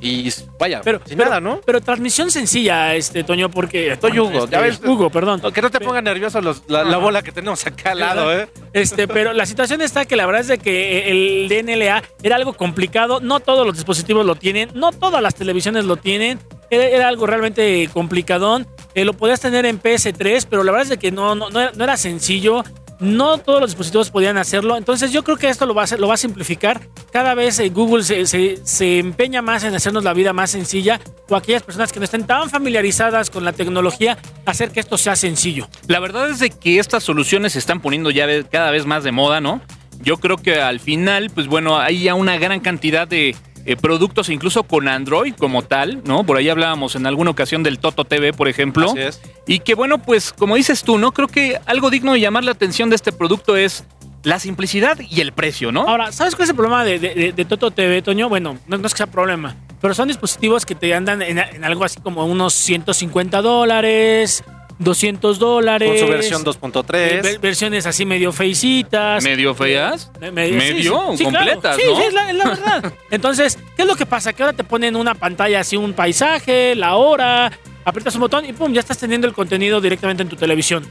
y 0.00 0.32
vaya, 0.58 0.80
pero, 0.82 1.00
sin 1.06 1.16
pero- 1.18 1.28
nada, 1.28 1.40
¿no? 1.40 1.60
Pero 1.64 1.80
transmisión 1.80 2.30
sencilla, 2.30 2.94
este 2.94 3.22
Toño, 3.24 3.50
porque. 3.50 3.92
Estoy 3.92 4.18
Hugo, 4.18 4.44
Este, 4.44 4.50
ya 4.52 4.60
ves. 4.60 4.80
Hugo, 4.84 5.10
perdón. 5.10 5.40
Que 5.52 5.60
no 5.62 5.70
te 5.70 5.80
ponga 5.80 6.00
nervioso 6.00 6.40
los- 6.40 6.62
la, 6.68 6.84
la 6.84 6.96
bola 6.96 7.22
que 7.22 7.32
tenemos 7.32 7.66
acá 7.66 7.92
al 7.92 8.00
lado, 8.00 8.32
¿eh? 8.32 8.48
Este, 8.72 9.06
pero 9.08 9.32
la 9.32 9.46
situación 9.46 9.80
está 9.82 10.04
que 10.04 10.16
la 10.16 10.26
verdad 10.26 10.40
es 10.42 10.48
de 10.48 10.58
que 10.58 11.10
el 11.10 11.48
DNLA 11.48 12.02
era 12.22 12.36
algo 12.36 12.52
complicado. 12.54 13.20
No 13.20 13.40
todos 13.40 13.66
los 13.66 13.76
dispositivos 13.76 14.24
lo 14.24 14.34
tienen, 14.36 14.70
no 14.74 14.92
todas 14.92 15.22
las 15.22 15.34
televisiones 15.34 15.84
lo 15.84 15.96
tienen. 15.96 16.38
Era, 16.70 16.84
era 16.84 17.08
algo 17.08 17.26
realmente 17.26 17.88
complicadón. 17.92 18.66
Eh, 18.94 19.04
lo 19.04 19.12
podías 19.12 19.40
tener 19.40 19.66
en 19.66 19.80
PS3, 19.80 20.46
pero 20.48 20.62
la 20.64 20.72
verdad 20.72 20.84
es 20.84 20.88
de 20.90 20.98
que 20.98 21.10
no, 21.12 21.34
no, 21.34 21.50
no 21.50 21.60
era, 21.60 21.72
no 21.74 21.84
era 21.84 21.96
sencillo. 21.96 22.64
No 23.00 23.38
todos 23.38 23.60
los 23.60 23.70
dispositivos 23.70 24.10
podían 24.10 24.36
hacerlo. 24.36 24.76
Entonces 24.76 25.10
yo 25.10 25.24
creo 25.24 25.38
que 25.38 25.48
esto 25.48 25.66
lo 25.66 25.74
va 25.74 25.84
a, 25.84 26.16
simplificar. 26.16 26.80
Cada 27.10 27.34
vez 27.34 27.58
eh, 27.58 27.70
Google 27.70 28.02
se, 28.04 28.98
empeña 28.98 29.42
más 29.42 29.64
en 29.64 29.74
hacernos 29.74 30.04
la 30.04 30.12
vida 30.12 30.32
más 30.32 30.50
sencilla. 30.50 31.00
O 31.28 31.36
aquellas 31.36 31.62
personas 31.62 31.92
que 31.92 31.98
no 31.98 32.04
estén 32.04 32.26
tan 32.26 32.50
familiarizadas 32.50 33.30
con 33.30 33.44
la 33.44 33.52
tecnología, 33.52 34.18
hacer 34.44 34.70
que 34.70 34.80
esto 34.80 34.98
sea 34.98 35.16
sencillo. 35.16 35.68
La 35.86 36.00
verdad 36.00 36.28
es 36.28 36.40
de 36.40 36.50
que 36.50 36.78
estas 36.78 37.02
soluciones 37.02 37.54
se 37.54 37.58
están 37.58 37.80
poniendo 37.80 38.10
ya 38.10 38.26
cada 38.44 38.70
vez 38.70 38.84
más 38.84 39.02
de 39.02 39.12
moda, 39.12 39.40
¿no? 39.40 39.62
Yo 40.02 40.18
creo 40.18 40.36
que 40.36 40.60
al 40.60 40.80
final, 40.80 41.30
pues 41.34 41.46
bueno, 41.46 41.78
hay 41.78 42.02
ya 42.02 42.14
una 42.14 42.38
gran 42.38 42.60
cantidad 42.60 43.06
de 43.06 43.36
eh, 43.66 43.76
productos, 43.76 44.28
incluso 44.28 44.62
con 44.64 44.88
Android 44.88 45.34
como 45.34 45.62
tal, 45.62 46.02
¿no? 46.04 46.24
Por 46.24 46.36
ahí 46.36 46.48
hablábamos 46.48 46.94
en 46.96 47.06
alguna 47.06 47.30
ocasión 47.30 47.62
del 47.62 47.78
Toto 47.78 48.04
TV, 48.04 48.32
por 48.32 48.48
ejemplo. 48.48 48.86
Así 48.90 48.98
es. 49.00 49.20
Y 49.46 49.60
que 49.60 49.74
bueno, 49.74 49.98
pues 49.98 50.32
como 50.32 50.56
dices 50.56 50.82
tú, 50.82 50.98
¿no? 50.98 51.12
Creo 51.12 51.28
que 51.28 51.58
algo 51.66 51.90
digno 51.90 52.12
de 52.14 52.20
llamar 52.20 52.44
la 52.44 52.52
atención 52.52 52.88
de 52.90 52.96
este 52.96 53.12
producto 53.12 53.56
es 53.56 53.84
la 54.22 54.38
simplicidad 54.38 54.98
y 55.00 55.20
el 55.22 55.32
precio, 55.32 55.72
¿no? 55.72 55.88
Ahora, 55.88 56.12
¿sabes 56.12 56.34
cuál 56.34 56.44
es 56.44 56.50
el 56.50 56.56
problema 56.56 56.84
de, 56.84 56.98
de- 56.98 57.14
de- 57.14 57.32
de 57.32 57.44
Toto 57.46 57.70
TV, 57.70 58.02
Toño? 58.02 58.28
Bueno, 58.28 58.58
no, 58.66 58.76
no 58.78 58.86
es 58.86 58.92
que 58.92 58.98
sea 58.98 59.06
problema, 59.06 59.56
pero 59.80 59.94
son 59.94 60.08
dispositivos 60.08 60.66
que 60.66 60.74
te 60.74 60.94
andan 60.94 61.22
en, 61.22 61.38
en 61.38 61.64
algo 61.64 61.84
así 61.84 62.00
como 62.00 62.26
unos 62.26 62.52
150 62.52 63.40
dólares, 63.40 64.44
200 64.80 65.38
dólares. 65.38 65.88
Con 65.88 65.98
su 65.98 66.06
versión 66.12 66.42
eh, 66.42 66.44
2.3. 66.46 67.22
ver- 67.22 67.38
versiones 67.38 67.86
así 67.86 68.04
medio 68.04 68.32
feicitas. 68.32 69.22
Medio 69.22 69.54
feas. 69.54 70.10
Me- 70.20 70.32
Medio, 70.32 71.14
claro. 71.16 71.24
completas, 71.24 71.76
Sí, 71.76 71.82
¿no? 71.86 71.96
sí, 71.96 72.02
es 72.08 72.12
la, 72.12 72.30
es 72.30 72.36
la 72.36 72.44
verdad. 72.48 72.92
Entonces, 73.10 73.58
¿qué 73.76 73.82
es 73.82 73.88
lo 73.88 73.94
que 73.94 74.06
pasa? 74.06 74.32
Que 74.32 74.42
ahora 74.42 74.56
te 74.56 74.64
ponen 74.64 74.96
una 74.96 75.14
pantalla 75.14 75.60
así, 75.60 75.76
un 75.76 75.92
paisaje, 75.92 76.74
la 76.74 76.96
hora, 76.96 77.52
aprietas 77.84 78.14
un 78.14 78.22
botón 78.22 78.44
y 78.46 78.52
pum, 78.54 78.72
ya 78.72 78.80
estás 78.80 78.98
teniendo 78.98 79.26
el 79.26 79.34
contenido 79.34 79.80
directamente 79.80 80.22
en 80.22 80.28
tu 80.28 80.36
televisión. 80.36 80.86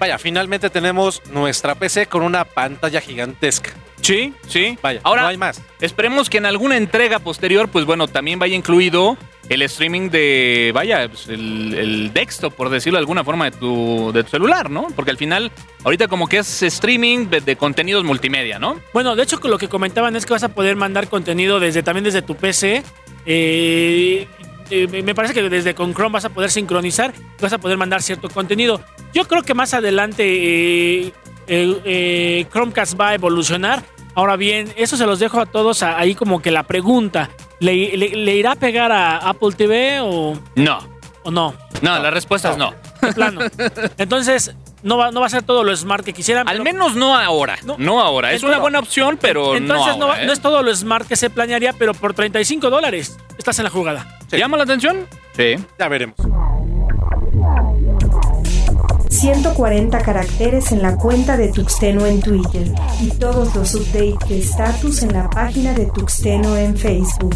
Vaya, 0.00 0.16
finalmente 0.16 0.70
tenemos 0.70 1.20
nuestra 1.30 1.74
PC 1.74 2.06
con 2.06 2.22
una 2.22 2.46
pantalla 2.46 3.02
gigantesca. 3.02 3.74
Sí, 4.00 4.32
sí. 4.48 4.78
Vaya, 4.82 5.00
Ahora, 5.02 5.22
no 5.22 5.28
hay 5.28 5.36
más. 5.36 5.60
Esperemos 5.78 6.30
que 6.30 6.38
en 6.38 6.46
alguna 6.46 6.78
entrega 6.78 7.18
posterior, 7.18 7.68
pues 7.68 7.84
bueno, 7.84 8.08
también 8.08 8.38
vaya 8.38 8.56
incluido 8.56 9.18
el 9.50 9.60
streaming 9.60 10.08
de, 10.08 10.70
vaya, 10.72 11.06
pues, 11.06 11.28
el, 11.28 11.74
el 11.74 12.12
desktop, 12.14 12.54
por 12.54 12.70
decirlo 12.70 12.96
de 12.96 13.00
alguna 13.00 13.24
forma, 13.24 13.50
de 13.50 13.58
tu, 13.58 14.10
de 14.14 14.24
tu 14.24 14.30
celular, 14.30 14.70
¿no? 14.70 14.86
Porque 14.96 15.10
al 15.10 15.18
final, 15.18 15.52
ahorita 15.84 16.08
como 16.08 16.28
que 16.28 16.38
es 16.38 16.62
streaming 16.62 17.26
de, 17.26 17.42
de 17.42 17.56
contenidos 17.56 18.02
multimedia, 18.02 18.58
¿no? 18.58 18.80
Bueno, 18.94 19.14
de 19.16 19.22
hecho, 19.22 19.38
lo 19.44 19.58
que 19.58 19.68
comentaban 19.68 20.16
es 20.16 20.24
que 20.24 20.32
vas 20.32 20.44
a 20.44 20.54
poder 20.54 20.76
mandar 20.76 21.08
contenido 21.08 21.60
desde 21.60 21.82
también 21.82 22.04
desde 22.04 22.22
tu 22.22 22.36
PC. 22.36 22.82
Eh, 23.26 24.26
eh, 24.70 25.02
me 25.02 25.14
parece 25.14 25.34
que 25.34 25.48
desde 25.48 25.74
con 25.74 25.92
Chrome 25.94 26.14
vas 26.14 26.24
a 26.24 26.28
poder 26.30 26.50
sincronizar, 26.50 27.12
vas 27.40 27.52
a 27.52 27.58
poder 27.58 27.76
mandar 27.78 28.02
cierto 28.02 28.28
contenido. 28.28 28.80
Yo 29.12 29.26
creo 29.26 29.42
que 29.42 29.54
más 29.54 29.74
adelante 29.74 30.24
eh, 30.26 31.12
eh, 31.46 32.46
Chromecast 32.52 32.98
va 33.00 33.08
a 33.10 33.14
evolucionar. 33.14 33.82
Ahora 34.14 34.36
bien, 34.36 34.72
eso 34.76 34.96
se 34.96 35.06
los 35.06 35.18
dejo 35.18 35.40
a 35.40 35.46
todos 35.46 35.82
ahí 35.82 36.14
como 36.14 36.42
que 36.42 36.50
la 36.50 36.64
pregunta. 36.64 37.30
¿Le, 37.60 37.96
le- 37.96 38.16
le 38.16 38.36
irá 38.36 38.52
a 38.52 38.56
pegar 38.56 38.90
a 38.92 39.18
Apple 39.18 39.52
TV 39.56 40.00
o, 40.00 40.38
No. 40.56 40.78
o 41.22 41.30
no? 41.30 41.54
No, 41.82 41.98
la 41.98 42.10
respuesta 42.10 42.50
es 42.50 42.56
no. 42.56 42.74
De 43.00 43.12
plano. 43.12 43.40
Entonces, 43.98 44.54
no 44.82 44.96
va, 44.96 45.10
no 45.10 45.20
va 45.20 45.26
a 45.26 45.30
ser 45.30 45.42
todo 45.42 45.62
lo 45.64 45.74
smart 45.76 46.04
que 46.04 46.12
quisieran. 46.12 46.48
Al 46.48 46.54
pero- 46.58 46.64
menos 46.64 46.94
no 46.96 47.16
ahora. 47.16 47.56
No, 47.64 47.76
No. 47.78 48.00
ahora. 48.00 48.32
Es 48.32 48.42
una 48.42 48.58
buena 48.58 48.78
opción, 48.78 49.18
pero 49.20 49.56
Entonces 49.56 49.94
no 49.96 49.98
no, 49.98 50.04
ahora, 50.12 50.24
no 50.24 50.30
¿eh? 50.30 50.32
es 50.34 50.40
todo 50.40 50.62
lo 50.62 50.74
smart 50.74 51.06
que 51.06 51.16
se 51.16 51.30
planearía, 51.30 51.72
pero 51.72 51.94
por 51.94 52.14
35 52.14 52.70
dólares 52.70 53.16
estás 53.38 53.58
en 53.58 53.64
la 53.64 53.70
jugada. 53.70 54.18
¿Te 54.28 54.38
llama 54.38 54.56
la 54.56 54.64
atención? 54.64 55.06
Sí. 55.36 55.56
Ya 55.78 55.88
veremos. 55.88 56.16
140 59.08 59.98
caracteres 60.02 60.72
en 60.72 60.82
la 60.82 60.96
cuenta 60.96 61.36
de 61.36 61.52
Tuxteno 61.52 62.06
en 62.06 62.20
Twitter 62.22 62.68
y 63.00 63.10
todos 63.18 63.54
los 63.54 63.74
updates 63.74 64.28
de 64.28 64.38
estatus 64.38 65.02
en 65.02 65.12
la 65.12 65.28
página 65.28 65.72
de 65.74 65.86
Tuxteno 65.86 66.56
en 66.56 66.76
Facebook. 66.76 67.34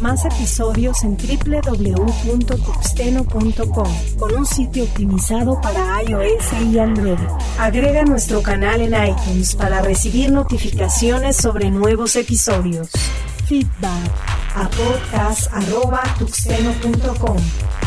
Más 0.00 0.24
episodios 0.24 1.04
en 1.04 1.16
www.tuxteno.com 1.16 3.88
con 4.18 4.34
un 4.34 4.44
sitio 4.46 4.82
optimizado 4.84 5.60
para 5.60 6.02
iOS 6.02 6.52
y 6.72 6.78
Android. 6.78 7.18
Agrega 7.58 8.02
nuestro 8.04 8.42
canal 8.42 8.80
en 8.80 8.94
iTunes 8.94 9.54
para 9.54 9.82
recibir 9.82 10.32
notificaciones 10.32 11.36
sobre 11.36 11.70
nuevos 11.70 12.16
episodios. 12.16 12.88
Feedback 13.46 14.10
a 14.54 14.70
podcast.tuxteno.com. 14.70 17.36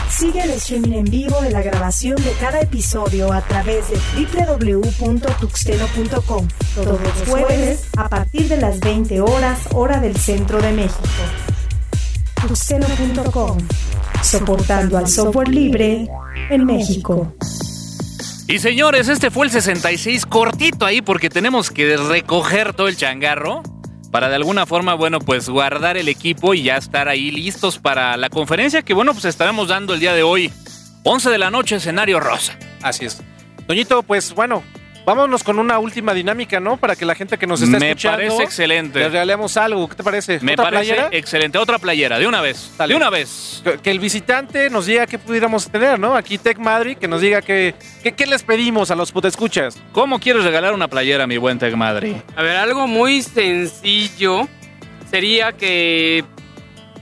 Sigue 0.10 0.44
el 0.44 0.52
streaming 0.52 0.94
en 0.94 1.06
vivo 1.06 1.42
de 1.42 1.50
la 1.50 1.64
grabación 1.64 2.18
de 2.18 2.34
cada 2.40 2.62
episodio 2.62 3.34
a 3.34 3.42
través 3.42 3.86
de 3.90 3.98
www.tuxteno.com 4.36 6.48
todos 6.76 7.02
los 7.02 7.28
jueves 7.28 7.88
a 7.98 8.08
partir 8.08 8.48
de 8.50 8.58
las 8.58 8.80
20 8.80 9.20
horas 9.22 9.62
hora 9.74 10.00
del 10.00 10.16
centro 10.16 10.62
de 10.62 10.74
México. 10.74 11.10
Tuxteno.com 12.48 13.58
Soportando 14.22 14.98
al 14.98 15.08
software 15.08 15.48
libre 15.48 16.08
en 16.50 16.66
México. 16.66 17.34
Y 18.48 18.60
señores, 18.60 19.08
este 19.08 19.32
fue 19.32 19.46
el 19.46 19.52
66 19.52 20.26
cortito 20.26 20.86
ahí 20.86 21.02
porque 21.02 21.30
tenemos 21.30 21.72
que 21.72 21.96
recoger 21.96 22.74
todo 22.74 22.90
el 22.90 22.98
changarro 22.98 23.64
para 24.12 24.28
de 24.28 24.36
alguna 24.36 24.66
forma, 24.66 24.94
bueno, 24.94 25.20
pues 25.20 25.48
guardar 25.48 25.96
el 25.96 26.10
equipo 26.10 26.54
y 26.54 26.64
ya 26.64 26.76
estar 26.76 27.08
ahí 27.08 27.32
listos 27.32 27.80
para 27.80 28.18
la 28.18 28.30
conferencia 28.30 28.82
que, 28.82 28.94
bueno, 28.94 29.14
pues 29.14 29.26
estaremos 29.26 29.70
dando 29.70 29.94
el 29.94 30.02
día 30.02 30.14
de 30.14 30.24
hoy, 30.24 30.52
11 31.04 31.30
de 31.30 31.38
la 31.38 31.50
noche, 31.50 31.78
escenario 31.78 32.20
rosa. 32.20 32.58
Así 32.82 33.06
es. 33.06 33.22
Doñito, 33.68 34.04
pues 34.04 34.34
bueno, 34.36 34.64
vámonos 35.06 35.44
con 35.44 35.60
una 35.60 35.80
última 35.80 36.14
dinámica, 36.14 36.60
¿no? 36.60 36.78
Para 36.78 36.96
que 36.96 37.06
la 37.06 37.16
gente 37.16 37.38
que 37.38 37.46
nos 37.48 37.62
está 37.62 37.78
Me 37.80 37.90
escuchando. 37.90 38.18
parece 38.18 38.44
excelente. 38.44 39.00
Le 39.00 39.10
regalemos 39.10 39.58
algo. 39.58 39.88
¿Qué 39.90 39.96
te 39.96 40.04
parece? 40.04 40.40
Me 40.42 40.54
¿Otra 40.54 40.66
parece 40.66 40.94
playera? 40.94 41.10
excelente. 41.12 41.58
Otra 41.58 41.80
playera, 41.80 42.20
de 42.20 42.28
una 42.28 42.42
vez. 42.42 42.72
Dale. 42.78 42.94
De 42.94 42.98
una 42.98 43.10
vez. 43.10 43.62
Que- 43.64 43.78
Que 43.80 43.92
el 43.92 44.00
visitante 44.00 44.70
nos 44.70 44.86
diga 44.86 45.06
qué 45.08 45.20
pudiéramos 45.20 45.70
tener, 45.70 46.00
¿no? 46.00 46.16
Aquí 46.16 46.38
Tech 46.38 46.58
Madrid, 46.58 46.98
que 46.98 47.08
nos 47.08 47.22
diga 47.22 47.42
qué, 47.42 47.76
qué, 48.02 48.14
qué 48.14 48.26
les 48.26 48.44
pedimos 48.44 48.92
a 48.92 48.96
los 48.96 49.12
sería 55.12 55.52
que 55.52 56.24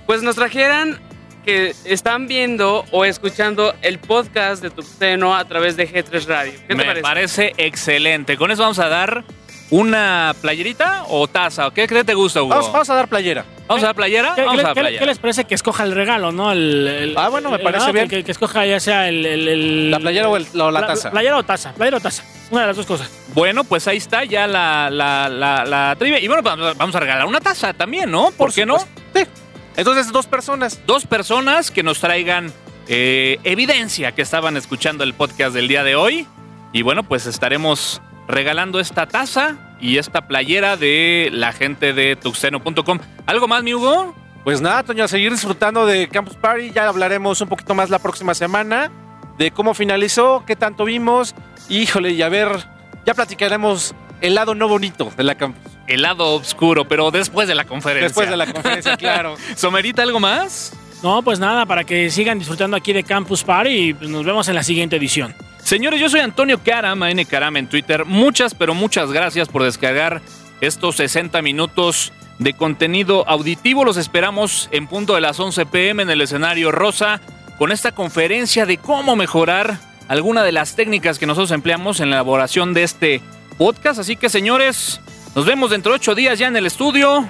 pues 0.06 0.24
nos 0.24 0.36
trajeran 0.36 1.00
que 1.42 1.74
están 1.86 2.28
viendo 2.28 2.86
o 2.92 3.06
escuchando 3.06 3.74
el 3.82 4.00
podcast 4.00 4.62
de 4.62 4.70
Tuxteno 4.70 5.36
a 5.36 5.46
través 5.46 5.76
de 5.78 5.88
G3 5.92 6.26
Radio. 6.26 6.54
¿Qué 6.54 6.68
te 6.68 6.76
Me 6.76 6.84
parece? 6.86 7.02
parece 7.02 7.54
excelente. 7.58 8.38
Con 8.38 8.52
eso 8.52 8.62
vamos 8.64 8.80
a 8.80 8.88
dar 8.90 9.24
una 9.70 10.36
playerita 10.42 11.06
o 11.08 11.28
taza. 11.28 11.72
¿Qué, 11.72 11.88
qué 11.88 12.04
te 12.04 12.14
gusta, 12.14 12.42
Hugo? 12.42 12.50
Vamos, 12.50 12.72
vamos 12.72 12.90
a 12.90 12.96
dar 12.96 13.08
playera. 13.08 13.46
¿Vamos 13.68 13.84
a 13.84 13.88
dar 13.88 13.96
playera? 13.96 14.34
¿Qué, 14.36 14.42
Vamos 14.42 14.62
qué- 14.62 14.68
a 14.68 14.74
playera. 14.74 15.00
qué 15.00 15.06
les 15.06 15.18
parece 15.18 15.46
que 15.46 15.56
escoja 15.56 15.84
el 15.86 15.94
regalo, 15.94 16.34
no? 16.34 16.52
El, 16.52 16.88
el- 16.88 17.14
Ah, 17.18 17.30
bueno, 17.30 17.50
me 17.50 17.56
el- 17.56 17.64
parece 17.64 17.92
bien. 17.94 18.10
Que, 18.10 18.22
que 18.24 18.32
escoja 18.34 18.66
ya 18.66 18.82
sea 18.82 19.08
el, 19.08 19.26
el- 19.26 19.48
el- 19.48 19.92
La 19.92 20.00
playera 20.00 20.28
o, 20.28 20.36
el- 20.36 20.46
o 20.60 20.72
la 20.72 20.86
taza. 20.86 21.10
Playera 21.12 21.38
o 21.38 21.44
taza. 21.44 21.74
Playera 21.74 21.98
o 21.98 22.02
taza. 22.02 22.24
Una 22.50 22.62
de 22.62 22.68
las 22.68 22.76
dos 22.76 22.86
cosas. 22.86 23.10
Bueno, 23.34 23.64
pues 23.64 23.88
ahí 23.88 23.96
está 23.96 24.26
ya 24.26 24.46
la, 24.46 24.90
la, 24.90 25.30
la, 25.30 25.64
la 25.64 25.96
trivia. 25.98 26.20
Y 26.20 26.28
bueno, 26.28 26.44
vamos 26.44 26.68
a- 26.68 26.74
vamos 26.74 26.94
a 26.94 27.00
regalar 27.00 27.26
una 27.26 27.40
taza 27.40 27.74
también, 27.74 28.12
¿no? 28.12 28.32
¿Por, 28.32 28.54
qué 28.54 28.66
no? 28.66 28.78
Sí. 28.78 29.24
Entonces, 29.78 30.12
dos 30.12 30.28
personas. 30.28 30.82
Dos 30.86 31.06
personas 31.06 31.72
que 31.72 31.84
nos 31.84 32.00
traigan 32.00 32.52
eh, 32.88 33.40
evidencia 33.44 34.12
que 34.12 34.22
estaban 34.22 34.58
escuchando 34.58 35.04
el 35.04 35.14
podcast 35.14 35.54
del 35.54 35.68
día 35.68 35.84
de 35.84 35.96
hoy. 35.96 36.28
Y 36.74 36.82
bueno, 36.82 37.04
pues 37.04 37.26
estaremos 37.26 38.02
regalando 38.28 38.80
esta 38.80 39.08
taza 39.08 39.58
y 39.80 39.98
esta 39.98 40.28
playera 40.28 40.78
de 40.78 41.30
la 41.32 41.52
gente 41.52 41.94
de 41.94 42.16
tuxeno.com. 42.16 43.00
¿Algo 43.26 43.48
más, 43.48 43.64
mi 43.64 43.74
Hugo? 43.74 44.16
Pues 44.44 44.62
nada, 44.62 44.84
Toño, 44.84 45.04
a 45.04 45.08
seguir 45.08 45.32
disfrutando 45.32 45.86
de 45.86 46.08
Campus 46.08 46.36
Party. 46.36 46.72
Ya 46.72 46.88
hablaremos 46.88 47.42
un 47.42 47.48
poquito 47.50 47.76
más 47.76 47.90
la 47.90 48.00
próxima 48.00 48.34
semana 48.34 48.92
de 49.38 49.52
cómo 49.52 49.74
finalizó, 49.74 50.44
qué 50.46 50.56
tanto 50.56 50.86
vimos. 50.86 51.36
Híjole, 51.70 52.12
y 52.12 52.22
a 52.22 52.30
ver, 52.30 52.50
ya 53.06 53.14
platicaremos 53.14 53.96
el 54.22 54.36
lado 54.36 54.56
no 54.56 54.68
bonito 54.68 55.12
de 55.16 55.24
la 55.24 55.36
campus. 55.36 55.72
El 55.88 56.04
lado 56.04 56.36
oscuro, 56.36 56.88
pero 56.88 57.12
después 57.12 57.48
de 57.48 57.56
la 57.56 57.66
conferencia. 57.66 58.08
Después 58.08 58.30
de 58.30 58.38
la 58.38 58.52
conferencia, 58.52 58.96
claro. 58.98 59.36
¿Somerita 59.56 60.04
algo 60.04 60.20
más? 60.20 60.74
No, 61.04 61.24
pues 61.24 61.40
nada, 61.40 61.66
para 61.66 61.84
que 61.84 62.10
sigan 62.12 62.38
disfrutando 62.38 62.78
aquí 62.78 62.94
de 62.94 63.04
Campus 63.04 63.44
Party 63.44 63.70
y 63.70 63.94
pues, 63.94 64.10
nos 64.10 64.24
vemos 64.24 64.48
en 64.48 64.56
la 64.56 64.64
siguiente 64.64 64.96
edición. 64.96 65.36
Señores, 65.64 66.00
yo 66.00 66.10
soy 66.10 66.20
Antonio 66.20 66.60
Karam, 66.64 67.04
N 67.04 67.26
Karam 67.26 67.58
en 67.58 67.68
Twitter. 67.68 68.06
Muchas, 68.06 68.54
pero 68.54 68.74
muchas 68.74 69.12
gracias 69.12 69.48
por 69.48 69.64
descargar 69.64 70.22
estos 70.62 70.98
60 70.98 71.42
minutos 71.42 72.14
de 72.38 72.54
contenido 72.54 73.28
auditivo. 73.28 73.84
Los 73.84 73.98
esperamos 73.98 74.70
en 74.72 74.88
punto 74.88 75.16
de 75.16 75.22
las 75.22 75.40
11 75.40 75.66
pm 75.66 76.04
en 76.04 76.10
el 76.10 76.22
escenario 76.22 76.72
rosa 76.72 77.20
con 77.58 77.72
esta 77.72 77.92
conferencia 77.92 78.66
de 78.66 78.78
cómo 78.78 79.16
mejorar 79.16 79.80
alguna 80.08 80.44
de 80.44 80.52
las 80.52 80.76
técnicas 80.76 81.20
que 81.20 81.26
nosotros 81.26 81.52
empleamos 81.52 82.00
en 82.00 82.10
la 82.10 82.18
elaboración 82.18 82.74
de 82.74 82.84
este 82.84 83.22
podcast. 83.62 84.00
Así 84.00 84.16
que, 84.16 84.28
señores, 84.28 85.00
nos 85.36 85.46
vemos 85.46 85.70
dentro 85.70 85.92
de 85.92 85.98
ocho 85.98 86.16
días 86.16 86.40
ya 86.40 86.48
en 86.48 86.56
el 86.56 86.66
estudio. 86.66 87.30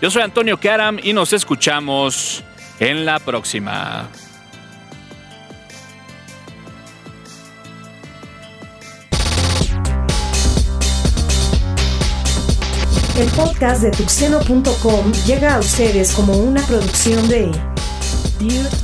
Yo 0.00 0.12
soy 0.12 0.22
Antonio 0.22 0.60
Karam 0.60 1.00
y 1.02 1.12
nos 1.12 1.32
escuchamos 1.32 2.44
en 2.78 3.04
la 3.04 3.18
próxima. 3.18 4.08
El 13.18 13.28
podcast 13.30 13.82
de 13.82 13.90
tuxeno.com 13.90 15.12
llega 15.26 15.56
a 15.56 15.58
ustedes 15.58 16.12
como 16.12 16.36
una 16.36 16.62
producción 16.62 17.28
de 17.28 17.50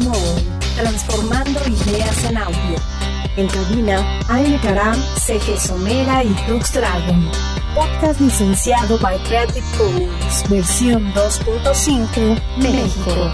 Mode, 0.00 0.42
transformando 0.74 1.60
ideas 1.68 2.24
en 2.24 2.38
audio. 2.38 2.91
En 3.36 3.46
cabina, 3.48 4.20
Aine 4.28 4.58
Karam, 4.60 4.94
CG 5.16 5.58
Somera 5.58 6.22
y 6.22 6.28
Tux 6.46 6.72
Dragon. 6.72 7.30
Podcast 7.74 8.20
licenciado 8.20 8.98
by 8.98 9.18
Creative 9.24 9.64
Commons, 9.78 10.44
versión 10.50 11.14
2.5, 11.14 12.38
México. 12.58 13.30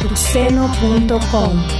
Tuxeno.com 0.00 1.77